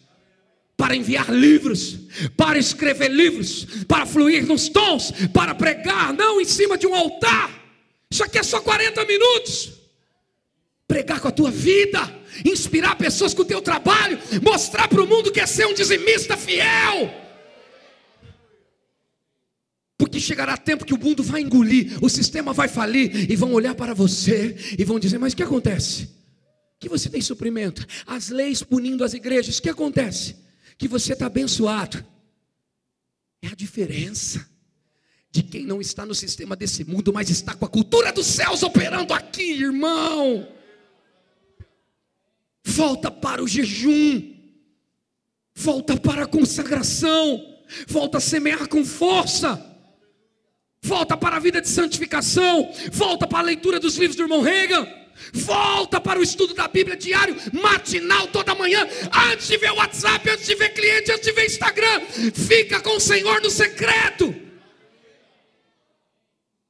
para 0.77 0.95
enviar 0.95 1.29
livros, 1.29 1.97
para 2.38 2.57
escrever 2.57 3.09
livros, 3.09 3.65
para 3.85 4.05
fluir 4.05 4.45
nos 4.45 4.69
tons, 4.69 5.11
para 5.33 5.53
pregar, 5.53 6.13
não 6.13 6.39
em 6.39 6.45
cima 6.45 6.77
de 6.77 6.88
um 6.88 6.95
altar. 6.95 7.51
Isso 8.09 8.23
aqui 8.23 8.38
é 8.38 8.43
só 8.43 8.61
40 8.61 9.03
minutos. 9.05 9.73
Pregar 10.88 11.19
com 11.19 11.27
a 11.27 11.31
tua 11.31 11.51
vida, 11.51 11.99
inspirar 12.45 12.95
pessoas 12.95 13.34
com 13.34 13.41
o 13.41 13.45
teu 13.45 13.61
trabalho, 13.61 14.19
mostrar 14.41 14.88
para 14.88 15.01
o 15.01 15.07
mundo 15.07 15.32
que 15.32 15.39
é 15.39 15.45
ser 15.45 15.65
um 15.65 15.73
dizimista 15.73 16.36
fiel. 16.36 17.13
Porque 19.97 20.19
chegará 20.19 20.55
tempo 20.55 20.86
que 20.86 20.93
o 20.93 20.99
mundo 20.99 21.23
vai 21.23 21.41
engolir, 21.41 21.97
o 22.01 22.09
sistema 22.09 22.53
vai 22.53 22.67
falir, 22.67 23.32
e 23.32 23.36
vão 23.36 23.53
olhar 23.53 23.75
para 23.75 23.93
você 23.93 24.55
e 24.78 24.84
vão 24.84 24.99
dizer: 24.99 25.17
Mas 25.17 25.34
o 25.34 25.36
que 25.36 25.43
acontece? 25.43 26.09
Que 26.80 26.88
você 26.88 27.09
tem 27.09 27.21
suprimento, 27.21 27.86
as 28.05 28.30
leis 28.30 28.61
punindo 28.61 29.03
as 29.03 29.13
igrejas, 29.13 29.57
o 29.57 29.61
que 29.61 29.69
acontece? 29.69 30.47
que 30.78 30.88
você 30.88 31.13
está 31.13 31.25
abençoado. 31.25 32.05
É 33.41 33.47
a 33.47 33.55
diferença 33.55 34.47
de 35.32 35.43
quem 35.43 35.65
não 35.65 35.82
está 35.82 36.05
no 36.05 36.15
sistema 36.15 36.55
desse 36.55 36.84
mundo, 36.84 37.11
mas 37.11 37.30
está 37.30 37.53
com 37.53 37.65
a 37.65 37.69
cultura 37.69 38.13
dos 38.13 38.28
céus 38.28 38.63
operando 38.63 39.13
aqui, 39.13 39.63
irmão. 39.63 40.47
Volta 42.70 43.09
para 43.09 43.41
o 43.41 43.47
jejum, 43.47 44.22
volta 45.55 45.95
para 45.95 46.24
a 46.24 46.28
consagração, 46.28 47.41
volta 47.88 48.18
a 48.18 48.22
semear 48.22 48.68
com 48.68 48.84
força, 48.84 49.65
volta 50.82 51.15
para 51.15 51.38
a 51.38 51.39
vida 51.39 51.61
de 51.61 51.70
santificação, 51.70 52.70
volta 52.91 53.26
para 53.26 53.39
a 53.39 53.43
leitura 53.43 53.80
dos 53.80 53.95
livros 53.95 54.18
do 54.18 54.24
irmão 54.24 54.41
Reagan. 54.41 54.86
Volta 55.34 55.99
para 55.99 56.20
o 56.20 56.24
estudo 56.24 56.53
da 56.53 56.68
Bíblia 56.68 56.95
diário, 56.95 57.36
matinal, 57.51 58.28
toda 58.28 58.53
manhã, 58.53 58.88
antes 59.32 59.47
de 59.47 59.57
ver 59.57 59.72
o 59.72 59.78
WhatsApp, 59.78 60.30
antes 60.30 60.45
de 60.45 60.53
ver 60.53 60.74
cliente, 60.74 61.11
antes 61.11 61.26
de 61.26 61.32
ver 61.32 61.45
Instagram. 61.45 62.01
Fica 62.36 62.82
com 62.82 62.97
o 62.97 62.99
Senhor 62.99 63.41
no 63.41 63.49
secreto. 63.49 64.47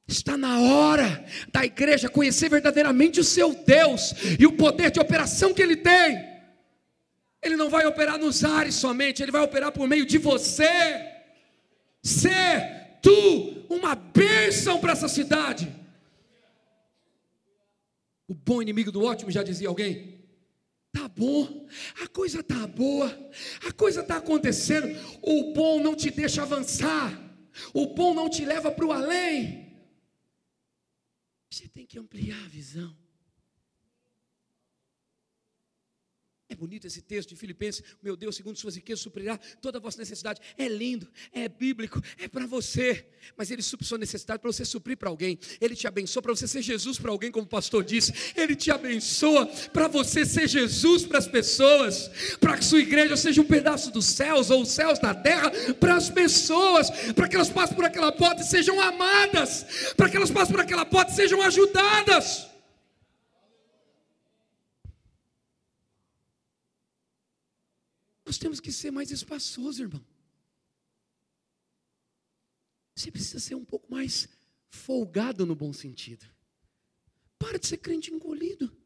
Está 0.08 0.38
na 0.38 0.58
hora 0.58 1.22
da 1.52 1.66
igreja 1.66 2.08
conhecer 2.08 2.48
verdadeiramente 2.48 3.20
o 3.20 3.24
seu 3.24 3.54
Deus 3.54 4.14
e 4.40 4.46
o 4.46 4.52
poder 4.52 4.90
de 4.90 4.98
operação 4.98 5.52
que 5.52 5.60
Ele 5.60 5.76
tem. 5.76 6.26
Ele 7.42 7.56
não 7.56 7.68
vai 7.68 7.84
operar 7.84 8.18
nos 8.18 8.42
ares 8.42 8.74
somente, 8.74 9.22
Ele 9.22 9.30
vai 9.30 9.42
operar 9.42 9.70
por 9.70 9.86
meio 9.86 10.06
de 10.06 10.16
você. 10.16 10.72
Ser 12.02 13.00
tu 13.02 13.66
uma 13.68 13.94
bênção 13.94 14.80
para 14.80 14.92
essa 14.92 15.08
cidade. 15.08 15.70
O 18.26 18.32
bom 18.32 18.62
inimigo 18.62 18.90
do 18.90 19.04
ótimo, 19.04 19.30
já 19.30 19.42
dizia 19.42 19.68
alguém. 19.68 20.18
Tá 20.90 21.06
bom, 21.06 21.66
a 22.02 22.08
coisa 22.08 22.42
tá 22.42 22.66
boa, 22.66 23.14
a 23.66 23.72
coisa 23.72 24.02
tá 24.02 24.16
acontecendo. 24.16 24.88
O 25.20 25.52
bom 25.52 25.80
não 25.80 25.94
te 25.94 26.10
deixa 26.10 26.42
avançar, 26.42 27.12
o 27.74 27.88
bom 27.94 28.14
não 28.14 28.30
te 28.30 28.42
leva 28.46 28.70
para 28.70 28.86
o 28.86 28.92
além. 28.92 29.67
Você 31.50 31.66
tem 31.66 31.86
que 31.86 31.98
ampliar 31.98 32.38
a 32.44 32.48
visão. 32.48 32.94
É 36.50 36.54
bonito 36.54 36.86
esse 36.86 37.02
texto 37.02 37.28
de 37.28 37.36
Filipenses. 37.36 37.82
Meu 38.02 38.16
Deus, 38.16 38.34
segundo 38.34 38.56
suas 38.56 38.74
riquezas, 38.74 39.00
suprirá 39.00 39.38
toda 39.60 39.76
a 39.76 39.80
vossa 39.80 39.98
necessidade. 39.98 40.40
É 40.56 40.66
lindo, 40.66 41.06
é 41.30 41.46
bíblico, 41.46 42.00
é 42.16 42.26
para 42.26 42.46
você. 42.46 43.06
Mas 43.36 43.50
ele 43.50 43.60
supre 43.60 43.86
sua 43.86 43.98
necessidade 43.98 44.40
para 44.40 44.50
você 44.50 44.64
suprir 44.64 44.96
para 44.96 45.10
alguém. 45.10 45.38
Ele 45.60 45.76
te 45.76 45.86
abençoa 45.86 46.22
para 46.22 46.34
você 46.34 46.48
ser 46.48 46.62
Jesus 46.62 46.98
para 46.98 47.10
alguém, 47.10 47.30
como 47.30 47.44
o 47.44 47.48
pastor 47.48 47.84
disse. 47.84 48.14
Ele 48.34 48.56
te 48.56 48.70
abençoa 48.70 49.44
para 49.74 49.88
você 49.88 50.24
ser 50.24 50.48
Jesus 50.48 51.04
para 51.04 51.18
as 51.18 51.28
pessoas. 51.28 52.10
Para 52.40 52.56
que 52.56 52.64
sua 52.64 52.80
igreja 52.80 53.14
seja 53.14 53.42
um 53.42 53.46
pedaço 53.46 53.90
dos 53.90 54.06
céus 54.06 54.48
ou 54.48 54.62
os 54.62 54.70
céus 54.70 54.98
da 54.98 55.14
terra 55.14 55.50
para 55.78 55.96
as 55.96 56.08
pessoas. 56.08 56.88
Para 57.14 57.28
que 57.28 57.36
elas 57.36 57.50
passem 57.50 57.76
por 57.76 57.84
aquela 57.84 58.10
porta 58.10 58.40
e 58.40 58.46
sejam 58.46 58.80
amadas. 58.80 59.66
Para 59.98 60.08
que 60.08 60.16
elas 60.16 60.30
passem 60.30 60.54
por 60.54 60.62
aquela 60.62 60.86
porta 60.86 61.12
e 61.12 61.14
sejam 61.14 61.42
ajudadas. 61.42 62.48
Temos 68.38 68.60
que 68.60 68.72
ser 68.72 68.90
mais 68.90 69.10
espaçosos, 69.10 69.80
irmão. 69.80 70.04
Você 72.94 73.10
precisa 73.10 73.38
ser 73.38 73.54
um 73.54 73.64
pouco 73.64 73.90
mais 73.90 74.28
folgado 74.68 75.46
no 75.46 75.54
bom 75.54 75.72
sentido. 75.72 76.26
Para 77.38 77.58
de 77.58 77.66
ser 77.66 77.78
crente 77.78 78.12
engolido. 78.12 78.76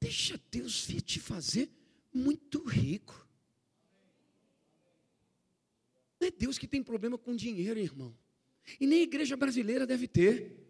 Deixa 0.00 0.40
Deus 0.50 0.86
te 0.86 1.20
fazer 1.20 1.70
muito 2.12 2.62
rico. 2.64 3.26
Não 6.20 6.28
é 6.28 6.30
Deus 6.30 6.58
que 6.58 6.66
tem 6.66 6.82
problema 6.82 7.16
com 7.16 7.34
dinheiro, 7.34 7.78
irmão. 7.78 8.16
E 8.80 8.86
nem 8.86 9.00
a 9.00 9.04
igreja 9.04 9.36
brasileira 9.36 9.86
deve 9.86 10.06
ter. 10.08 10.67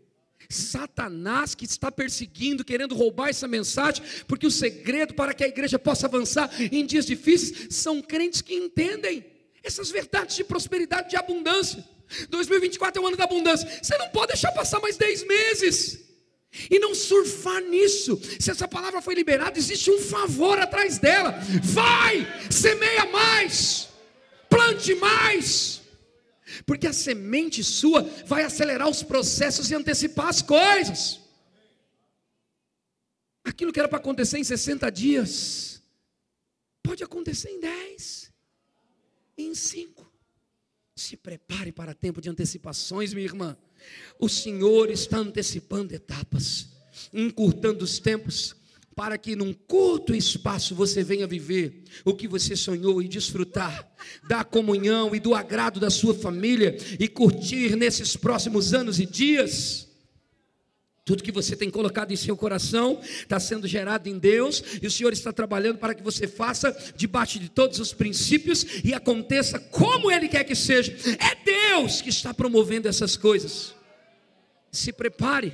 Satanás 0.49 1.55
que 1.55 1.65
está 1.65 1.91
perseguindo, 1.91 2.65
querendo 2.65 2.95
roubar 2.95 3.29
essa 3.29 3.47
mensagem, 3.47 4.03
porque 4.27 4.47
o 4.47 4.51
segredo 4.51 5.15
para 5.15 5.35
que 5.35 5.45
a 5.45 5.49
igreja 5.49 5.79
possa 5.79 6.07
avançar 6.07 6.51
em 6.73 6.87
dias 6.87 7.05
difíceis 7.05 7.75
são 7.75 8.01
crentes 8.01 8.41
que 8.41 8.55
entendem 8.55 9.25
essas 9.63 9.91
verdades 9.91 10.37
de 10.37 10.45
prosperidade, 10.45 11.11
de 11.11 11.17
abundância. 11.17 11.85
2024 12.31 13.01
é 13.01 13.05
o 13.05 13.07
ano 13.07 13.17
da 13.17 13.25
abundância. 13.25 13.69
Você 13.83 13.97
não 13.99 14.09
pode 14.09 14.29
deixar 14.29 14.53
passar 14.53 14.81
mais 14.81 14.97
10 14.97 15.27
meses 15.27 16.01
e 16.71 16.79
não 16.79 16.95
surfar 16.95 17.61
nisso. 17.63 18.19
Se 18.41 18.51
essa 18.51 18.67
palavra 18.67 19.03
foi 19.03 19.15
liberada, 19.15 19.59
existe 19.59 19.91
um 19.91 19.99
favor 19.99 20.59
atrás 20.59 20.99
dela. 20.99 21.39
Vai, 21.63 22.27
semeia 22.51 23.05
mais, 23.07 23.89
plante 24.49 24.95
mais 24.95 25.78
porque 26.65 26.87
a 26.87 26.93
semente 26.93 27.63
sua 27.63 28.03
vai 28.27 28.45
acelerar 28.45 28.89
os 28.89 29.03
processos 29.03 29.71
e 29.71 29.75
antecipar 29.75 30.29
as 30.29 30.43
coisas. 30.43 31.21
Aquilo 33.45 33.73
que 33.73 33.79
era 33.79 33.89
para 33.89 33.99
acontecer 33.99 34.39
em 34.39 34.45
60 34.45 34.91
dias, 34.91 35.83
pode 36.83 37.03
acontecer 37.03 37.51
em 37.51 37.61
10, 37.61 38.33
em 39.37 39.55
5. 39.55 40.07
Se 40.97 41.17
prepare 41.17 41.73
para 41.73 41.95
tempo 41.95 42.21
de 42.21 42.29
antecipações, 42.29 43.15
minha 43.15 43.27
irmã. 43.27 43.57
O 44.19 44.29
Senhor 44.29 44.91
está 44.91 45.19
antecipando 45.19 45.95
etapas, 45.95 46.69
encurtando 47.13 47.85
os 47.85 47.99
tempos, 47.99 48.55
para 48.99 49.17
que 49.17 49.37
num 49.37 49.53
curto 49.53 50.13
espaço 50.13 50.75
você 50.75 51.05
venha 51.05 51.25
viver 51.25 51.85
o 52.05 52.13
que 52.15 52.27
você 52.27 52.57
sonhou 52.57 53.01
e 53.01 53.07
desfrutar 53.07 53.89
da 54.29 54.43
comunhão 54.43 55.15
e 55.15 55.21
do 55.21 55.37
agrado 55.37 55.79
da 55.79 55.89
sua 55.89 56.13
família 56.13 56.77
e 56.99 57.07
curtir 57.07 57.77
nesses 57.77 58.17
próximos 58.17 58.75
anos 58.75 58.99
e 58.99 59.07
dias. 59.07 59.87
Tudo 61.05 61.23
que 61.23 61.31
você 61.31 61.55
tem 61.55 61.71
colocado 61.71 62.11
em 62.11 62.17
seu 62.17 62.37
coração 62.37 63.01
está 63.01 63.39
sendo 63.39 63.69
gerado 63.69 64.09
em 64.09 64.19
Deus, 64.19 64.65
e 64.83 64.87
o 64.89 64.91
Senhor 64.91 65.13
está 65.13 65.33
trabalhando 65.33 65.79
para 65.79 65.95
que 65.95 66.03
você 66.03 66.27
faça 66.27 66.77
debaixo 66.97 67.39
de 67.39 67.49
todos 67.49 67.79
os 67.79 67.93
princípios 67.93 68.67
e 68.83 68.93
aconteça 68.93 69.61
como 69.61 70.11
Ele 70.11 70.27
quer 70.27 70.43
que 70.43 70.57
seja. 70.57 70.93
É 71.21 71.45
Deus 71.45 72.03
que 72.03 72.09
está 72.09 72.35
promovendo 72.35 72.89
essas 72.89 73.17
coisas. 73.17 73.77
Se 74.73 74.93
prepare 74.93 75.53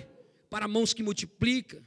para 0.49 0.67
mãos 0.67 0.95
que 0.95 1.03
multiplicam 1.03 1.83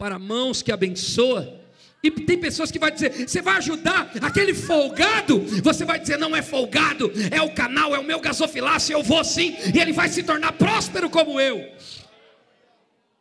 para 0.00 0.18
mãos 0.18 0.62
que 0.62 0.72
abençoa. 0.72 1.60
E 2.02 2.10
tem 2.10 2.38
pessoas 2.38 2.70
que 2.70 2.78
vai 2.78 2.90
dizer, 2.90 3.28
você 3.28 3.42
vai 3.42 3.58
ajudar 3.58 4.10
aquele 4.22 4.54
folgado, 4.54 5.38
você 5.62 5.84
vai 5.84 6.00
dizer, 6.00 6.16
não 6.16 6.34
é 6.34 6.40
folgado, 6.40 7.12
é 7.30 7.42
o 7.42 7.52
canal, 7.52 7.94
é 7.94 7.98
o 7.98 8.04
meu 8.04 8.18
gasofilácio, 8.18 8.94
eu 8.94 9.02
vou 9.02 9.22
sim, 9.22 9.54
e 9.74 9.78
ele 9.78 9.92
vai 9.92 10.08
se 10.08 10.22
tornar 10.22 10.52
próspero 10.52 11.10
como 11.10 11.38
eu. 11.38 11.70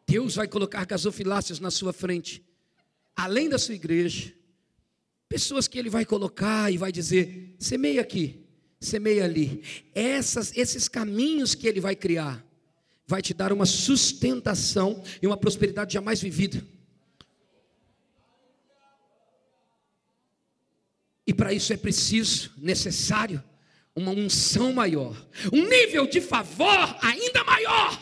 Deus 0.08 0.36
vai 0.36 0.48
colocar 0.48 0.86
gasofilácios 0.86 1.60
na 1.60 1.70
sua 1.70 1.92
frente, 1.92 2.42
além 3.14 3.50
da 3.50 3.60
sua 3.60 3.76
igreja, 3.76 4.34
pessoas 5.28 5.68
que 5.68 5.78
ele 5.78 5.90
vai 5.90 6.06
colocar 6.06 6.72
e 6.72 6.78
vai 6.78 6.94
dizer, 6.94 7.56
semeia 7.60 8.00
aqui, 8.00 8.40
semeia 8.80 9.26
ali. 9.26 9.62
Essas, 9.94 10.56
esses 10.56 10.88
caminhos 10.88 11.54
que 11.54 11.68
ele 11.68 11.82
vai 11.82 11.98
criar, 11.98 12.42
vai 13.10 13.24
te 13.24 13.34
dar 13.34 13.52
uma 13.52 13.66
sustentação 13.66 15.04
e 15.20 15.26
uma 15.26 15.36
prosperidade 15.36 15.92
jamais 15.92 16.22
vivida. 16.22 16.64
E 21.26 21.34
para 21.34 21.52
isso 21.52 21.74
é 21.74 21.78
preciso, 21.78 22.52
necessário, 22.56 23.44
uma 23.96 24.12
unção 24.12 24.72
maior, 24.72 25.28
um 25.52 25.68
nível 25.68 26.06
de 26.06 26.22
favor 26.22 26.78
ainda 27.02 27.44
maior. 27.44 28.00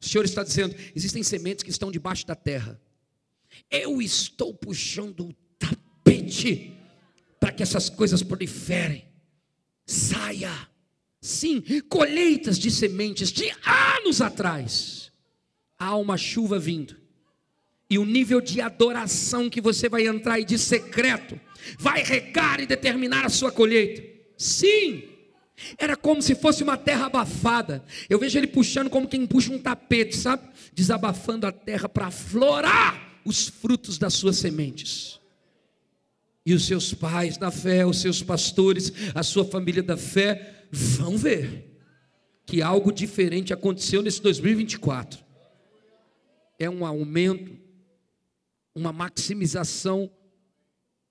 O 0.00 0.06
Senhor 0.06 0.24
está 0.24 0.42
dizendo: 0.42 0.74
existem 0.96 1.22
sementes 1.22 1.62
que 1.62 1.70
estão 1.70 1.92
debaixo 1.92 2.26
da 2.26 2.34
terra. 2.34 2.80
Eu 3.70 4.00
estou 4.00 4.54
puxando 4.54 5.26
o 5.28 5.34
para 7.40 7.52
que 7.52 7.62
essas 7.62 7.88
coisas 7.88 8.22
proliferem. 8.22 9.04
Saia, 9.86 10.68
Sim, 11.20 11.62
colheitas 11.88 12.58
de 12.58 12.70
sementes 12.70 13.32
de 13.32 13.52
anos 13.64 14.20
atrás. 14.20 15.10
Há 15.78 15.96
uma 15.96 16.16
chuva 16.16 16.58
vindo. 16.58 16.96
E 17.90 17.98
o 17.98 18.04
nível 18.04 18.40
de 18.40 18.60
adoração 18.60 19.48
que 19.48 19.60
você 19.60 19.88
vai 19.88 20.06
entrar 20.06 20.38
e 20.38 20.44
de 20.44 20.58
secreto 20.58 21.40
vai 21.78 22.02
regar 22.02 22.60
e 22.60 22.66
determinar 22.66 23.24
a 23.24 23.30
sua 23.30 23.50
colheita. 23.50 24.02
Sim, 24.36 25.02
era 25.76 25.96
como 25.96 26.22
se 26.22 26.34
fosse 26.34 26.62
uma 26.62 26.76
terra 26.76 27.06
abafada. 27.06 27.84
Eu 28.08 28.18
vejo 28.18 28.38
ele 28.38 28.46
puxando 28.46 28.90
como 28.90 29.08
quem 29.08 29.26
puxa 29.26 29.52
um 29.52 29.58
tapete, 29.58 30.16
sabe? 30.16 30.48
Desabafando 30.72 31.46
a 31.46 31.52
terra 31.52 31.88
para 31.88 32.10
florar 32.10 33.20
os 33.24 33.48
frutos 33.48 33.98
das 33.98 34.14
suas 34.14 34.36
sementes. 34.36 35.17
E 36.48 36.54
os 36.54 36.64
seus 36.64 36.94
pais 36.94 37.36
da 37.36 37.50
fé, 37.50 37.84
os 37.84 38.00
seus 38.00 38.22
pastores, 38.22 38.90
a 39.14 39.22
sua 39.22 39.44
família 39.44 39.82
da 39.82 39.98
fé 39.98 40.66
vão 40.72 41.14
ver 41.18 41.78
que 42.46 42.62
algo 42.62 42.90
diferente 42.90 43.52
aconteceu 43.52 44.00
nesse 44.00 44.22
2024. 44.22 45.22
É 46.58 46.70
um 46.70 46.86
aumento, 46.86 47.54
uma 48.74 48.94
maximização 48.94 50.10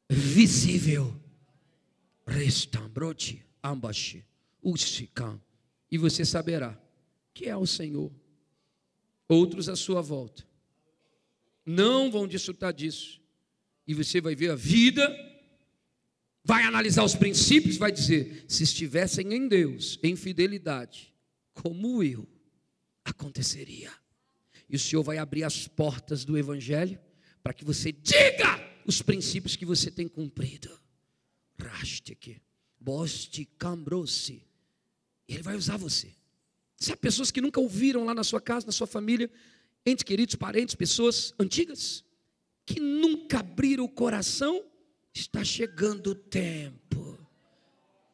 visível. 0.10 1.16
Restambrote 2.26 3.46
ambashi. 3.64 4.26
E 5.92 6.00
você 6.00 6.26
saberá 6.26 6.76
que 7.32 7.46
é 7.46 7.56
o 7.56 7.68
Senhor. 7.68 8.12
Outros 9.30 9.70
à 9.70 9.76
sua 9.76 10.02
volta 10.02 10.44
não 11.64 12.10
vão 12.10 12.28
desfrutar 12.28 12.74
disso. 12.74 13.22
E 13.88 13.94
você 13.94 14.20
vai 14.20 14.36
ver 14.36 14.50
a 14.50 14.56
vida, 14.56 15.27
vai 16.48 16.64
analisar 16.64 17.04
os 17.04 17.14
princípios, 17.14 17.76
vai 17.76 17.92
dizer: 17.92 18.46
se 18.48 18.64
estivessem 18.64 19.34
em 19.34 19.50
Deus, 19.50 20.00
em 20.02 20.16
fidelidade, 20.16 21.14
como 21.54 22.02
eu, 22.02 22.26
aconteceria. 23.04 23.92
E 24.70 24.78
o 24.78 24.80
Senhor 24.80 25.04
vai 25.04 25.18
abrir 25.18 25.44
as 25.44 25.68
portas 25.68 26.24
do 26.24 26.38
Evangelho 26.38 26.98
para 27.44 27.54
que 27.54 27.66
você 27.66 27.92
diga 27.92 28.66
os 28.86 29.02
princípios 29.02 29.58
que 29.58 29.66
você 29.66 29.92
tem 29.92 30.08
cumprido. 30.08 30.70
Rasteke, 31.60 32.42
boste, 32.80 33.44
cambrose, 33.58 34.42
ele 35.28 35.44
vai 35.44 35.56
usar 35.58 35.76
você. 35.76 36.14
Se 36.78 36.94
há 36.94 36.98
pessoas 36.98 37.30
que 37.30 37.42
nunca 37.42 37.60
ouviram 37.60 38.06
lá 38.06 38.14
na 38.14 38.24
sua 38.24 38.40
casa, 38.40 38.66
na 38.66 38.72
sua 38.72 38.88
família, 38.88 39.30
entes 39.86 40.04
queridos, 40.04 40.36
parentes, 40.36 40.76
pessoas 40.76 41.34
antigas, 41.38 42.06
que 42.66 42.80
nunca 42.80 43.40
abriram 43.40 43.84
o 43.84 43.90
coração, 43.90 44.64
está 45.20 45.44
chegando 45.44 46.12
o 46.12 46.16
tempo. 46.16 47.18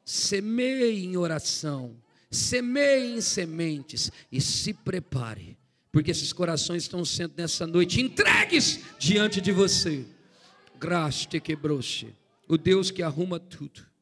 Semeie 0.05 1.05
em 1.05 1.15
oração, 1.15 1.95
semeie 2.29 3.15
em 3.15 3.21
sementes 3.21 4.11
e 4.31 4.41
se 4.41 4.73
prepare, 4.73 5.57
porque 5.91 6.11
esses 6.11 6.33
corações 6.33 6.83
estão 6.83 7.05
sendo 7.05 7.33
nessa 7.37 7.65
noite 7.65 8.01
entregues 8.01 8.81
diante 8.99 9.39
de 9.39 9.51
você. 9.51 10.05
Graste 10.79 11.39
quebrou-se, 11.39 12.13
o 12.47 12.57
Deus 12.57 12.91
que 12.91 13.01
arruma 13.01 13.39
tudo 13.39 13.93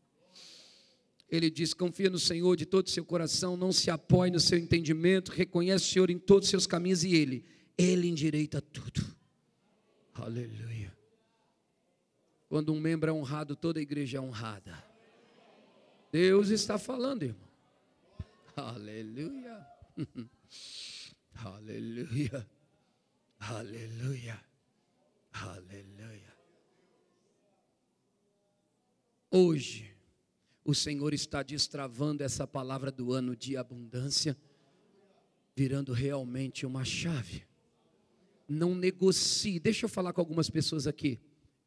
ele 1.31 1.49
diz: 1.49 1.73
confia 1.73 2.09
no 2.09 2.19
Senhor 2.19 2.55
de 2.57 2.65
todo 2.65 2.87
o 2.87 2.89
seu 2.89 3.05
coração, 3.05 3.55
não 3.55 3.71
se 3.71 3.89
apoie 3.89 4.29
no 4.29 4.39
seu 4.39 4.59
entendimento, 4.59 5.31
reconhece 5.31 5.85
o 5.85 5.93
Senhor 5.93 6.09
em 6.09 6.19
todos 6.19 6.47
os 6.47 6.49
seus 6.49 6.67
caminhos 6.67 7.03
e 7.05 7.15
Ele, 7.15 7.45
Ele 7.77 8.09
endireita 8.09 8.61
tudo. 8.61 9.01
Aleluia. 10.13 10.93
Quando 12.51 12.73
um 12.73 12.81
membro 12.81 13.09
é 13.09 13.13
honrado, 13.13 13.55
toda 13.55 13.79
a 13.79 13.81
igreja 13.81 14.17
é 14.17 14.19
honrada. 14.19 14.83
Deus 16.11 16.49
está 16.49 16.77
falando, 16.77 17.23
irmão. 17.23 17.47
Aleluia. 18.57 19.65
Aleluia. 21.33 22.45
Aleluia. 23.39 24.43
Aleluia. 25.31 26.35
Hoje, 29.31 29.95
o 30.65 30.75
Senhor 30.75 31.13
está 31.13 31.41
destravando 31.41 32.21
essa 32.21 32.45
palavra 32.45 32.91
do 32.91 33.13
ano 33.13 33.33
de 33.33 33.55
abundância, 33.55 34.35
virando 35.55 35.93
realmente 35.93 36.65
uma 36.65 36.83
chave. 36.83 37.45
Não 38.45 38.75
negocie. 38.75 39.57
Deixa 39.57 39.85
eu 39.85 39.89
falar 39.89 40.11
com 40.11 40.19
algumas 40.19 40.49
pessoas 40.49 40.85
aqui. 40.85 41.17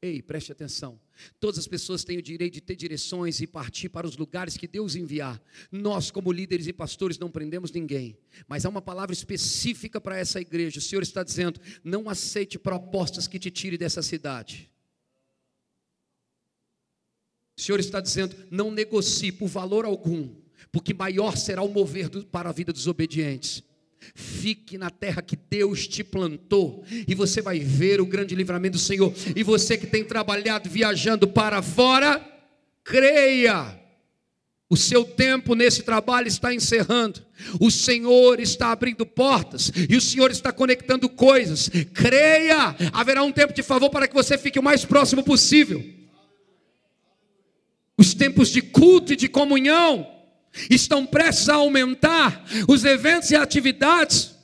Ei, 0.05 0.21
preste 0.21 0.53
atenção. 0.53 1.01
Todas 1.41 1.59
as 1.59 1.67
pessoas 1.67 2.05
têm 2.05 2.19
o 2.19 2.23
direito 2.23 2.53
de 2.53 2.61
ter 2.61 2.77
direções 2.77 3.41
e 3.41 3.47
partir 3.47 3.89
para 3.89 4.07
os 4.07 4.19
lugares 4.19 4.55
que 4.55 4.69
Deus 4.69 4.95
enviar. 4.95 5.43
Nós, 5.73 6.11
como 6.11 6.31
líderes 6.31 6.67
e 6.67 6.75
pastores, 6.75 7.19
não 7.19 7.31
prendemos 7.31 7.73
ninguém. 7.73 8.15
Mas 8.47 8.67
há 8.67 8.69
uma 8.69 8.83
palavra 8.83 9.15
específica 9.15 9.99
para 9.99 10.19
essa 10.19 10.39
igreja. 10.39 10.79
O 10.79 10.83
Senhor 10.83 11.03
está 11.03 11.23
dizendo: 11.23 11.59
não 11.83 12.07
aceite 12.07 12.59
propostas 12.59 13.27
que 13.27 13.39
te 13.39 13.51
tirem 13.51 13.79
dessa 13.79 14.03
cidade. 14.03 14.71
O 17.57 17.63
Senhor 17.63 17.81
está 17.81 17.99
dizendo: 17.99 18.37
não 18.51 18.71
negocie 18.71 19.33
por 19.33 19.49
valor 19.49 19.87
algum, 19.87 20.35
porque 20.71 20.93
maior 20.93 21.35
será 21.39 21.63
o 21.63 21.73
mover 21.73 22.11
do, 22.11 22.27
para 22.27 22.51
a 22.51 22.53
vida 22.53 22.75
dos 22.75 22.87
obedientes. 22.87 23.63
Fique 24.15 24.77
na 24.77 24.91
terra 24.91 25.23
que 25.23 25.37
Deus 25.37 25.87
te 25.87 26.05
plantou, 26.05 26.85
e 27.07 27.15
você 27.15 27.41
vai 27.41 27.59
ver 27.61 28.01
o 28.01 28.07
grande 28.07 28.35
livramento 28.35 28.77
do 28.77 28.83
Senhor. 28.83 29.13
E 29.35 29.43
você 29.43 29.77
que 29.77 29.87
tem 29.87 30.05
trabalhado 30.05 30.69
viajando 30.69 31.27
para 31.29 31.63
fora, 31.63 32.25
creia. 32.83 33.81
O 34.69 34.77
seu 34.77 35.05
tempo 35.05 35.55
nesse 35.55 35.83
trabalho 35.83 36.27
está 36.27 36.53
encerrando. 36.53 37.25
O 37.61 37.71
Senhor 37.71 38.41
está 38.41 38.73
abrindo 38.73 39.05
portas 39.05 39.71
e 39.89 39.97
o 39.97 40.01
Senhor 40.01 40.31
está 40.31 40.53
conectando 40.53 41.09
coisas. 41.09 41.71
Creia, 41.93 42.75
haverá 42.93 43.23
um 43.23 43.31
tempo 43.31 43.53
de 43.53 43.63
favor 43.63 43.91
para 43.91 44.09
que 44.09 44.15
você 44.15 44.39
fique 44.39 44.59
o 44.59 44.63
mais 44.63 44.85
próximo 44.85 45.23
possível. 45.23 45.85
Os 47.97 48.15
tempos 48.15 48.49
de 48.49 48.63
culto 48.63 49.13
e 49.13 49.17
de 49.17 49.29
comunhão 49.29 50.14
estão 50.71 51.05
prestes 51.07 51.49
a 51.49 51.55
aumentar. 51.55 52.45
Os 52.69 52.85
eventos 52.85 53.31
e 53.31 53.37
atividades 53.37 54.35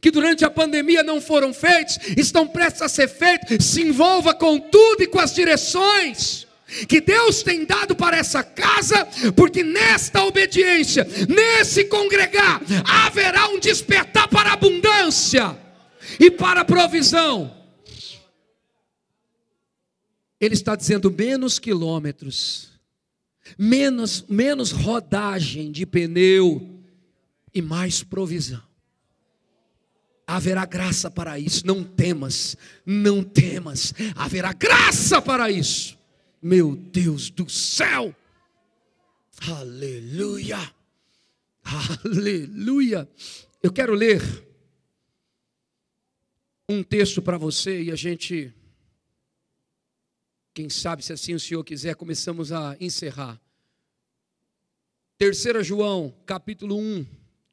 que 0.00 0.10
durante 0.10 0.44
a 0.44 0.50
pandemia 0.50 1.02
não 1.02 1.20
foram 1.20 1.54
feitos, 1.54 1.98
estão 2.16 2.46
prestes 2.46 2.82
a 2.82 2.88
ser 2.88 3.08
feitos. 3.08 3.64
Se 3.64 3.82
envolva 3.82 4.34
com 4.34 4.58
tudo 4.58 5.02
e 5.02 5.06
com 5.06 5.20
as 5.20 5.34
direções 5.34 6.46
que 6.88 7.00
Deus 7.00 7.42
tem 7.42 7.64
dado 7.64 7.94
para 7.94 8.16
essa 8.16 8.42
casa, 8.42 9.06
porque 9.36 9.62
nesta 9.62 10.24
obediência, 10.24 11.06
nesse 11.28 11.84
congregar, 11.84 12.60
haverá 12.84 13.48
um 13.48 13.60
despertar 13.60 14.28
para 14.28 14.52
abundância 14.52 15.56
e 16.18 16.30
para 16.30 16.64
provisão. 16.64 17.54
Ele 20.40 20.54
está 20.54 20.74
dizendo 20.76 21.10
menos 21.10 21.58
quilômetros 21.58 22.75
menos, 23.58 24.24
menos 24.28 24.70
rodagem 24.70 25.70
de 25.70 25.86
pneu 25.86 26.80
e 27.54 27.62
mais 27.62 28.02
provisão. 28.02 28.62
Haverá 30.26 30.64
graça 30.64 31.10
para 31.10 31.38
isso, 31.38 31.66
não 31.66 31.84
temas, 31.84 32.56
não 32.84 33.22
temas, 33.22 33.94
haverá 34.14 34.52
graça 34.52 35.22
para 35.22 35.50
isso. 35.50 35.96
Meu 36.42 36.74
Deus 36.76 37.30
do 37.30 37.48
céu, 37.48 38.14
aleluia, 39.48 40.58
aleluia. 42.04 43.08
Eu 43.62 43.72
quero 43.72 43.94
ler 43.94 44.20
um 46.68 46.82
texto 46.82 47.22
para 47.22 47.38
você 47.38 47.84
e 47.84 47.92
a 47.92 47.96
gente 47.96 48.52
quem 50.56 50.70
sabe, 50.70 51.04
se 51.04 51.12
assim 51.12 51.34
o 51.34 51.38
Senhor 51.38 51.62
quiser, 51.62 51.94
começamos 51.96 52.50
a 52.50 52.78
encerrar. 52.80 53.38
3 55.18 55.66
João, 55.66 56.16
capítulo 56.24 56.78
1. 56.78 57.06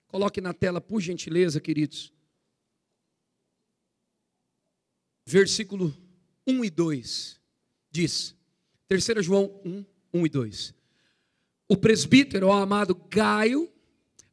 Coloque 0.08 0.40
na 0.40 0.54
tela, 0.54 0.80
por 0.80 1.02
gentileza, 1.02 1.60
queridos. 1.60 2.14
Versículo 5.26 5.94
1 6.48 6.64
e 6.64 6.70
2. 6.70 7.42
Diz: 7.92 8.38
3 8.88 9.06
João 9.20 9.52
1, 9.66 9.86
1 10.14 10.26
e 10.26 10.30
2. 10.30 10.74
O 11.68 11.76
presbítero, 11.76 12.48
o 12.48 12.54
amado 12.54 12.96
Gaio, 13.10 13.70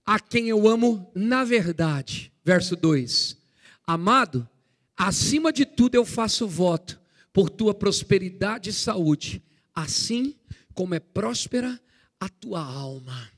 a 0.06 0.20
quem 0.20 0.48
eu 0.48 0.68
amo 0.68 1.10
na 1.12 1.42
verdade. 1.42 2.32
Verso 2.44 2.76
2. 2.76 3.36
Amado, 3.84 4.48
acima 4.96 5.52
de 5.52 5.66
tudo 5.66 5.96
eu 5.96 6.04
faço 6.04 6.46
voto 6.46 6.99
por 7.32 7.48
tua 7.48 7.74
prosperidade 7.74 8.70
e 8.70 8.72
saúde, 8.72 9.42
assim 9.74 10.34
como 10.74 10.94
é 10.94 11.00
próspera 11.00 11.80
a 12.18 12.28
tua 12.28 12.62
alma. 12.62 13.30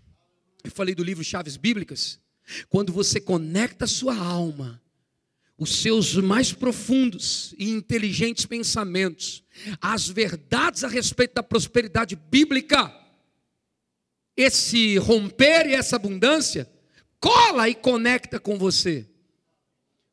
Eu 0.64 0.70
falei 0.70 0.94
do 0.94 1.04
livro 1.04 1.24
Chaves 1.24 1.56
Bíblicas. 1.56 2.20
Quando 2.68 2.92
você 2.92 3.20
conecta 3.20 3.84
a 3.84 3.88
sua 3.88 4.16
alma, 4.16 4.80
os 5.58 5.76
seus 5.76 6.16
mais 6.16 6.52
profundos 6.52 7.54
e 7.58 7.70
inteligentes 7.70 8.46
pensamentos, 8.46 9.44
as 9.80 10.08
verdades 10.08 10.82
a 10.82 10.88
respeito 10.88 11.34
da 11.34 11.42
prosperidade 11.42 12.16
bíblica, 12.16 12.92
esse 14.36 14.96
romper 14.98 15.66
e 15.66 15.74
essa 15.74 15.96
abundância 15.96 16.70
cola 17.20 17.68
e 17.68 17.74
conecta 17.74 18.40
com 18.40 18.58
você. 18.58 19.08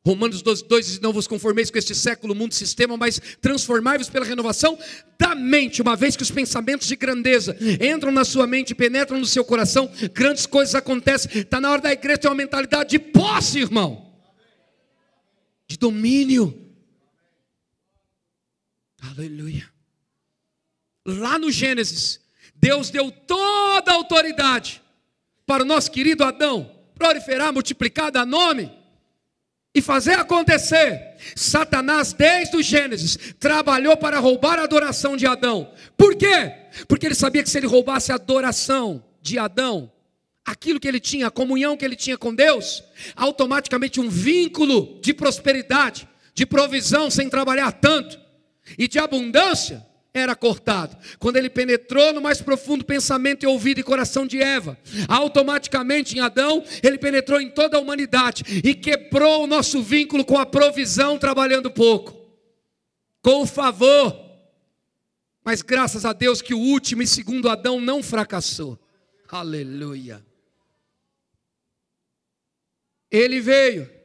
Romanos 0.04 0.40
12, 0.40 0.64
2 0.64 0.86
diz: 0.86 1.00
Não 1.00 1.12
vos 1.12 1.26
conformeis 1.26 1.70
com 1.70 1.76
este 1.76 1.94
século, 1.94 2.34
mundo, 2.34 2.54
sistema, 2.54 2.96
mas 2.96 3.20
transformai-vos 3.40 4.08
pela 4.08 4.24
renovação 4.24 4.78
da 5.18 5.34
mente, 5.34 5.82
uma 5.82 5.94
vez 5.94 6.16
que 6.16 6.22
os 6.22 6.30
pensamentos 6.30 6.88
de 6.88 6.96
grandeza 6.96 7.56
entram 7.80 8.10
na 8.10 8.24
sua 8.24 8.46
mente, 8.46 8.74
penetram 8.74 9.18
no 9.18 9.26
seu 9.26 9.44
coração, 9.44 9.90
grandes 10.14 10.46
coisas 10.46 10.74
acontecem. 10.74 11.42
Está 11.42 11.60
na 11.60 11.70
hora 11.70 11.82
da 11.82 11.92
igreja 11.92 12.18
ter 12.18 12.28
uma 12.28 12.34
mentalidade 12.34 12.90
de 12.90 12.98
posse, 12.98 13.58
irmão, 13.58 14.10
de 15.68 15.76
domínio. 15.76 16.66
Aleluia. 19.02 19.68
Lá 21.04 21.38
no 21.38 21.50
Gênesis, 21.50 22.20
Deus 22.54 22.88
deu 22.88 23.10
toda 23.10 23.90
a 23.90 23.94
autoridade 23.94 24.82
para 25.44 25.62
o 25.62 25.66
nosso 25.66 25.90
querido 25.90 26.24
Adão 26.24 26.74
proliferar, 26.94 27.52
multiplicar, 27.52 28.10
dar 28.10 28.26
nome 28.26 28.79
e 29.74 29.80
fazer 29.80 30.18
acontecer. 30.18 31.16
Satanás, 31.36 32.12
desde 32.12 32.56
o 32.56 32.62
Gênesis, 32.62 33.16
trabalhou 33.38 33.96
para 33.96 34.18
roubar 34.18 34.58
a 34.58 34.64
adoração 34.64 35.16
de 35.16 35.26
Adão. 35.26 35.72
Por 35.96 36.16
quê? 36.16 36.52
Porque 36.88 37.06
ele 37.06 37.14
sabia 37.14 37.42
que 37.42 37.50
se 37.50 37.58
ele 37.58 37.66
roubasse 37.66 38.10
a 38.10 38.16
adoração 38.16 39.04
de 39.22 39.38
Adão, 39.38 39.90
aquilo 40.44 40.80
que 40.80 40.88
ele 40.88 41.00
tinha, 41.00 41.28
a 41.28 41.30
comunhão 41.30 41.76
que 41.76 41.84
ele 41.84 41.96
tinha 41.96 42.18
com 42.18 42.34
Deus, 42.34 42.82
automaticamente 43.14 44.00
um 44.00 44.08
vínculo 44.08 44.98
de 45.00 45.14
prosperidade, 45.14 46.08
de 46.34 46.44
provisão 46.46 47.10
sem 47.10 47.28
trabalhar 47.28 47.72
tanto 47.72 48.18
e 48.78 48.88
de 48.88 48.98
abundância 48.98 49.84
era 50.12 50.34
cortado. 50.34 50.96
Quando 51.18 51.36
ele 51.36 51.48
penetrou 51.48 52.12
no 52.12 52.20
mais 52.20 52.40
profundo 52.40 52.84
pensamento 52.84 53.44
e 53.44 53.46
ouvido 53.46 53.80
e 53.80 53.84
coração 53.84 54.26
de 54.26 54.42
Eva, 54.42 54.76
automaticamente 55.08 56.16
em 56.16 56.20
Adão, 56.20 56.64
ele 56.82 56.98
penetrou 56.98 57.40
em 57.40 57.50
toda 57.50 57.76
a 57.76 57.80
humanidade 57.80 58.44
e 58.64 58.74
quebrou 58.74 59.44
o 59.44 59.46
nosso 59.46 59.82
vínculo 59.82 60.24
com 60.24 60.38
a 60.38 60.46
provisão 60.46 61.18
trabalhando 61.18 61.70
pouco, 61.70 62.16
com 63.22 63.42
o 63.42 63.46
favor. 63.46 64.30
Mas 65.44 65.62
graças 65.62 66.04
a 66.04 66.12
Deus 66.12 66.42
que 66.42 66.54
o 66.54 66.58
último 66.58 67.02
e 67.02 67.06
segundo 67.06 67.48
Adão 67.48 67.80
não 67.80 68.02
fracassou. 68.02 68.78
Aleluia. 69.28 70.24
Ele 73.10 73.40
veio 73.40 73.99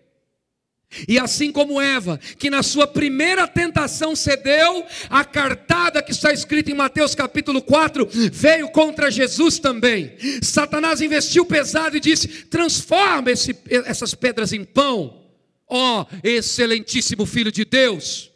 e 1.07 1.19
assim 1.19 1.51
como 1.51 1.81
Eva, 1.81 2.19
que 2.37 2.49
na 2.49 2.63
sua 2.63 2.87
primeira 2.87 3.47
tentação 3.47 4.15
cedeu, 4.15 4.85
a 5.09 5.23
cartada 5.23 6.01
que 6.01 6.11
está 6.11 6.31
escrita 6.31 6.71
em 6.71 6.75
Mateus 6.75 7.15
capítulo 7.15 7.61
4 7.61 8.07
veio 8.31 8.69
contra 8.69 9.11
Jesus 9.11 9.59
também. 9.59 10.15
Satanás 10.41 11.01
investiu 11.01 11.45
pesado 11.45 11.97
e 11.97 11.99
disse: 11.99 12.27
transforma 12.27 13.31
esse, 13.31 13.55
essas 13.85 14.13
pedras 14.13 14.53
em 14.53 14.63
pão, 14.63 15.23
ó 15.67 16.05
excelentíssimo 16.23 17.25
Filho 17.25 17.51
de 17.51 17.65
Deus. 17.65 18.31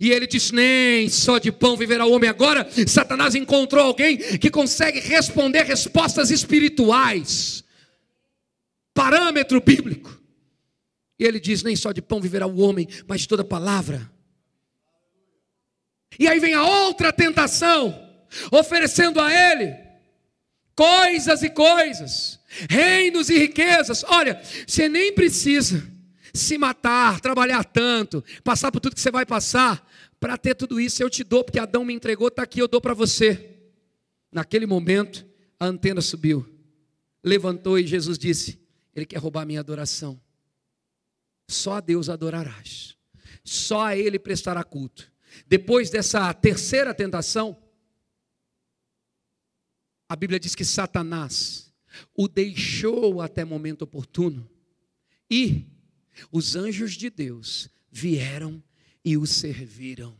E 0.00 0.10
ele 0.10 0.26
disse: 0.26 0.54
Nem 0.54 1.08
só 1.08 1.38
de 1.38 1.52
pão 1.52 1.76
viverá 1.76 2.06
o 2.06 2.12
homem. 2.12 2.28
Agora, 2.28 2.66
Satanás 2.86 3.34
encontrou 3.34 3.84
alguém 3.84 4.16
que 4.16 4.50
consegue 4.50 5.00
responder 5.00 5.64
respostas 5.64 6.30
espirituais, 6.30 7.62
parâmetro 8.94 9.60
bíblico. 9.60 10.23
Ele 11.26 11.40
diz: 11.40 11.62
Nem 11.62 11.76
só 11.76 11.92
de 11.92 12.02
pão 12.02 12.20
viverá 12.20 12.46
o 12.46 12.58
homem, 12.58 12.88
mas 13.06 13.22
de 13.22 13.28
toda 13.28 13.44
palavra. 13.44 14.10
E 16.18 16.28
aí 16.28 16.38
vem 16.38 16.54
a 16.54 16.64
outra 16.64 17.12
tentação, 17.12 17.98
oferecendo 18.50 19.20
a 19.20 19.32
ele 19.32 19.84
coisas 20.76 21.42
e 21.42 21.50
coisas, 21.50 22.40
reinos 22.68 23.28
e 23.30 23.38
riquezas. 23.38 24.04
Olha, 24.04 24.40
você 24.66 24.88
nem 24.88 25.12
precisa 25.12 25.86
se 26.32 26.58
matar, 26.58 27.20
trabalhar 27.20 27.64
tanto, 27.64 28.24
passar 28.42 28.72
por 28.72 28.80
tudo 28.80 28.94
que 28.94 29.00
você 29.00 29.10
vai 29.10 29.24
passar, 29.24 29.88
para 30.18 30.36
ter 30.36 30.54
tudo 30.54 30.80
isso 30.80 31.02
eu 31.02 31.10
te 31.10 31.22
dou, 31.22 31.44
porque 31.44 31.58
Adão 31.58 31.84
me 31.84 31.94
entregou, 31.94 32.28
está 32.28 32.42
aqui, 32.42 32.60
eu 32.60 32.68
dou 32.68 32.80
para 32.80 32.94
você. 32.94 33.50
Naquele 34.32 34.66
momento, 34.66 35.24
a 35.60 35.66
antena 35.66 36.00
subiu, 36.00 36.44
levantou 37.22 37.78
e 37.78 37.86
Jesus 37.86 38.18
disse: 38.18 38.58
Ele 38.94 39.06
quer 39.06 39.18
roubar 39.18 39.46
minha 39.46 39.60
adoração. 39.60 40.20
Só 41.48 41.74
a 41.74 41.80
Deus 41.80 42.08
adorarás. 42.08 42.96
Só 43.44 43.86
a 43.86 43.96
Ele 43.96 44.18
prestará 44.18 44.62
culto. 44.64 45.12
Depois 45.46 45.90
dessa 45.90 46.32
terceira 46.32 46.94
tentação, 46.94 47.60
a 50.08 50.16
Bíblia 50.16 50.38
diz 50.38 50.54
que 50.54 50.64
Satanás 50.64 51.72
o 52.14 52.28
deixou 52.28 53.20
até 53.20 53.44
momento 53.44 53.82
oportuno 53.82 54.48
e 55.30 55.66
os 56.30 56.54
anjos 56.56 56.94
de 56.94 57.10
Deus 57.10 57.68
vieram 57.90 58.62
e 59.04 59.16
o 59.16 59.26
serviram. 59.26 60.16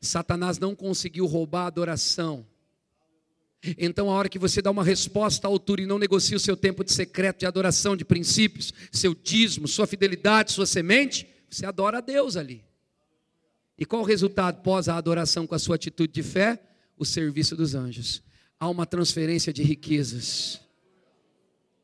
Satanás 0.00 0.58
não 0.58 0.74
conseguiu 0.74 1.26
roubar 1.26 1.64
a 1.64 1.66
adoração 1.68 2.46
então, 3.78 4.10
a 4.10 4.14
hora 4.14 4.28
que 4.28 4.38
você 4.38 4.60
dá 4.60 4.70
uma 4.70 4.82
resposta 4.82 5.46
à 5.46 5.50
altura 5.50 5.82
e 5.82 5.86
não 5.86 5.98
negocia 5.98 6.36
o 6.36 6.40
seu 6.40 6.56
tempo 6.56 6.82
de 6.82 6.92
secreto, 6.92 7.40
de 7.40 7.46
adoração, 7.46 7.96
de 7.96 8.04
princípios, 8.04 8.72
seu 8.90 9.14
dízimo, 9.14 9.68
sua 9.68 9.86
fidelidade, 9.86 10.52
sua 10.52 10.66
semente, 10.66 11.26
você 11.48 11.64
adora 11.64 11.98
a 11.98 12.00
Deus 12.00 12.36
ali. 12.36 12.64
E 13.78 13.84
qual 13.84 14.02
o 14.02 14.04
resultado 14.04 14.62
pós 14.62 14.88
a 14.88 14.96
adoração 14.96 15.46
com 15.46 15.54
a 15.54 15.58
sua 15.58 15.76
atitude 15.76 16.12
de 16.12 16.22
fé? 16.22 16.60
O 16.96 17.04
serviço 17.04 17.56
dos 17.56 17.74
anjos. 17.74 18.22
Há 18.58 18.68
uma 18.68 18.86
transferência 18.86 19.52
de 19.52 19.62
riquezas. 19.62 20.60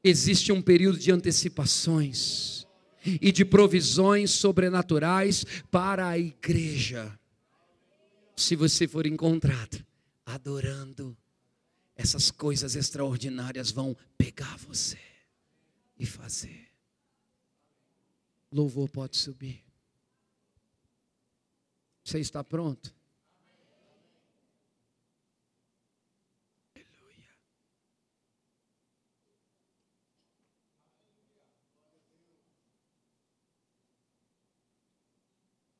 Existe 0.02 0.52
um 0.52 0.62
período 0.62 0.98
de 0.98 1.10
antecipações 1.10 2.66
e 3.04 3.32
de 3.32 3.44
provisões 3.44 4.30
sobrenaturais 4.30 5.44
para 5.70 6.08
a 6.08 6.18
igreja. 6.18 7.18
Se 8.36 8.54
você 8.54 8.86
for 8.86 9.06
encontrado 9.06 9.84
adorando 10.24 11.16
essas 11.98 12.30
coisas 12.30 12.76
extraordinárias 12.76 13.72
vão 13.72 13.96
pegar 14.16 14.56
você 14.58 15.00
e 15.98 16.06
fazer. 16.06 16.70
Louvor 18.52 18.88
pode 18.88 19.16
subir. 19.16 19.64
Você 22.04 22.20
está 22.20 22.44
pronto? 22.44 22.94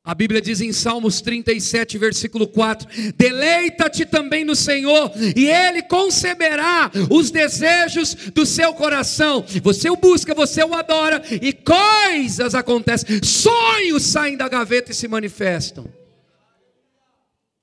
A 0.08 0.14
Bíblia 0.14 0.40
diz 0.40 0.62
em 0.62 0.72
Salmos 0.72 1.20
37, 1.20 1.98
versículo 1.98 2.48
4: 2.48 3.12
Deleita-te 3.14 4.06
também 4.06 4.42
no 4.42 4.56
Senhor, 4.56 5.12
e 5.36 5.46
Ele 5.46 5.82
conceberá 5.82 6.90
os 7.10 7.30
desejos 7.30 8.14
do 8.32 8.46
seu 8.46 8.72
coração. 8.72 9.44
Você 9.62 9.90
o 9.90 9.96
busca, 9.96 10.34
você 10.34 10.64
o 10.64 10.72
adora, 10.72 11.22
e 11.42 11.52
coisas 11.52 12.54
acontecem, 12.54 13.22
sonhos 13.22 14.02
saem 14.04 14.38
da 14.38 14.48
gaveta 14.48 14.92
e 14.92 14.94
se 14.94 15.06
manifestam. 15.06 15.84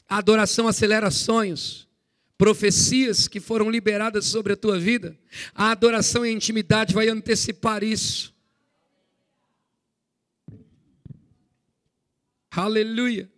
A 0.08 0.20
adoração 0.20 0.68
acelera 0.68 1.10
sonhos, 1.10 1.88
profecias 2.38 3.28
que 3.28 3.39
foram 3.39 3.72
liberadas 3.72 4.26
sobre 4.26 4.54
a 4.54 4.56
tua 4.56 4.78
vida. 4.78 5.18
A 5.56 5.72
adoração 5.72 6.24
e 6.24 6.30
a 6.30 6.34
intimidade 6.34 6.93
vai 6.93 7.10
antecipar 7.10 7.84
isso. 7.84 8.35
Aleluia. 12.56 13.30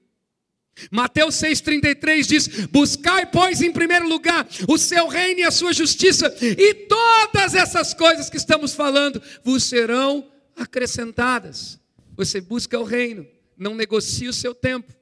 Mateus 0.91 1.35
6,33 1.35 2.27
diz: 2.27 2.47
Buscai, 2.67 3.25
pois, 3.25 3.61
em 3.61 3.71
primeiro 3.71 4.07
lugar 4.07 4.47
o 4.67 4.77
seu 4.77 5.07
reino 5.07 5.39
e 5.39 5.43
a 5.43 5.51
sua 5.51 5.73
justiça, 5.73 6.33
e 6.41 6.73
todas 6.73 7.55
essas 7.55 7.93
coisas 7.93 8.29
que 8.29 8.37
estamos 8.37 8.75
falando 8.75 9.21
vos 9.43 9.63
serão 9.63 10.31
acrescentadas. 10.55 11.79
Você 12.15 12.39
busca 12.39 12.79
o 12.79 12.83
reino, 12.83 13.27
não 13.57 13.75
negocia 13.75 14.29
o 14.29 14.33
seu 14.33 14.53
tempo, 14.53 14.93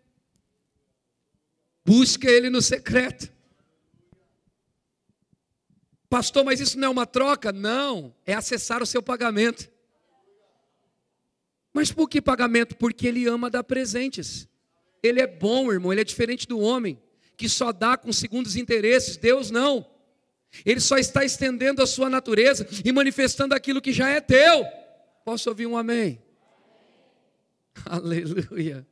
busca 1.85 2.29
ele 2.29 2.49
no 2.49 2.61
secreto. 2.61 3.33
Pastor, 6.09 6.45
mas 6.45 6.61
isso 6.61 6.79
não 6.79 6.87
é 6.87 6.91
uma 6.91 7.05
troca? 7.05 7.51
Não, 7.51 8.15
é 8.25 8.33
acessar 8.33 8.81
o 8.81 8.85
seu 8.85 9.03
pagamento. 9.03 9.69
Mas 11.75 11.91
por 11.91 12.09
que 12.09 12.21
pagamento? 12.21 12.73
Porque 12.77 13.05
ele 13.05 13.27
ama 13.27 13.49
dar 13.49 13.61
presentes. 13.61 14.47
Ele 15.03 15.19
é 15.19 15.27
bom, 15.27 15.69
irmão, 15.73 15.91
ele 15.91 15.99
é 15.99 16.05
diferente 16.05 16.47
do 16.47 16.57
homem, 16.57 16.97
que 17.35 17.49
só 17.49 17.73
dá 17.73 17.97
com 17.97 18.13
segundos 18.13 18.55
interesses. 18.55 19.17
Deus 19.17 19.51
não. 19.51 19.85
Ele 20.65 20.79
só 20.79 20.97
está 20.97 21.25
estendendo 21.25 21.83
a 21.83 21.85
sua 21.85 22.09
natureza 22.09 22.65
e 22.85 22.93
manifestando 22.93 23.53
aquilo 23.53 23.81
que 23.81 23.91
já 23.91 24.07
é 24.07 24.21
teu. 24.21 24.65
Posso 25.25 25.49
ouvir 25.49 25.65
um 25.65 25.77
amém? 25.77 26.17
Aleluia. 27.83 28.87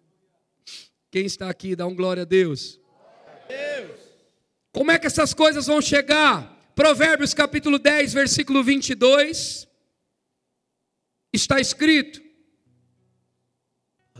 Quem 1.10 1.26
está 1.26 1.50
aqui, 1.50 1.78
dá 1.78 1.88
um 1.88 1.96
glória 1.96 2.24
a 2.24 2.26
Deus. 2.26 2.82
Deus. 3.48 3.98
Como 4.74 4.92
é 4.92 5.00
que 5.00 5.08
essas 5.08 5.34
coisas 5.34 5.68
vão 5.68 5.82
chegar? 5.82 6.70
Provérbios 6.76 7.34
capítulo 7.34 7.80
10, 7.80 8.12
versículo 8.12 8.62
22, 8.62 9.70
está 11.32 11.62
escrito: 11.62 12.23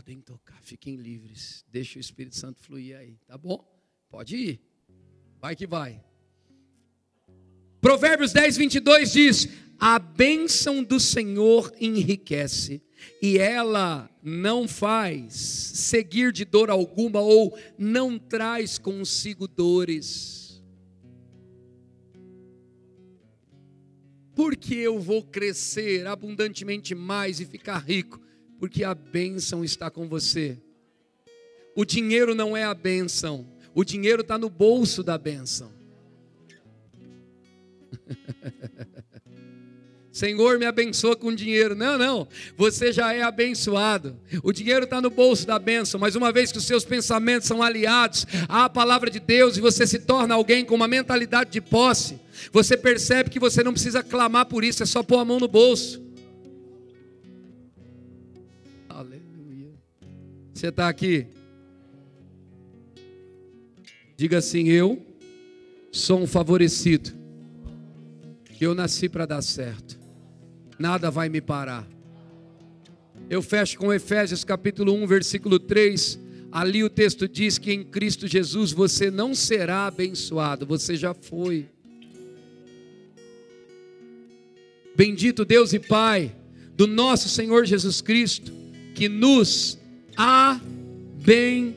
podem 0.04 0.20
tocar, 0.20 0.60
fiquem 0.60 0.96
livres, 0.96 1.64
deixa 1.72 1.98
o 1.98 2.00
Espírito 2.00 2.36
Santo 2.36 2.60
fluir 2.60 2.94
aí, 2.94 3.16
tá 3.26 3.38
bom? 3.38 3.66
Pode 4.10 4.36
ir, 4.36 4.60
vai 5.40 5.56
que 5.56 5.66
vai. 5.66 5.98
Provérbios 7.80 8.30
10, 8.30 8.58
22 8.58 9.12
diz: 9.12 9.48
A 9.80 9.98
bênção 9.98 10.84
do 10.84 11.00
Senhor 11.00 11.72
enriquece, 11.80 12.82
e 13.22 13.38
ela 13.38 14.10
não 14.22 14.68
faz 14.68 15.32
seguir 15.32 16.32
de 16.32 16.44
dor 16.44 16.68
alguma, 16.68 17.20
ou 17.20 17.58
não 17.78 18.18
traz 18.18 18.76
consigo 18.76 19.48
dores. 19.48 20.62
Porque 24.34 24.74
eu 24.74 25.00
vou 25.00 25.22
crescer 25.22 26.06
abundantemente 26.06 26.94
mais 26.94 27.40
e 27.40 27.46
ficar 27.46 27.78
rico? 27.78 28.23
Porque 28.58 28.84
a 28.84 28.94
bênção 28.94 29.64
está 29.64 29.90
com 29.90 30.08
você. 30.08 30.58
O 31.76 31.84
dinheiro 31.84 32.34
não 32.34 32.56
é 32.56 32.64
a 32.64 32.74
bênção, 32.74 33.46
o 33.74 33.84
dinheiro 33.84 34.22
está 34.22 34.38
no 34.38 34.48
bolso 34.48 35.02
da 35.02 35.18
bênção. 35.18 35.72
Senhor, 40.14 40.60
me 40.60 40.64
abençoa 40.64 41.16
com 41.16 41.34
dinheiro. 41.34 41.74
Não, 41.74 41.98
não. 41.98 42.28
Você 42.56 42.92
já 42.92 43.12
é 43.12 43.22
abençoado. 43.22 44.16
O 44.44 44.52
dinheiro 44.52 44.84
está 44.84 45.00
no 45.00 45.10
bolso 45.10 45.44
da 45.44 45.58
bênção, 45.58 45.98
mas 45.98 46.14
uma 46.14 46.30
vez 46.30 46.52
que 46.52 46.58
os 46.58 46.64
seus 46.64 46.84
pensamentos 46.84 47.48
são 47.48 47.60
aliados 47.60 48.24
à 48.48 48.70
palavra 48.70 49.10
de 49.10 49.18
Deus 49.18 49.56
e 49.56 49.60
você 49.60 49.84
se 49.84 49.98
torna 49.98 50.36
alguém 50.36 50.64
com 50.64 50.76
uma 50.76 50.86
mentalidade 50.86 51.50
de 51.50 51.60
posse, 51.60 52.20
você 52.52 52.76
percebe 52.76 53.28
que 53.28 53.40
você 53.40 53.64
não 53.64 53.72
precisa 53.72 54.04
clamar 54.04 54.46
por 54.46 54.62
isso, 54.62 54.84
é 54.84 54.86
só 54.86 55.02
pôr 55.02 55.18
a 55.18 55.24
mão 55.24 55.40
no 55.40 55.48
bolso. 55.48 56.00
Você 60.64 60.68
está 60.70 60.88
aqui? 60.88 61.26
Diga 64.16 64.38
assim: 64.38 64.68
Eu 64.68 65.04
sou 65.92 66.20
um 66.20 66.26
favorecido 66.26 67.12
eu 68.64 68.74
nasci 68.74 69.10
para 69.10 69.26
dar 69.26 69.42
certo. 69.42 69.98
Nada 70.78 71.10
vai 71.10 71.28
me 71.28 71.42
parar. 71.42 71.86
Eu 73.28 73.42
fecho 73.42 73.76
com 73.76 73.92
Efésios 73.92 74.42
capítulo 74.42 74.94
1, 74.94 75.06
versículo 75.06 75.58
3. 75.58 76.18
Ali 76.50 76.82
o 76.82 76.88
texto 76.88 77.28
diz 77.28 77.58
que 77.58 77.70
em 77.70 77.84
Cristo 77.84 78.26
Jesus 78.26 78.72
você 78.72 79.10
não 79.10 79.34
será 79.34 79.86
abençoado, 79.86 80.64
você 80.64 80.96
já 80.96 81.12
foi. 81.12 81.68
Bendito 84.96 85.44
Deus 85.44 85.74
e 85.74 85.78
Pai 85.78 86.34
do 86.74 86.86
nosso 86.86 87.28
Senhor 87.28 87.66
Jesus 87.66 88.00
Cristo, 88.00 88.50
que 88.94 89.10
nos 89.10 89.78
abençoou. 90.16 91.74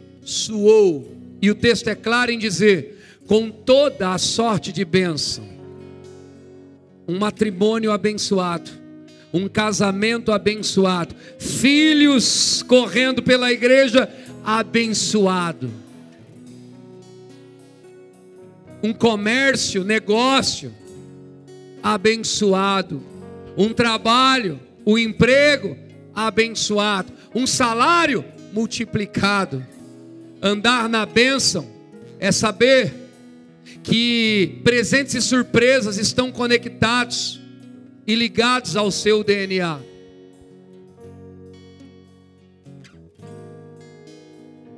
E 1.42 1.50
o 1.52 1.56
texto 1.56 1.88
é 1.88 1.96
claro 1.96 2.32
em 2.32 2.40
dizer: 2.40 3.22
com 3.28 3.50
toda 3.50 4.14
a 4.14 4.18
sorte 4.18 4.72
de 4.72 4.86
bênção 4.86 5.58
um 7.08 7.18
matrimônio 7.18 7.92
abençoado, 7.92 8.70
um 9.34 9.48
casamento 9.48 10.32
abençoado, 10.32 11.16
filhos 11.40 12.62
correndo 12.64 13.24
pela 13.24 13.52
igreja 13.52 14.10
abençoado, 14.44 15.72
um 18.84 18.92
comércio, 18.94 19.86
negócio 19.86 20.74
abençoado, 21.82 23.02
um 23.58 23.74
trabalho, 23.74 24.60
um 24.86 24.98
emprego 24.98 25.78
abençoado, 26.14 27.14
um 27.38 27.46
salário 27.46 28.26
multiplicado. 28.52 29.64
Andar 30.42 30.90
na 30.90 31.06
bênção 31.06 31.70
é 32.20 32.32
saber 32.32 32.92
que 33.84 34.60
presentes 34.64 35.14
e 35.14 35.22
surpresas 35.22 36.00
estão 36.00 36.32
conectados 36.32 37.40
e 38.08 38.16
ligados 38.16 38.76
ao 38.76 38.90
seu 38.90 39.24
DNA. 39.24 39.80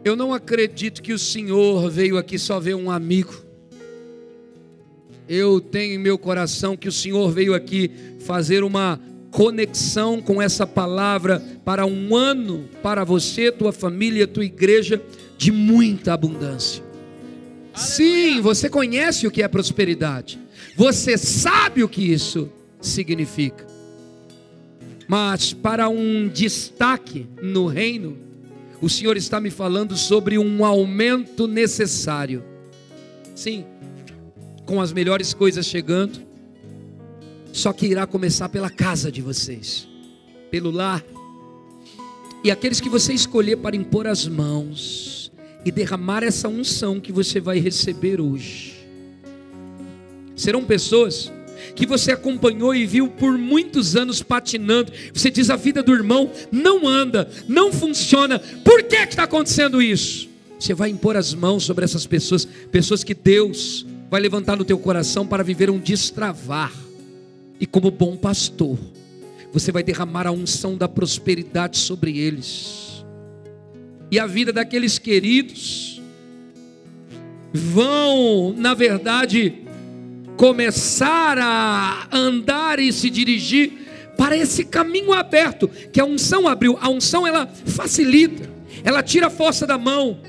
Eu 0.04 0.18
não 0.18 0.34
acredito 0.34 1.02
que 1.02 1.14
o 1.14 1.20
Senhor 1.20 1.90
veio 1.90 2.18
aqui 2.18 2.38
só 2.38 2.60
ver 2.60 2.76
um 2.76 2.92
amigo. 2.92 3.42
Eu 5.30 5.62
tenho 5.62 5.94
em 5.94 5.98
meu 5.98 6.18
coração 6.18 6.76
que 6.76 6.90
o 6.90 6.92
Senhor 6.92 7.32
veio 7.32 7.54
aqui 7.54 7.90
fazer 8.20 8.66
uma 8.66 9.00
conexão 9.32 10.22
com 10.22 10.42
essa 10.42 10.66
palavra 10.66 11.42
para 11.64 11.86
um 11.86 12.16
ano 12.16 12.68
para 12.82 13.04
você, 13.04 13.52
tua 13.52 13.72
família, 13.72 14.28
tua 14.28 14.46
igreja 14.46 15.02
de 15.38 15.52
muita 15.52 16.14
abundância. 16.14 16.84
Sim, 17.76 18.42
você 18.42 18.70
conhece 18.70 19.26
o 19.26 19.32
que 19.32 19.42
é 19.42 19.48
prosperidade. 19.48 20.40
Você 20.76 21.18
sabe 21.18 21.84
o 21.84 21.90
que 21.90 22.02
isso 22.02 22.50
significa. 22.82 23.66
Mas 25.08 25.54
para 25.54 25.90
um 25.90 26.28
destaque 26.28 27.28
no 27.42 27.68
reino, 27.68 28.18
o 28.82 28.90
Senhor 28.90 29.18
está 29.18 29.40
me 29.40 29.50
falando 29.50 29.98
sobre 29.98 30.38
um 30.38 30.64
aumento 30.64 31.48
necessário. 31.48 32.44
Sim, 33.36 33.66
com 34.66 34.80
as 34.80 34.94
melhores 34.94 35.34
coisas 35.34 35.66
chegando, 35.66 36.22
só 37.52 37.74
que 37.74 37.88
irá 37.88 38.06
começar 38.06 38.50
pela 38.50 38.70
casa 38.70 39.12
de 39.12 39.22
vocês, 39.22 39.88
pelo 40.52 40.72
lar. 40.72 41.04
E 42.44 42.52
aqueles 42.52 42.80
que 42.80 42.90
você 42.90 43.14
escolher 43.14 43.58
para 43.58 43.76
impor 43.76 44.08
as 44.08 44.28
mãos, 44.28 45.20
e 45.66 45.72
derramar 45.72 46.24
essa 46.24 46.48
unção 46.48 47.00
que 47.00 47.12
você 47.12 47.40
vai 47.40 47.60
receber 47.60 48.22
hoje. 48.22 48.76
Serão 50.36 50.64
pessoas 50.64 51.32
que 51.76 51.86
você 51.86 52.12
acompanhou 52.12 52.74
e 52.74 52.86
viu 52.86 53.10
por 53.10 53.38
muitos 53.38 53.96
anos 53.96 54.22
patinando. 54.22 54.92
Você 55.14 55.30
diz: 55.30 55.50
a 55.50 55.56
vida 55.56 55.84
do 55.84 55.94
irmão 55.94 56.32
não 56.52 56.88
anda, 56.88 57.30
não 57.48 57.72
funciona. 57.74 58.40
Por 58.40 58.84
que 58.84 58.96
está 58.96 59.24
acontecendo 59.24 59.82
isso? 59.82 60.30
Você 60.58 60.74
vai 60.74 60.90
impor 60.90 61.16
as 61.16 61.34
mãos 61.34 61.64
sobre 61.64 61.86
essas 61.86 62.06
pessoas, 62.06 62.46
pessoas 62.46 63.04
que 63.04 63.14
Deus 63.14 63.86
vai 64.10 64.20
levantar 64.20 64.58
no 64.58 64.66
teu 64.66 64.78
coração 64.78 65.26
para 65.26 65.44
viver 65.44 65.70
um 65.70 65.80
destravar. 65.80 66.74
E 67.60 67.66
como 67.66 67.92
bom 67.92 68.16
pastor, 68.16 68.78
você 69.52 69.72
vai 69.72 69.84
derramar 69.84 70.26
a 70.28 70.32
unção 70.32 70.78
da 70.78 70.88
prosperidade 70.88 71.78
sobre 71.78 72.18
eles 72.18 72.90
e 74.12 74.20
a 74.20 74.26
vida 74.26 74.52
daqueles 74.52 74.98
queridos 74.98 76.02
vão, 77.54 78.54
na 78.58 78.74
verdade, 78.74 79.54
começar 80.36 81.38
a 81.38 82.08
andar 82.12 82.80
e 82.80 82.92
se 82.92 83.10
dirigir 83.10 83.74
para 84.18 84.36
esse 84.36 84.66
caminho 84.66 85.14
aberto 85.14 85.68
que 85.92 86.00
a 86.00 86.06
unção 86.06 86.48
abriu. 86.48 86.78
A 86.82 86.90
unção 86.90 87.26
ela 87.26 87.48
facilita, 87.66 88.50
ela 88.84 89.04
tira 89.04 89.28
a 89.28 89.32
força 89.32 89.68
da 89.68 89.78
mão 89.78 90.20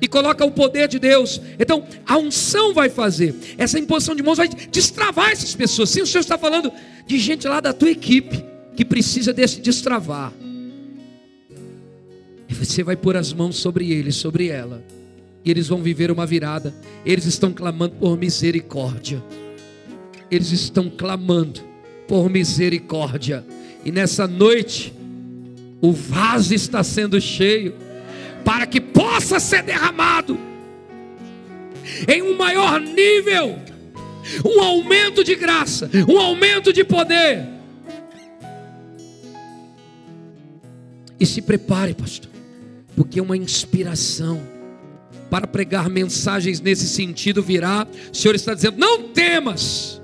e 0.00 0.08
coloca 0.08 0.44
o 0.44 0.50
poder 0.50 0.88
de 0.88 0.98
Deus. 0.98 1.40
Então, 1.58 1.84
a 2.06 2.16
unção 2.16 2.72
vai 2.72 2.88
fazer, 2.88 3.34
essa 3.58 3.78
imposição 3.78 4.14
de 4.14 4.22
mãos 4.22 4.38
vai 4.38 4.48
destravar 4.48 5.30
essas 5.30 5.54
pessoas. 5.54 5.90
Sim, 5.90 6.02
o 6.02 6.06
Senhor 6.06 6.20
está 6.20 6.38
falando 6.38 6.72
de 7.06 7.18
gente 7.18 7.46
lá 7.46 7.60
da 7.60 7.72
tua 7.72 7.90
equipe 7.90 8.44
que 8.76 8.84
precisa 8.84 9.32
desse 9.32 9.60
destravar. 9.60 10.32
E 12.48 12.54
você 12.54 12.82
vai 12.82 12.96
pôr 12.96 13.16
as 13.16 13.32
mãos 13.32 13.56
sobre 13.56 13.92
eles, 13.92 14.16
sobre 14.16 14.48
ela. 14.48 14.82
E 15.44 15.50
eles 15.50 15.68
vão 15.68 15.82
viver 15.82 16.10
uma 16.10 16.26
virada. 16.26 16.74
Eles 17.04 17.24
estão 17.24 17.52
clamando 17.52 17.94
por 17.94 18.18
misericórdia. 18.18 19.22
Eles 20.30 20.50
estão 20.50 20.90
clamando 20.90 21.60
por 22.08 22.28
misericórdia. 22.28 23.44
E 23.84 23.92
nessa 23.92 24.26
noite, 24.26 24.92
o 25.80 25.92
vaso 25.92 26.52
está 26.54 26.82
sendo 26.82 27.20
cheio 27.20 27.74
para 28.44 28.66
que 28.66 28.80
possa 29.00 29.40
ser 29.40 29.62
derramado 29.62 30.38
em 32.06 32.20
um 32.20 32.36
maior 32.36 32.78
nível, 32.78 33.58
um 34.44 34.60
aumento 34.60 35.24
de 35.24 35.34
graça, 35.34 35.88
um 36.06 36.18
aumento 36.18 36.70
de 36.70 36.84
poder. 36.84 37.48
E 41.18 41.24
se 41.24 41.40
prepare, 41.40 41.94
pastor 41.94 42.28
porque 43.00 43.18
uma 43.18 43.34
inspiração 43.34 44.42
para 45.30 45.46
pregar 45.46 45.88
mensagens 45.88 46.60
nesse 46.60 46.86
sentido 46.86 47.42
virá. 47.42 47.86
O 48.12 48.14
Senhor 48.14 48.34
está 48.34 48.52
dizendo: 48.52 48.76
não 48.76 49.08
temas, 49.08 50.02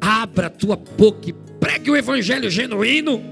abra 0.00 0.46
a 0.46 0.50
tua 0.50 0.74
boca 0.74 1.28
e 1.28 1.34
pregue 1.60 1.90
o 1.90 1.96
evangelho 1.96 2.48
genuíno, 2.48 3.22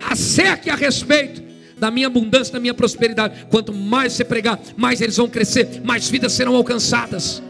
acerque 0.00 0.70
a 0.70 0.76
respeito 0.76 1.43
da 1.78 1.90
minha 1.90 2.06
abundância, 2.06 2.52
da 2.52 2.60
minha 2.60 2.74
prosperidade. 2.74 3.46
Quanto 3.50 3.72
mais 3.72 4.12
você 4.12 4.24
pregar, 4.24 4.60
mais 4.76 5.00
eles 5.00 5.16
vão 5.16 5.28
crescer, 5.28 5.80
mais 5.84 6.08
vidas 6.08 6.32
serão 6.32 6.54
alcançadas. 6.54 7.42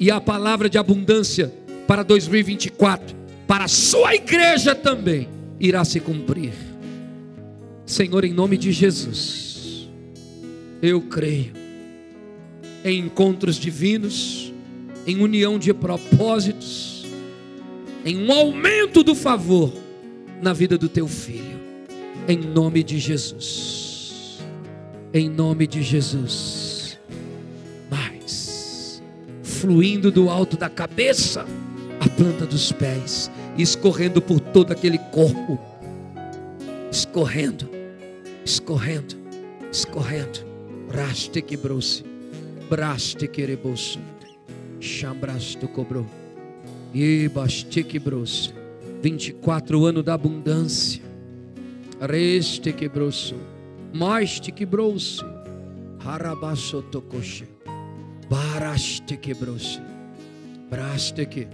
e 0.00 0.10
a 0.12 0.20
palavra 0.20 0.70
de 0.70 0.78
abundância 0.78 1.52
para 1.86 2.04
2024, 2.04 3.16
para 3.48 3.64
a 3.64 3.68
sua 3.68 4.14
igreja 4.14 4.74
também, 4.74 5.28
irá 5.58 5.84
se 5.84 5.98
cumprir. 5.98 6.52
Senhor, 7.84 8.24
em 8.24 8.32
nome 8.32 8.56
de 8.56 8.70
Jesus, 8.70 9.88
eu 10.80 11.00
creio 11.00 11.52
em 12.84 13.00
encontros 13.00 13.56
divinos, 13.56 14.52
em 15.06 15.20
união 15.20 15.58
de 15.58 15.72
propósitos, 15.74 17.06
em 18.04 18.24
um 18.24 18.30
aumento 18.30 19.02
do 19.02 19.14
favor 19.14 19.72
na 20.40 20.52
vida 20.52 20.78
do 20.78 20.88
teu 20.88 21.08
filho, 21.08 21.57
em 22.28 22.36
nome 22.36 22.84
de 22.84 22.98
Jesus. 22.98 24.38
Em 25.14 25.30
nome 25.30 25.66
de 25.66 25.82
Jesus. 25.82 26.98
Mais, 27.90 29.02
fluindo 29.42 30.12
do 30.12 30.28
alto 30.28 30.54
da 30.54 30.68
cabeça, 30.68 31.46
a 31.98 32.08
planta 32.10 32.44
dos 32.44 32.70
pés, 32.70 33.30
escorrendo 33.56 34.20
por 34.20 34.38
todo 34.38 34.72
aquele 34.72 34.98
corpo, 34.98 35.58
escorrendo, 36.92 37.66
escorrendo, 38.44 39.16
escorrendo. 39.72 40.46
Raste 40.90 41.40
quebrou-se, 41.40 42.04
braste 42.68 43.26
querebou-se, 43.26 43.98
cobrou, 45.74 46.06
e 46.94 47.28
baste 47.28 47.82
quebrou-se. 47.82 48.52
24 49.02 49.84
anos 49.86 50.04
da 50.04 50.14
abundância. 50.14 51.07
Reste 52.00 52.72
quebrou-se, 52.72 53.34
mais 53.92 54.38
te 54.38 54.52
quebrou-se, 54.52 55.20
harabasso 56.04 56.80
tocou-se, 56.82 57.44
baraste 58.30 59.16
quebrou-se, 59.16 59.80
braste 60.70 61.26
que 61.26 61.48